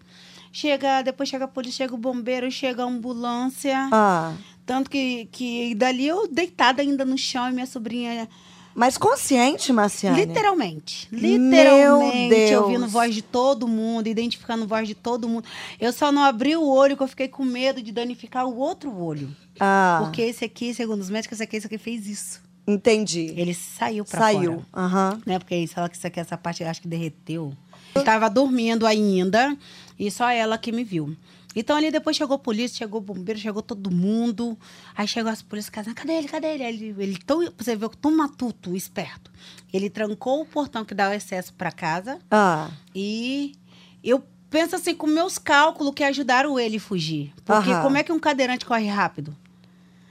[0.51, 3.87] Chega, depois chega a polícia, chega o bombeiro, chega a ambulância.
[3.89, 4.33] Ah.
[4.65, 8.27] Tanto que, que dali eu deitada ainda no chão e minha sobrinha...
[8.75, 10.25] Mas consciente, Marciane?
[10.25, 11.07] Literalmente.
[11.09, 12.35] Meu Literalmente.
[12.35, 12.63] Deus.
[12.63, 15.45] Ouvindo voz de todo mundo, identificando voz de todo mundo.
[15.79, 18.93] Eu só não abri o olho que eu fiquei com medo de danificar o outro
[18.93, 19.33] olho.
[19.57, 22.50] Ah, Porque esse aqui, segundo os médicos, esse aqui, esse aqui fez isso.
[22.73, 23.33] Entendi.
[23.37, 24.53] Ele saiu pra Saiu.
[24.71, 24.85] fora.
[24.85, 25.21] Aham.
[25.25, 25.39] Né?
[25.39, 27.53] Porque isso, ela, isso aqui, essa parte, acho que derreteu.
[27.95, 29.55] Eu tava dormindo ainda
[29.99, 31.15] e só ela que me viu.
[31.53, 34.57] Então ali depois chegou a polícia, chegou o bombeiro, chegou todo mundo.
[34.95, 36.63] Aí chegou as polícias casando, cadê ele, cadê ele?
[36.63, 39.29] Ele, ele tão, você vê, tão matuto, esperto.
[39.73, 43.53] Ele trancou o portão que dá o acesso pra casa Ah, e
[44.01, 47.33] eu penso assim, com meus cálculos que ajudaram ele a fugir.
[47.43, 47.81] Porque Aham.
[47.81, 49.35] como é que um cadeirante corre rápido?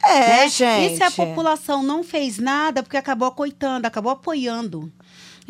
[0.04, 0.48] É, né?
[0.48, 0.94] gente.
[0.94, 4.92] E se a população não fez nada, porque acabou acoitando, acabou apoiando.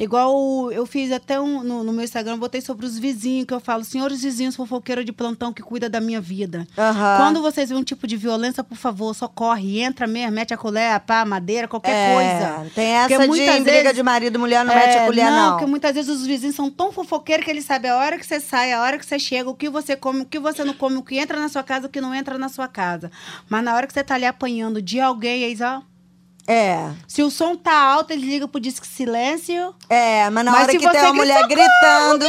[0.02, 3.60] Igual eu fiz até um, no, no meu Instagram, botei sobre os vizinhos, que eu
[3.60, 6.66] falo, senhores vizinhos fofoqueiros de plantão que cuida da minha vida.
[6.78, 7.16] Aham.
[7.18, 10.92] Quando vocês veem um tipo de violência, por favor, socorre, entra mesmo, mete a colher,
[10.94, 12.70] a pá, a madeira, qualquer É, coisa.
[12.74, 15.04] Tem essa Porque de muitas briga vezes- de marido e mulher, não É, mete a
[15.06, 15.50] colher, não.
[15.52, 18.40] porque muitas vezes os vizinhos são tão fofoqueiros que eles sabem a hora que você
[18.40, 20.96] sai, a hora que você chega, o que você come, o que você não come,
[20.96, 23.10] o que entra na sua casa, o que não entra na sua casa.
[23.50, 25.82] Mas na hora que você tá ali apanhando de alguém, eles, ó.
[26.46, 26.90] É.
[27.06, 29.74] Se o som tá alto, eles ligam pro disque silêncio.
[29.88, 32.26] É, mas na Mas hora que tem uma mulher gritando,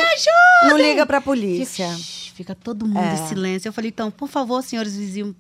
[0.68, 1.90] não liga pra polícia.
[1.90, 3.14] Fica, fica todo mundo É.
[3.14, 3.70] em silêncio.
[3.70, 5.36] Eu falei, então, por favor, senhores vizinhos,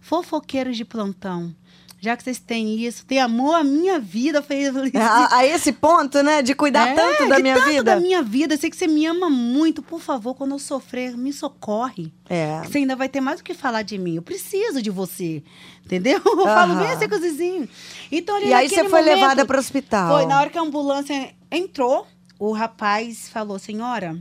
[0.00, 1.54] fofoqueiros de plantão,
[2.00, 4.40] já que vocês têm isso, tem amor à minha vida.
[4.40, 6.40] Falei A, a esse ponto, né?
[6.40, 7.82] De cuidar é, tanto da de minha tanto vida.
[7.84, 8.54] da minha vida.
[8.54, 9.82] Eu sei que você me ama muito.
[9.82, 12.10] Por favor, quando eu sofrer, me socorre.
[12.26, 12.62] É.
[12.64, 14.16] Você ainda vai ter mais o que falar de mim.
[14.16, 15.42] Eu preciso de você.
[15.84, 16.22] Entendeu?
[16.24, 16.86] Eu falo, Aham.
[16.86, 17.68] vem ser cozizinho.
[18.10, 20.16] Então, ali E aí você foi momento, levada pro hospital.
[20.16, 22.06] Foi, na hora que a ambulância entrou,
[22.38, 24.16] o rapaz falou, senhora,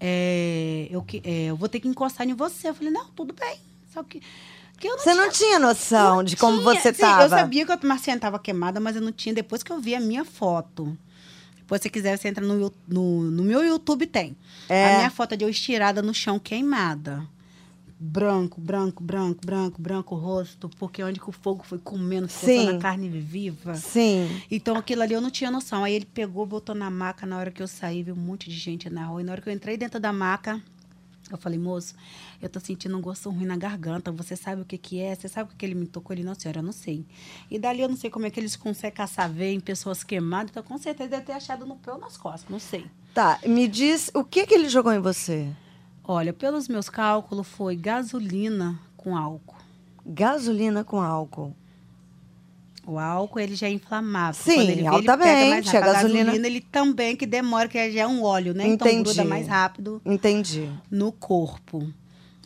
[0.00, 2.70] é, eu, é, eu vou ter que encostar em você.
[2.70, 3.58] Eu falei, não, tudo bem.
[3.92, 4.22] Só que,
[4.88, 6.74] não Você tinha não tinha noção de como tinha.
[6.80, 7.22] você Sim, tava.
[7.24, 9.34] Eu sabia que a Marciana estava queimada, mas eu não tinha.
[9.34, 10.96] Depois que eu vi a minha foto.
[11.56, 14.36] Depois, se quiser, você entra no, no, no meu YouTube, tem.
[14.68, 14.94] É.
[14.94, 17.24] A minha foto de eu estirada no chão, queimada.
[18.02, 20.68] Branco, branco, branco, branco, branco rosto.
[20.78, 22.72] Porque onde que o fogo foi comendo, ficou Sim.
[22.72, 23.74] na carne viva.
[23.74, 24.42] Sim.
[24.50, 25.84] Então, aquilo ali eu não tinha noção.
[25.84, 27.24] Aí ele pegou, botou na maca.
[27.26, 29.20] Na hora que eu saí, viu um monte de gente na rua.
[29.20, 30.60] E na hora que eu entrei dentro da maca,
[31.30, 31.94] eu falei, moço,
[32.40, 34.10] eu tô sentindo um gosto ruim na garganta.
[34.12, 35.14] Você sabe o que que é?
[35.14, 36.14] Você sabe o que ele me tocou?
[36.14, 37.04] Ele, não, senhora, eu não sei.
[37.50, 40.50] E dali eu não sei como é que eles conseguem caçar veia em pessoas queimadas.
[40.50, 42.48] Então, com certeza, deve ter achado no pé ou nas costas.
[42.48, 42.86] Não sei.
[43.14, 45.48] Tá, me diz o que que ele jogou em você?
[46.04, 49.56] Olha, pelos meus cálculos, foi gasolina com álcool.
[50.06, 51.54] Gasolina com álcool.
[52.86, 54.42] O álcool, ele já é inflamável.
[54.42, 55.76] Sim, vê, altamente, pega mais rápido.
[55.88, 58.66] a gasolina- ele também, que demora, que já é um óleo, né?
[58.66, 59.04] Então Entendi.
[59.04, 60.68] gruda mais rápido Entendi.
[60.90, 61.92] no corpo.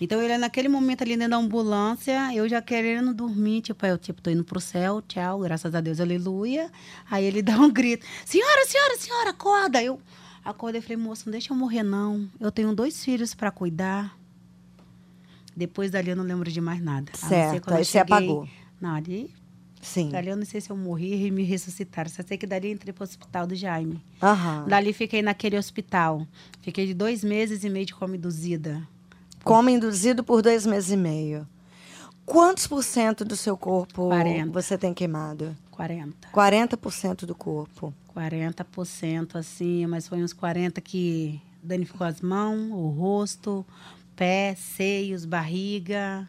[0.04, 4.20] Então, ele naquele momento ali dentro da ambulância, eu já querendo dormir, tipo, eu tipo,
[4.20, 6.70] tô indo pro céu, tchau, graças a Deus, aleluia.
[7.10, 9.82] Aí ele dá um grito, senhora, senhora, senhora, acorda.
[9.82, 9.98] Eu
[10.44, 12.28] acordei e falei, moço, não deixa eu morrer não.
[12.38, 14.14] Eu tenho dois filhos para cuidar.
[15.56, 17.10] Depois dali eu não lembro de mais nada.
[17.14, 18.46] Certo, aí você cheguei- apagou.
[18.78, 19.32] Não, ali,
[19.80, 20.10] Sim.
[20.10, 22.10] dali eu não sei se eu morri e me ressuscitaram.
[22.10, 24.04] Só sei que dali entrei pro hospital do Jaime.
[24.22, 24.66] Aham.
[24.68, 26.26] Dali fiquei naquele hospital.
[26.60, 28.86] Fiquei de dois meses e meio de coma induzida.
[29.44, 31.46] Coma induzido por dois meses e meio.
[32.24, 34.50] Quantos por cento do seu corpo 40.
[34.50, 35.54] você tem queimado?
[35.70, 36.28] 40.
[36.32, 37.92] 40% do corpo.
[38.16, 43.66] 40% assim, mas foi uns 40 que danificou as mãos, o rosto,
[44.16, 46.26] pé, seios, barriga.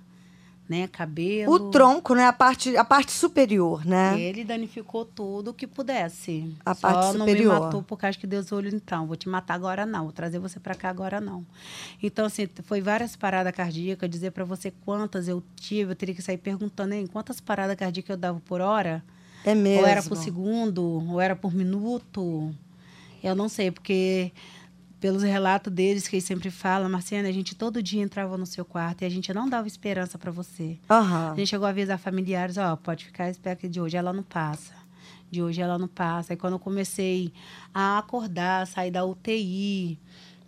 [0.68, 0.88] Né?
[0.88, 1.52] Cabelo.
[1.52, 2.26] O tronco, né?
[2.26, 4.20] A parte, a parte superior, né?
[4.20, 6.52] Ele danificou tudo o que pudesse.
[6.66, 7.54] A Só parte não superior.
[7.54, 9.06] me matou por causa que Deus olhou, então.
[9.06, 10.04] Vou te matar agora não.
[10.04, 11.46] Vou trazer você pra cá agora não.
[12.02, 14.10] Então, assim, foi várias paradas cardíacas.
[14.10, 17.08] Dizer pra você quantas eu tive, eu teria que sair perguntando, hein?
[17.08, 19.04] Quantas paradas cardíacas eu dava por hora?
[19.44, 19.82] É mesmo.
[19.82, 20.84] Ou era por segundo?
[21.12, 22.54] Ou era por minuto?
[23.24, 24.32] Eu não sei, porque
[25.00, 28.66] pelos relatos deles que eles sempre falam, Marciana, a gente todo dia entrava no seu
[28.66, 30.78] quarto e a gente não dava esperança pra você.
[30.90, 31.32] Aham.
[31.32, 34.24] A gente chegou a avisar familiares, ó, pode ficar esperto que de hoje ela não
[34.24, 34.74] passa.
[35.30, 36.34] De hoje ela não passa.
[36.34, 37.32] Aí quando eu comecei
[37.74, 40.00] a acordar, sair da UTI,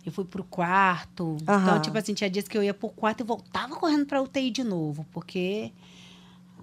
[0.04, 1.36] eu fui pro quarto.
[1.46, 1.62] Aham.
[1.62, 4.50] Então, tipo assim, tinha dias que eu ia pro quarto e voltava correndo pra UTI
[4.50, 5.72] de novo, porque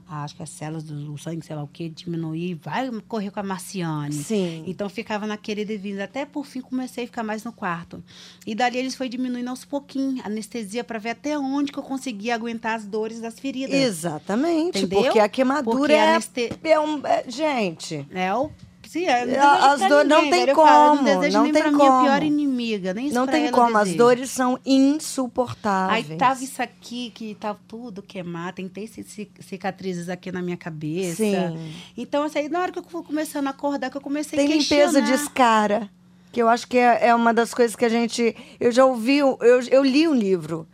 [0.07, 3.43] acho que as células do sangue, sei lá o que, diminuir, vai correr com a
[3.43, 4.13] Marciane.
[4.13, 4.63] Sim.
[4.67, 6.03] Então ficava naquele ida e vinda.
[6.03, 8.03] Até por fim comecei a ficar mais no quarto.
[8.45, 12.35] E dali eles foi diminuindo aos pouquinhos, anestesia para ver até onde que eu conseguia
[12.35, 13.73] aguentar as dores das feridas.
[13.75, 14.77] Exatamente.
[14.79, 15.03] Entendeu?
[15.03, 17.05] Porque a queimadura Porque é, aneste- é um.
[17.05, 18.05] é- gente.
[18.11, 18.51] É o
[18.95, 19.39] Sim, é, não É,
[19.73, 22.03] as dores- não tem falo, como, não desejo não nem tem pra minha como.
[22.05, 23.77] pior inimiga, nem Não tem como.
[23.77, 26.09] As dores são insuportáveis.
[26.11, 31.17] Aí tava isso aqui, que tava tudo queimado, tem ci- cicatrizes aqui na minha cabeça.
[31.17, 31.73] Sim.
[31.97, 34.47] Então, assim, aí na hora que eu fui começando a acordar, que eu comecei Tem
[34.47, 35.23] a limpeza de questionar.
[35.23, 35.89] escara.
[36.31, 38.35] Que eu acho que é, é uma das coisas que a gente.
[38.59, 40.67] Eu já ouvi, eu, eu li um livro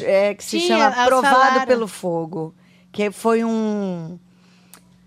[0.00, 1.66] é, que se Tinha, chama elas Provado falaram.
[1.66, 2.54] pelo Fogo.
[2.92, 4.16] Que foi um,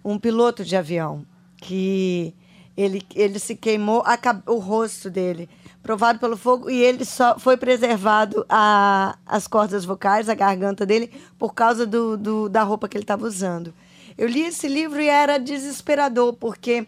[0.04, 2.34] um piloto de avião que
[2.78, 5.50] ele, ele se queimou a o rosto dele.
[5.82, 11.12] Provado pelo fogo, e ele só foi preservado a, as cordas vocais, a garganta dele,
[11.40, 13.74] por causa do, do- da roupa que ele estava usando.
[14.18, 16.86] Eu li esse livro e era desesperador, porque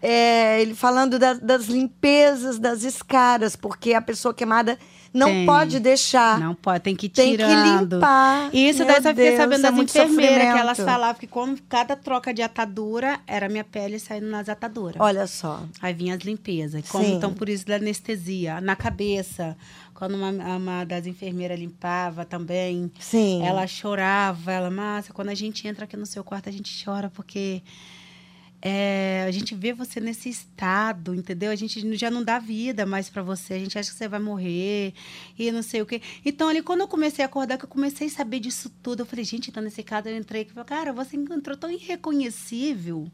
[0.00, 4.78] é, ele falando da- das limpezas das escaras, porque a pessoa queimada
[5.12, 5.46] não Tem.
[5.46, 6.38] pode deixar.
[6.38, 8.50] Não pode, tem que ir Tem que limpar.
[8.52, 11.26] E isso Meu daí eu fiquei sabendo é das muito enfermeiras, que elas falavam que
[11.26, 14.96] quando cada troca de atadura, era minha pele saindo nas ataduras.
[15.00, 15.62] Olha só.
[15.82, 16.88] Aí vinha as limpezas.
[16.88, 18.60] Como, então, por isso da anestesia.
[18.60, 19.56] Na cabeça,
[19.94, 23.44] quando uma, uma das enfermeiras limpava também, Sim.
[23.44, 24.52] ela chorava.
[24.52, 27.62] Ela, Márcia, quando a gente entra aqui no seu quarto, a gente chora porque
[28.62, 31.50] é, a gente vê você nesse estado, entendeu?
[31.50, 33.54] A gente já não dá vida mais pra você.
[33.54, 34.92] A gente acha que você vai morrer
[35.38, 36.02] e não sei o quê.
[36.24, 39.06] Então, ali, quando eu comecei a acordar, que eu comecei a saber disso tudo, eu
[39.06, 43.10] falei, gente, então nesse caso eu entrei e falei, cara, você encontrou tão irreconhecível.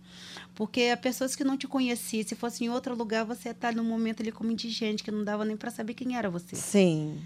[0.55, 3.85] Porque as pessoas que não te conheciam, se fosse em outro lugar, você tá num
[3.85, 6.57] momento ali como indigente, que não dava nem pra saber quem era você.
[6.57, 7.21] Sim.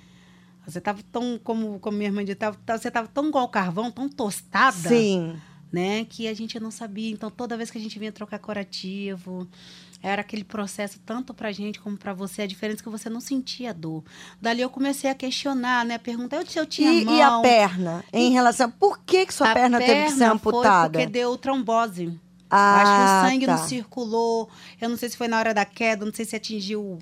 [0.66, 4.89] Você tava tão, como, como minha irmã tava- você tava tão igual carvão, tão tostada
[4.91, 5.41] Sim.
[5.73, 6.05] Né?
[6.09, 7.11] Que a gente não sabia.
[7.11, 9.47] Então, toda vez que a gente vinha trocar curativo,
[10.03, 13.21] era aquele processo tanto pra gente como pra você, a diferença é que você não
[13.21, 14.03] sentia dor.
[14.41, 15.99] Dali eu comecei a questionar, né?
[15.99, 17.14] Perguntar se eu tinha E, mão.
[17.16, 18.05] e a perna?
[18.12, 18.71] Em relação.
[18.71, 20.81] Por que, que sua A perna, teve que ser perna amputada?
[20.99, 22.18] Foi porque deu trombose.
[22.53, 23.57] Ah, Acho que o sangue tá.
[23.57, 24.49] não circulou.
[24.81, 26.99] Eu não sei se foi na hora da queda, não sei se atingiu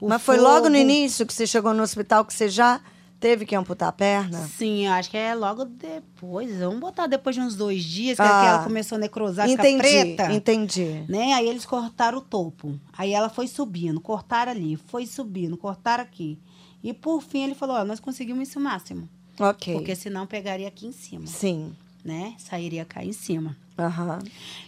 [0.00, 0.76] o, Mas foi logo no fogo.
[0.76, 2.80] início que você chegou no hospital que você já
[3.20, 4.38] teve que amputar a perna?
[4.48, 6.58] Sim, acho que é logo depois.
[6.58, 8.40] Vamos botar depois de uns dois dias, que, Ah.
[8.40, 10.32] que ela começou a necrosar, entendi, preta.
[10.32, 11.04] entendi.
[11.08, 11.34] né?
[11.34, 12.78] Aí eles cortaram o topo.
[12.96, 16.38] Aí ela foi subindo, cortaram ali, foi subindo, cortaram aqui.
[16.82, 19.08] E por fim ele falou: ó, nós conseguimos isso máximo.
[19.38, 19.74] Ok.
[19.74, 21.72] Porque senão pegaria aqui em cima, Sim.
[22.04, 22.34] né?
[22.38, 23.56] Sairia cá em cima.
[23.80, 24.18] Aham.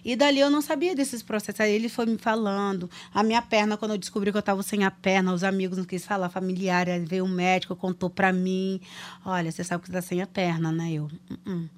[0.05, 1.61] E dali eu não sabia desses processos.
[1.61, 2.91] Aí ele foi me falando.
[3.13, 5.85] A minha perna, quando eu descobri que eu estava sem a perna, os amigos não
[5.85, 8.81] quis falar, familiar, aí veio um médico, contou pra mim.
[9.25, 10.93] Olha, você sabe que você tá sem a perna, né?
[10.93, 11.69] Eu, "Uh-uh."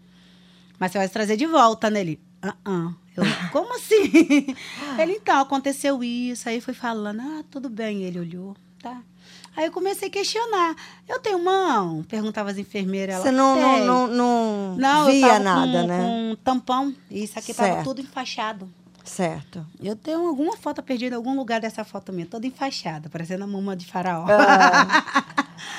[0.78, 2.00] Mas você vai trazer de volta, né?
[2.00, 3.22] Ele, "Uh-uh." Eu,
[3.52, 4.10] como assim?
[5.00, 6.48] ele, então, aconteceu isso.
[6.48, 8.02] Aí foi falando, ah, tudo bem.
[8.02, 9.02] Ele olhou, tá.
[9.56, 10.74] Aí eu comecei a questionar.
[11.08, 12.02] Eu tenho mão?
[12.08, 13.16] Perguntava as enfermeiras.
[13.22, 16.00] Você não, não, não, não, via tava nada, com, né?
[16.02, 16.94] um tampão.
[17.10, 17.70] E isso aqui Certo.
[17.70, 18.68] tava tudo enfaixado.
[19.04, 19.64] Certo.
[19.82, 23.46] Eu tenho alguma foto perdida em algum lugar dessa foto minha, toda enfaixada, parecendo a
[23.46, 24.24] mama de faraó.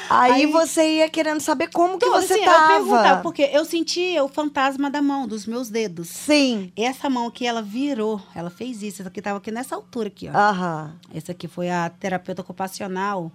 [0.10, 3.22] Aí, Aí- você ia querendo saber como que Então, você assim, eu perguntava, tava.
[3.24, 6.08] porque eu sentia o fantasma da mão, dos meus dedos.
[6.10, 6.72] Sim.
[6.76, 9.02] Essa mão aqui, ela virou, ela fez isso.
[9.02, 10.38] Essa aqui tava aqui nessa altura aqui, ó.
[10.38, 10.94] Aham.
[11.14, 13.32] Essa aqui foi a terapeuta ocupacional,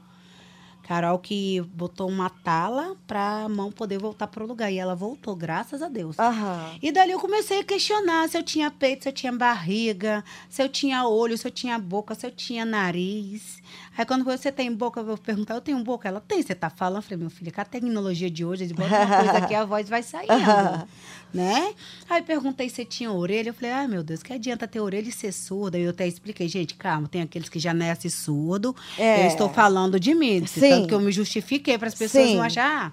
[0.90, 4.72] Carol, que botou uma tala pra mão poder voltar pro lugar.
[4.72, 6.18] E ela voltou, graças a Deus.
[6.18, 6.74] Aham.
[6.82, 10.60] E dali eu comecei a questionar se eu tinha peito, se eu tinha barriga, se
[10.60, 13.62] eu tinha olho, se eu tinha boca, se eu tinha nariz.
[14.00, 16.08] Aí quando você tem boca, eu vou perguntar, eu tenho boca?
[16.08, 16.96] Ela tem, você tá falando?
[16.96, 19.62] Eu falei, meu filho, com a tecnologia de hoje, eles botam uma coisa aqui, a
[19.66, 20.32] voz vai saindo,
[21.34, 21.74] né?
[22.08, 25.12] Aí perguntei se tinha orelha, eu falei, ai meu Deus, que adianta ter orelha e
[25.12, 25.76] ser surda?
[25.78, 29.24] Eu até expliquei, gente, calma, tem aqueles que já nascem surdo, É.
[29.24, 30.60] eu estou falando de mim, Sim.
[30.60, 32.36] tanto que eu me justifiquei para as pessoas Sim.
[32.36, 32.92] não acharem, ah,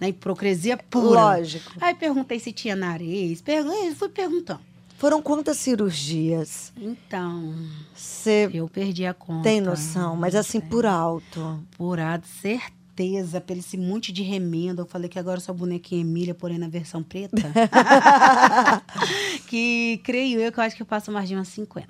[0.00, 1.20] Na hipocrisia pura.
[1.20, 1.72] Lógico.
[1.78, 3.42] Aí perguntei se tinha nariz.
[3.42, 4.60] Pergun fui perguntando.
[4.98, 6.72] Foram quantas cirurgias?
[6.76, 7.54] Então,
[7.94, 9.44] Você eu perdi a conta.
[9.44, 11.60] tem noção, mas assim, por alto.
[11.76, 14.82] Purado, certeza, pelo esse monte de remendo.
[14.82, 17.36] Eu falei que agora sou a bonequinha Emília, porém na versão preta.
[19.48, 21.88] que creio eu que eu acho que eu passo mais de umas 50.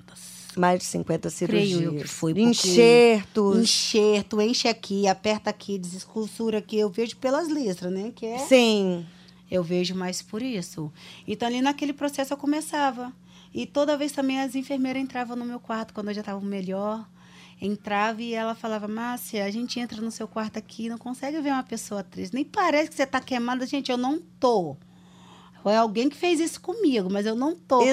[0.55, 1.77] Mais de 50 cirurgias.
[1.79, 3.57] Creio eu que foi, porque- Enxertos.
[3.59, 6.77] Enxerto, enche aqui, aperta aqui, desescultura aqui.
[6.77, 8.11] Eu vejo pelas listras, né?
[8.15, 9.05] Que é Sim.
[9.49, 10.91] Eu vejo mais por isso.
[11.27, 13.11] Então, ali naquele processo eu começava.
[13.53, 17.07] E toda vez também as enfermeiras entravam no meu quarto, quando eu já estava melhor.
[17.61, 21.51] Entrava e ela falava, Márcia, a gente entra no seu quarto aqui não consegue ver
[21.51, 22.33] uma pessoa triste.
[22.33, 23.65] Nem parece que você está queimada.
[23.65, 24.77] Gente, eu não tô.
[25.61, 27.81] Foi alguém que fez isso comigo, mas eu não tô.
[27.81, 27.91] Então,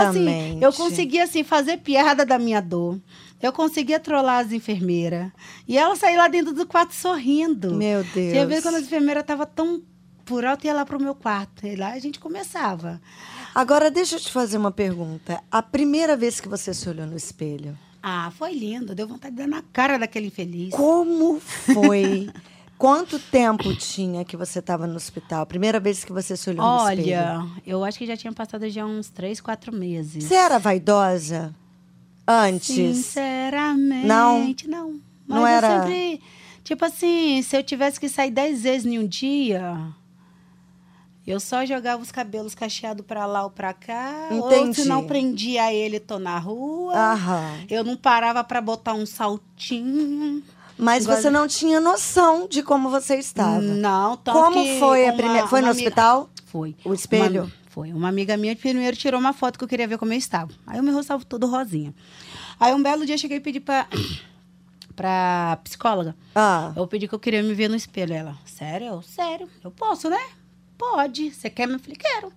[0.00, 0.62] assim, Exatamente.
[0.64, 3.00] eu conseguia, assim, fazer piada da minha dor.
[3.40, 5.30] Eu conseguia trollar as enfermeiras.
[5.68, 7.74] E ela saía lá dentro do quarto sorrindo.
[7.74, 8.32] Meu Deus.
[8.32, 9.82] Tinha vezes quando as enfermeiras estavam tão
[10.26, 11.66] por alto, ia lá pro meu quarto.
[11.66, 13.00] E lá a gente começava.
[13.54, 15.40] Agora, deixa eu te fazer uma pergunta.
[15.50, 18.94] A primeira vez que você se olhou no espelho, Ah, foi lindo.
[18.94, 20.74] Deu vontade de dar na cara daquele infeliz.
[20.74, 22.28] como foi?
[22.78, 25.40] Quanto tempo tinha que você estava no hospital?
[25.42, 27.02] A primeira vez que você se olhou no espelho?
[27.16, 30.24] Olha, eu acho que já tinha passado já uns três, quatro meses.
[30.24, 31.54] Você era vaidosa?
[32.28, 32.66] Antes?
[32.74, 34.38] Sinceramente, Não?
[34.68, 35.00] não.
[35.26, 36.20] Mas Não eu era- sempre.
[36.62, 39.78] Tipo assim, se eu tivesse que sair dez vezes em um dia.
[41.26, 44.28] Eu só jogava os cabelos cacheados pra lá ou pra cá.
[44.30, 44.82] Ou Entendi.
[44.82, 46.94] se não prendia ele, tô na rua.
[46.94, 47.64] Aham.
[47.68, 50.42] Eu não parava pra botar um saltinho.
[50.78, 53.60] Mas você não tinha noção de como você estava.
[53.60, 55.46] Não, tanto Como foi a uma- primeira?
[55.48, 56.30] Foi no amiga- hospital?
[56.44, 56.76] Foi.
[56.84, 57.42] O espelho?
[57.44, 57.92] Uma, foi.
[57.92, 60.52] Uma amiga minha primeiro tirou uma foto que eu queria ver como eu estava.
[60.66, 61.92] Aí meu rosto estava todo rosinha.
[62.60, 63.88] Aí um belo dia eu cheguei e pedi pra,
[64.94, 66.14] pra psicóloga.
[66.34, 68.14] Ah, Eu pedi que eu queria me ver no espelho.
[68.14, 68.86] Ela, sério?
[68.88, 69.48] Eu, Sério.
[69.64, 70.20] Eu posso, né?
[70.78, 71.32] Pode.
[71.32, 71.68] Você quer?
[71.68, 72.32] Eu falei, quero.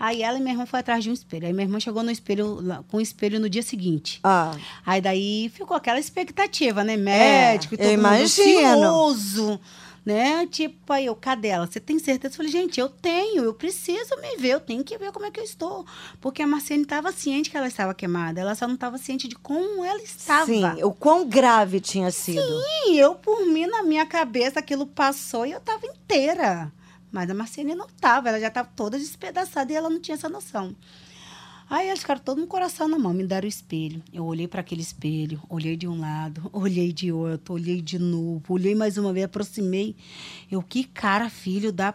[0.00, 1.46] Aí ela e minha irmã foi atrás de um espelho.
[1.46, 4.20] Aí minha irmã chegou no espelho, com o espelho no dia seguinte.
[4.22, 4.54] ah.
[4.86, 6.96] Aí daí ficou aquela expectativa, né?
[6.96, 8.68] Médico, eu todo mundo imagino.
[8.70, 9.60] ansioso,
[10.06, 10.46] né?
[10.46, 11.66] Tipo, aí eu, cadê ela?
[11.66, 12.32] Você tem certeza?
[12.32, 15.32] Eu falei, gente, eu tenho, eu preciso me ver, eu tenho que ver como é
[15.32, 15.84] que eu estou.
[16.20, 19.34] Porque a Marciane estava ciente que ela estava queimada, ela só não estava ciente de
[19.34, 20.46] como ela estava.
[20.46, 22.40] Sim, o quão grave tinha sido.
[22.86, 26.72] E eu, por mim, na minha cabeça, aquilo passou e eu estava inteira.
[27.10, 30.28] Mas a Marciane não estava, ela já estava toda despedaçada e ela não tinha essa
[30.28, 30.74] noção.
[31.70, 34.02] Aí eles ficaram todo no coração na mão, me deram o espelho.
[34.12, 38.42] Eu olhei para aquele espelho, olhei de um lado, olhei de outro, olhei de novo,
[38.48, 39.94] olhei mais uma vez, aproximei.
[40.50, 41.94] Eu, que cara, filho da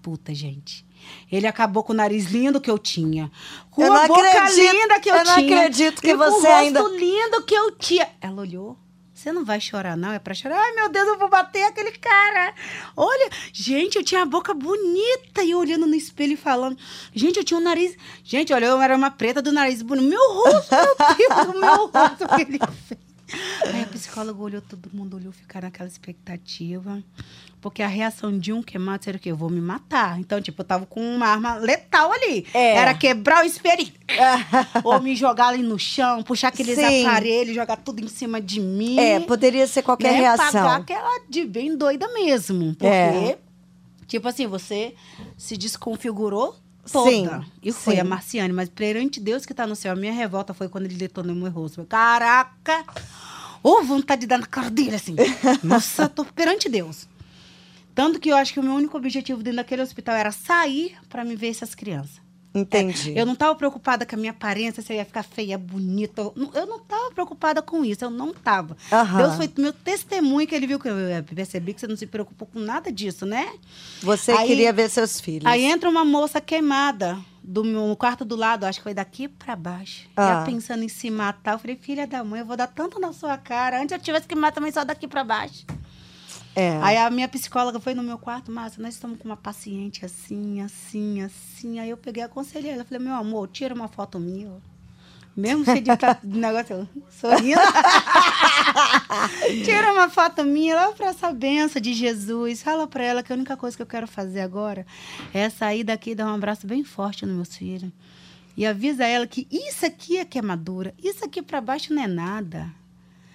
[0.00, 0.84] puta, gente.
[1.30, 3.30] Ele acabou com o nariz lindo que eu tinha.
[3.70, 5.56] Com Eu não a boca acredito, linda que eu, eu não tinha.
[5.58, 8.08] acredito que e com você o rosto lindo que eu tinha.
[8.20, 8.78] Ela olhou.
[9.22, 10.10] Você não vai chorar, não?
[10.12, 10.58] É pra chorar?
[10.58, 12.52] Ai, meu Deus, eu vou bater aquele cara.
[12.96, 15.44] Olha, gente, eu tinha a boca bonita.
[15.44, 16.76] E olhando no espelho e falando.
[17.14, 17.96] Gente, eu tinha um nariz.
[18.24, 20.08] Gente, olha, eu era uma preta do nariz bonito.
[20.08, 22.58] Meu rosto, meu Deus, o meu rosto que ele
[22.88, 23.00] fez.
[23.72, 27.00] Aí a psicóloga olhou, todo mundo olhou, ficaram naquela expectativa.
[27.62, 29.30] Porque a reação de um queimado seria o quê?
[29.30, 30.18] Eu vou me matar.
[30.18, 32.44] Então, tipo, eu tava com uma arma letal ali.
[32.52, 32.74] É.
[32.74, 33.86] Era quebrar o espelho.
[34.82, 37.06] Ou me jogar ali no chão, puxar aqueles Sim.
[37.06, 38.98] aparelhos, jogar tudo em cima de mim.
[38.98, 40.18] É, poderia ser qualquer né?
[40.18, 40.50] reação.
[40.50, 42.74] Pagar aquela de bem doida mesmo.
[42.74, 43.38] Porque, É.
[44.08, 44.96] tipo assim, você
[45.38, 46.56] se desconfigurou
[46.92, 47.10] toda.
[47.10, 47.28] Sim,
[47.62, 48.00] E foi sim.
[48.00, 48.52] a Marciane.
[48.52, 51.48] Mas perante Deus que tá no céu, a minha revolta foi quando ele detonou meu
[51.52, 51.84] rosto.
[51.84, 52.84] Caraca!
[53.62, 55.14] Ô, vontade de dar na cara dele, assim.
[55.62, 57.06] Nossa, tô perante Deus.
[57.94, 61.24] Tanto que eu acho que o meu único objetivo dentro daquele hospital era sair pra
[61.24, 62.20] me ver essas crianças.
[62.54, 63.14] Entendi.
[63.16, 66.20] Eu não estava preocupada com a minha aparência, se eu ia ficar feia, bonita.
[66.20, 68.76] Eu não- estava preocupada com isso, eu não estava.
[68.92, 69.16] Aham.
[69.22, 72.06] Deus foi meu testemunho que ele viu que eu eu percebi que você não se
[72.06, 73.50] preocupou com nada disso, né?
[74.02, 75.46] Você Aí- queria ver seus filhos.
[75.46, 79.28] Aí entra uma moça queimada do meu no quarto do lado, acho que foi daqui
[79.28, 80.06] pra baixo.
[80.14, 80.26] Ah.
[80.40, 81.52] Já pensando em se matar.
[81.54, 83.80] Eu falei, filha da mãe, eu vou dar tanto na sua cara.
[83.80, 85.64] Antes eu tivesse que matar também só daqui pra baixo.
[86.54, 86.78] É.
[86.82, 90.60] Aí a minha psicóloga foi no meu quarto, Márcia, nós estamos com uma paciente assim,
[90.60, 91.78] assim, assim.
[91.78, 92.84] Aí eu peguei e aconselhei ela.
[92.84, 94.50] Falei, meu amor, tira uma foto minha.
[95.34, 97.60] Mesmo cheio de negócio, sorrindo.
[99.64, 102.62] tira uma foto minha, lá pra essa benção de Jesus.
[102.62, 104.86] Fala pra ela que a única coisa que eu quero fazer agora
[105.32, 107.90] é sair daqui e dar um abraço bem forte nos meus filhos.
[108.54, 112.70] E avisa ela que isso aqui é queimadura, isso aqui pra baixo não é nada.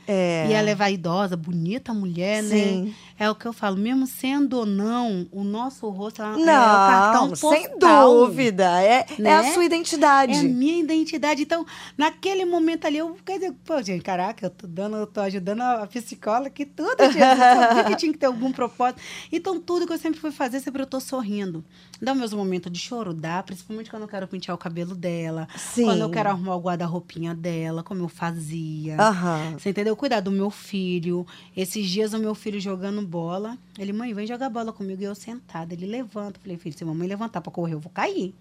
[0.08, 0.48] É.
[0.50, 2.86] E ela é vaidosa, bonita mulher, Sim.
[2.86, 2.94] né?
[3.20, 6.46] É o que eu falo, mesmo sendo ou não, o nosso rosto ela- Não, é
[6.46, 8.14] o cartão sem postal.
[8.28, 8.82] dúvida.
[8.82, 9.30] É, Né?
[9.32, 10.34] é a sua identidade.
[10.34, 11.42] É a minha identidade.
[11.42, 11.66] Então,
[11.98, 15.62] naquele momento ali, eu quer dizer, pô, gente, caraca, eu tô dando, eu tô ajudando
[15.62, 17.18] a psicóloga que tudo, gente.
[17.18, 19.02] Eu sabia que tinha que ter algum propósito.
[19.32, 21.66] Então, tudo que eu sempre fui fazer, sempre eu tô sorrindo.
[22.00, 25.48] Dá meus momentos de choro, dá, principalmente quando eu quero pentear o cabelo dela.
[25.58, 25.86] Sim.
[25.86, 28.96] Quando eu quero arrumar o guarda-roupinha dela, como eu fazia.
[29.02, 29.54] Aham.
[29.58, 29.97] Você entendeu?
[29.98, 31.26] Cuidar do meu filho.
[31.56, 33.58] Esses dias o meu filho jogando bola.
[33.78, 35.02] Ele, mãe, vem jogar bola comigo.
[35.02, 35.74] E eu sentada.
[35.74, 36.40] Ele levanta.
[36.40, 38.34] Falei, filho, se a mamãe levantar pra correr, eu vou cair.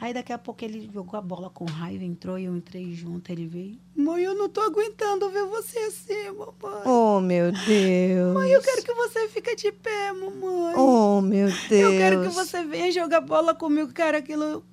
[0.00, 3.30] Aí daqui a pouco ele jogou a bola com raiva, entrou e eu entrei junto.
[3.30, 6.82] Ele veio, mãe, eu não tô aguentando ver você assim, mamãe.
[6.86, 8.34] Oh, meu Deus.
[8.34, 10.74] Mãe, eu quero que você fique de pé, mamãe.
[10.74, 11.70] Oh, meu Deus.
[11.70, 13.92] eu quero que você venha jogar bola comigo.
[13.92, 14.64] Cara, aquilo...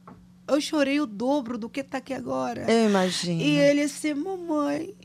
[0.48, 2.66] Eu chorei o dobro do que tá aqui agora.
[2.72, 3.42] Eu imagino.
[3.42, 4.96] E ele assim, mamãe,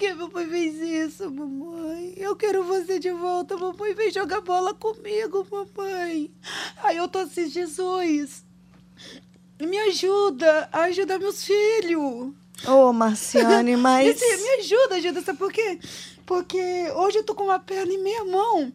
[0.00, 2.14] que meu pai fez isso, mamãe?
[2.16, 3.92] Eu quero você de volta, mamãe.
[3.92, 6.30] Vem jogar bola comigo, mamãe.
[6.82, 8.42] Aí eu tô assim, Jesus,
[9.60, 12.32] me ajuda a ajudar meus filhos.
[12.66, 14.18] Ô, Marciane, mas...
[14.18, 15.78] Me ajuda, ajuda, sabe por quê?
[16.24, 18.72] Porque hoje eu tô com uma perna em minha mão.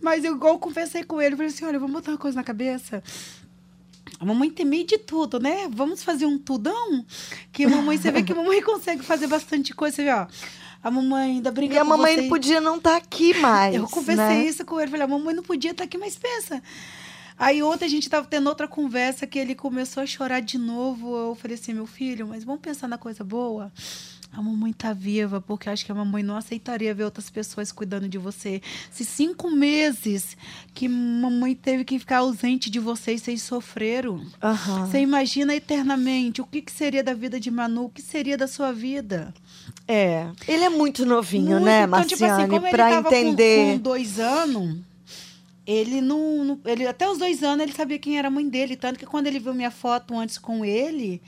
[0.00, 3.00] Mas eu igual conversei com ele, falei assim, olha, vamos botar uma coisa na cabeça.
[4.24, 5.68] A mamãe tem meio de tudo, né?
[5.70, 7.04] Vamos fazer um tudão?
[7.52, 9.96] Que a mamãe, você vê que a mamãe consegue fazer bastante coisa.
[9.96, 10.26] Você vê, ó.
[10.82, 14.24] A mamãe ainda brinca E a mamãe não podia não estar aqui mais, Eu conversei
[14.38, 14.46] né?
[14.46, 14.90] isso com ele.
[14.90, 16.62] Falei, a mamãe não podia estar aqui, mas pensa.
[17.38, 21.14] Aí ontem a gente tava tendo outra conversa que ele começou a chorar de novo.
[21.14, 23.70] Eu falei assim, meu filho, mas vamos pensar na coisa boa.
[24.36, 28.08] A mamãe tá viva, porque acho que a mamãe não aceitaria ver outras pessoas cuidando
[28.08, 28.60] de você.
[28.90, 30.36] Se cinco meses
[30.74, 34.24] que mamãe teve que ficar ausente de vocês, vocês sofreram.
[34.42, 34.86] Aham.
[34.86, 38.48] Você imagina eternamente o que, que seria da vida de Manu, o que seria da
[38.48, 39.32] sua vida?
[39.86, 40.26] É.
[40.48, 41.64] Ele é muito novinho, Muito.
[41.64, 42.08] né, Então, Marciane?
[42.08, 43.72] tipo assim, como pra ele tava com- entender.
[43.74, 44.78] Com, dois anos,
[45.66, 48.76] ele não, não- Ele, até os dois anos ele sabia quem era a mãe dele.
[48.76, 51.22] Tanto que quando ele viu minha foto antes com ele,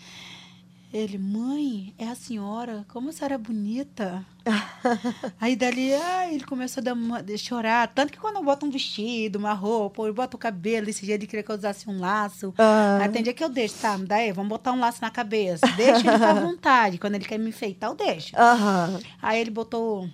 [0.96, 4.24] ele, mãe, é a senhora, como a senhora é bonita.
[5.40, 7.88] Aí dali, ai, ele começou a, uma- a chorar.
[7.88, 11.04] Tanto que quando eu boto um vestido, uma roupa, ou eu boto o cabelo, esse
[11.04, 12.54] dia ele queria que eu usasse um laço.
[12.56, 12.98] Ah.
[13.02, 13.96] Aí tem dia que eu deixo, tá?
[13.96, 15.66] Daí, vamos botar um laço na cabeça.
[15.76, 16.98] Deixa ele à vontade.
[16.98, 18.36] Quando ele quer me enfeitar, eu deixo.
[18.36, 18.98] Aham.
[19.20, 20.08] Aí ele botou.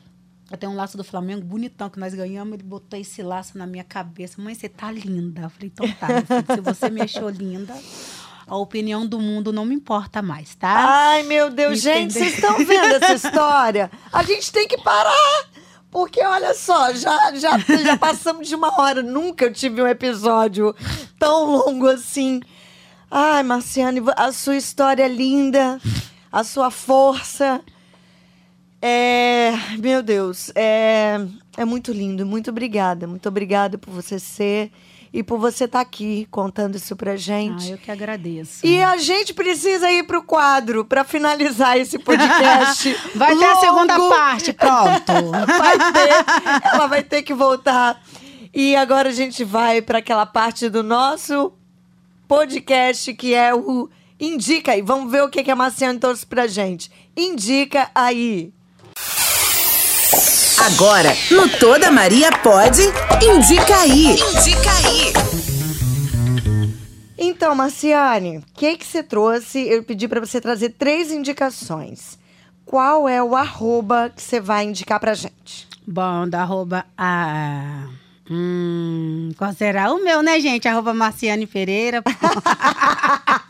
[0.50, 2.54] Eu tenho um laço do Flamengo bonitão que nós ganhamos.
[2.54, 4.40] Ele botou esse laço na minha cabeça.
[4.42, 5.42] Mãe, você tá linda.
[5.42, 7.74] Eu falei, então tá, filho, se você me achou linda,
[8.52, 10.68] a opinião do mundo não me importa mais, tá?
[10.68, 12.30] Ai, meu Deus, gente, Entendeu?
[12.30, 13.90] vocês estão vendo essa história?
[14.12, 15.46] A gente tem que parar.
[15.90, 19.02] Porque, olha só, já, já, já passamos de uma hora.
[19.02, 20.76] Nunca eu tive um episódio
[21.18, 22.40] tão longo assim.
[23.10, 25.80] Ai, Marciane, a sua história é linda,
[26.30, 27.62] a sua força.
[28.82, 29.52] É.
[29.78, 31.26] Meu Deus, é,
[31.56, 32.26] é muito lindo.
[32.26, 33.06] Muito obrigada.
[33.06, 34.70] Muito obrigada por você ser
[35.12, 37.68] e por você estar aqui contando isso pra gente.
[37.68, 38.66] Ah, eu que agradeço.
[38.66, 42.96] E a gente precisa ir pro quadro para finalizar esse podcast.
[43.14, 44.14] Vai ter a segunda longo.
[44.14, 45.12] parte, pronto.
[45.58, 46.72] Vai ter.
[46.72, 48.00] Ela vai ter que voltar.
[48.54, 51.52] E agora a gente vai para aquela parte do nosso
[52.28, 53.88] podcast que é o
[54.20, 54.82] Indica aí.
[54.82, 56.90] Vamos ver o que que a Marciane trouxe pra gente.
[57.16, 58.52] Indica aí.
[60.58, 62.82] Agora, no Toda Maria Pode,
[63.22, 64.12] indica aí.
[64.12, 65.12] Indica aí.
[67.18, 69.60] Então, Marciane, o que que você trouxe?
[69.60, 72.18] Eu pedi para você trazer três indicações.
[72.64, 75.68] Qual é o arroba que você vai indicar pra gente?
[75.86, 76.84] Bom, da arroba.
[76.96, 77.88] Ah,
[78.30, 79.92] hum, qual será?
[79.92, 80.68] O meu, né, gente?
[80.68, 82.02] Arroba Marciane Pereira.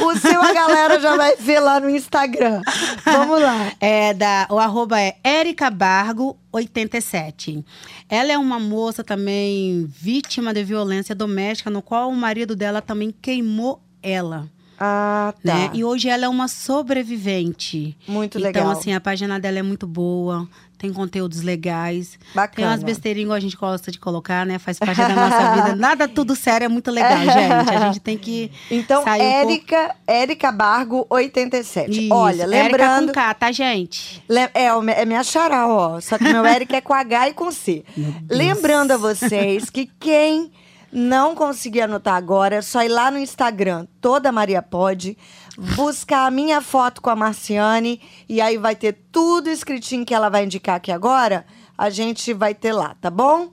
[0.00, 2.60] O seu a galera já vai ver lá no Instagram.
[3.04, 3.72] Vamos lá.
[3.80, 7.64] É da, o arroba é Érica Bargo 87.
[8.08, 13.10] Ela é uma moça também vítima de violência doméstica, no qual o marido dela também
[13.10, 14.48] queimou ela.
[14.78, 15.54] Ah, tá.
[15.54, 15.70] Né?
[15.72, 17.96] E hoje ela é uma sobrevivente.
[18.06, 18.70] Muito então, legal.
[18.70, 20.46] assim, a página dela é muito boa,
[20.78, 22.18] tem conteúdos legais.
[22.34, 22.54] Bacana.
[22.54, 24.58] Tem umas besteirinhas igual a gente gosta de colocar, né?
[24.58, 25.76] Faz parte da nossa vida.
[25.76, 27.70] Nada tudo sério é muito legal, gente.
[27.70, 28.50] A gente tem que.
[28.70, 31.90] Então, um Érica, Érica Bargo, 87.
[31.90, 33.06] Isso, Olha, Érica lembrando.
[33.08, 34.22] com K, tá, gente?
[34.54, 34.66] É,
[35.00, 36.00] é minha xará, ó.
[36.00, 37.84] Só que meu Érica é com H e com C.
[38.28, 40.50] Lembrando a vocês que quem
[40.92, 45.16] não conseguir anotar agora, é só ir lá no Instagram, toda Maria Pode,
[45.58, 50.28] buscar a minha foto com a Marciane e aí vai ter tudo escritinho que ela
[50.28, 51.46] vai indicar aqui agora.
[51.76, 53.50] A gente vai ter lá, tá bom?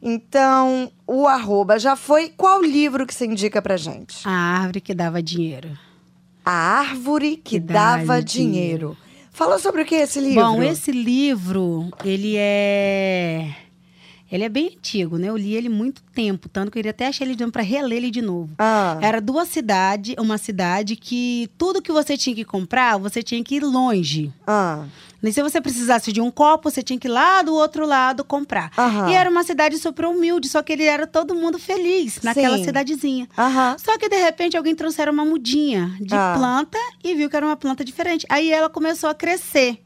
[0.00, 2.32] Então, o arroba já foi.
[2.36, 4.26] Qual livro que você indica pra gente?
[4.26, 5.76] A árvore que dava dinheiro.
[6.44, 8.96] A árvore que, Que dava dá dinheiro.
[9.30, 10.42] Fala sobre o que é esse livro?
[10.42, 13.54] Bom, esse livro, ele é.
[14.30, 15.28] Ele é bem antigo, né?
[15.28, 17.96] Eu li ele muito tempo, tanto que eu iria até achar ele de para reler
[17.98, 18.50] ele de novo.
[18.58, 18.98] Ah.
[19.00, 23.56] Era duas cidades, uma cidade que tudo que você tinha que comprar, você tinha que
[23.56, 24.30] ir longe.
[24.46, 24.84] Ah.
[25.22, 28.22] E se você precisasse de um copo, você tinha que ir lá do outro lado
[28.22, 28.70] comprar.
[28.78, 29.10] Aham.
[29.10, 32.64] E era uma cidade super humilde, só que ele era todo mundo feliz naquela Sim.
[32.64, 33.28] cidadezinha.
[33.36, 33.76] Aham.
[33.78, 36.34] Só que de repente alguém trouxeram uma mudinha de Ah.
[36.36, 38.26] planta e viu que era uma planta diferente.
[38.28, 39.82] Aí ela começou a crescer.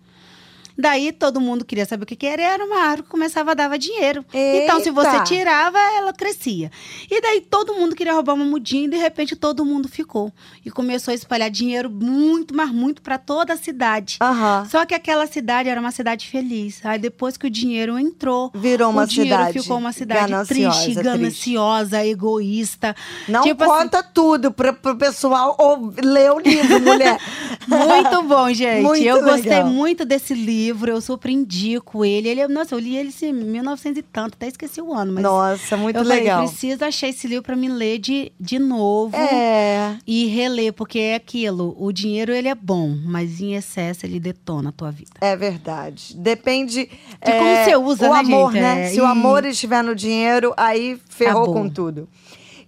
[0.77, 3.53] Daí todo mundo queria saber o que, que era, e era uma árvore que começava
[3.53, 4.25] a dar dinheiro.
[4.33, 5.25] Então, se você Eita!
[5.25, 6.71] tirava, ela crescia.
[7.11, 10.33] E daí todo mundo queria roubar uma mudinha e de repente todo mundo ficou.
[10.65, 14.19] E começou a espalhar dinheiro muito, mas muito para toda a cidade.
[14.21, 14.67] Aham.
[14.71, 16.85] Só que aquela cidade era uma cidade feliz.
[16.85, 21.03] Aí depois que o dinheiro entrou, Virou uma cidade ficou uma cidade gananciosa, triste, triste.
[21.03, 22.95] gananciosa, egoísta.
[23.29, 27.19] Não Tipo assim, conta tudo pra, pro pessoal ou ler o livro, mulher.
[27.67, 28.83] Muito bom, gente.
[28.83, 29.67] Muito eu gostei legal.
[29.69, 32.29] muito desse livro, eu super indico ele.
[32.29, 32.47] ele.
[32.49, 35.97] Nossa, eu li ele em 1900 e tanto, até esqueci o ano, mas Nossa, muito
[35.97, 36.37] eu legal.
[36.39, 39.17] falei, preciso achar esse livro para me ler de, de novo.
[39.17, 39.97] É.
[40.07, 44.69] E reler, porque é aquilo, o dinheiro ele é bom, mas em excesso ele detona
[44.71, 45.11] a tua vida.
[45.21, 46.17] É verdade.
[46.17, 46.85] Depende
[47.25, 48.63] De como você usa, o né, amor, gente?
[48.63, 48.83] né?
[48.87, 51.63] É, Se o e- amor estiver no dinheiro, aí ferrou Acabou.
[51.63, 52.09] com tudo.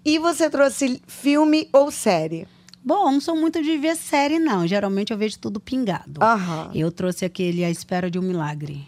[0.05, 2.47] E você trouxe filme ou série?
[2.85, 4.66] Bom, não sou muito de ver série, não.
[4.66, 6.23] Geralmente eu vejo tudo pingado.
[6.23, 6.70] Aham.
[6.74, 8.86] Eu trouxe aquele A Espera de um Milagre.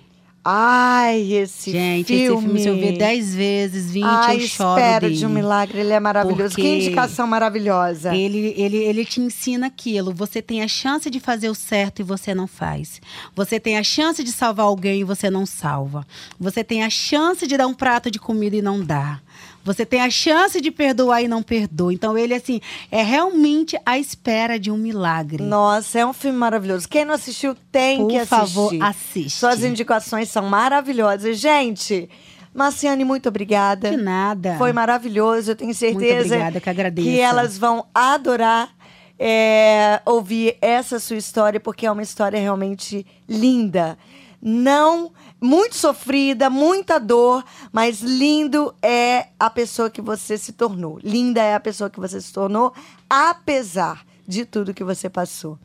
[0.48, 2.22] Ai, esse Gente, filme.
[2.22, 5.16] esse filme, se eu ver 10 vezes, 20, Ai, eu choro espera dele.
[5.16, 6.54] de um milagre, ele é maravilhoso.
[6.54, 8.14] Que Porque indicação maravilhosa.
[8.14, 10.14] Ele, ele, ele te ensina aquilo.
[10.14, 13.00] Você tem a chance de fazer o certo e você não faz.
[13.34, 16.06] Você tem a chance de salvar alguém e você não salva.
[16.38, 19.20] Você tem a chance de dar um prato de comida e não dá.
[19.66, 21.92] Você tem a chance de perdoar e não perdoa.
[21.92, 25.42] Então, ele, assim, é realmente a espera de um milagre.
[25.42, 26.88] Nossa, é um filme maravilhoso.
[26.88, 28.36] Quem não assistiu tem Por que assistir.
[28.36, 29.38] favor, assiste.
[29.38, 31.36] Suas indicações são maravilhosas.
[31.38, 32.08] Gente,
[32.54, 33.90] Marciane, muito obrigada.
[33.90, 34.54] De nada.
[34.56, 35.50] Foi maravilhoso.
[35.50, 37.08] Eu tenho certeza obrigada, que agradeço.
[37.08, 38.70] que elas vão adorar
[39.18, 43.98] é, ouvir essa sua história, porque é uma história realmente linda.
[44.40, 45.10] Não
[45.40, 50.98] muito sofrida, muita dor, mas lindo é a pessoa que você se tornou.
[51.02, 52.72] Linda é a pessoa que você se tornou,
[53.08, 55.58] apesar de tudo que você passou.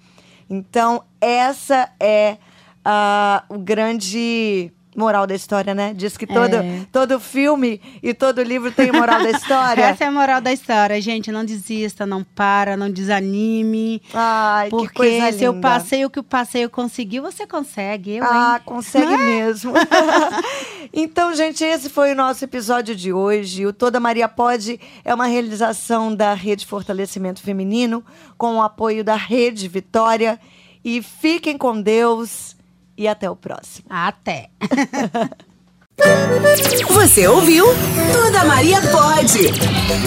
[0.49, 2.37] Então, essa é
[2.83, 5.93] ah, o grande moral da história, né?
[5.95, 6.85] Diz que todo, É.
[6.91, 9.81] todo filme e todo livro tem moral da história.
[9.85, 11.31] Essa é a moral da história, gente.
[11.31, 14.01] Não desista, não para, não desanime.
[14.13, 15.67] Ai, que Porque coisa se eu linda.
[15.67, 18.17] passei o que o passeio consegui, você consegue.
[18.17, 18.61] Eu, Ah, hein?
[18.65, 19.71] consegue mesmo.
[20.93, 23.65] então, gente, esse foi o nosso episódio de hoje.
[23.65, 28.03] O Toda Maria Pode é uma realização da Rede Fortalecimento Feminino,
[28.37, 30.39] com o apoio da Rede Vitória.
[30.83, 32.55] E fiquem com Deus
[32.97, 33.87] e até o próximo.
[33.89, 34.49] Até.
[36.89, 37.65] Você ouviu?
[38.11, 39.49] Toda Maria pode.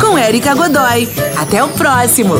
[0.00, 1.08] Com Érica Godoy.
[1.38, 2.34] Até o próximo.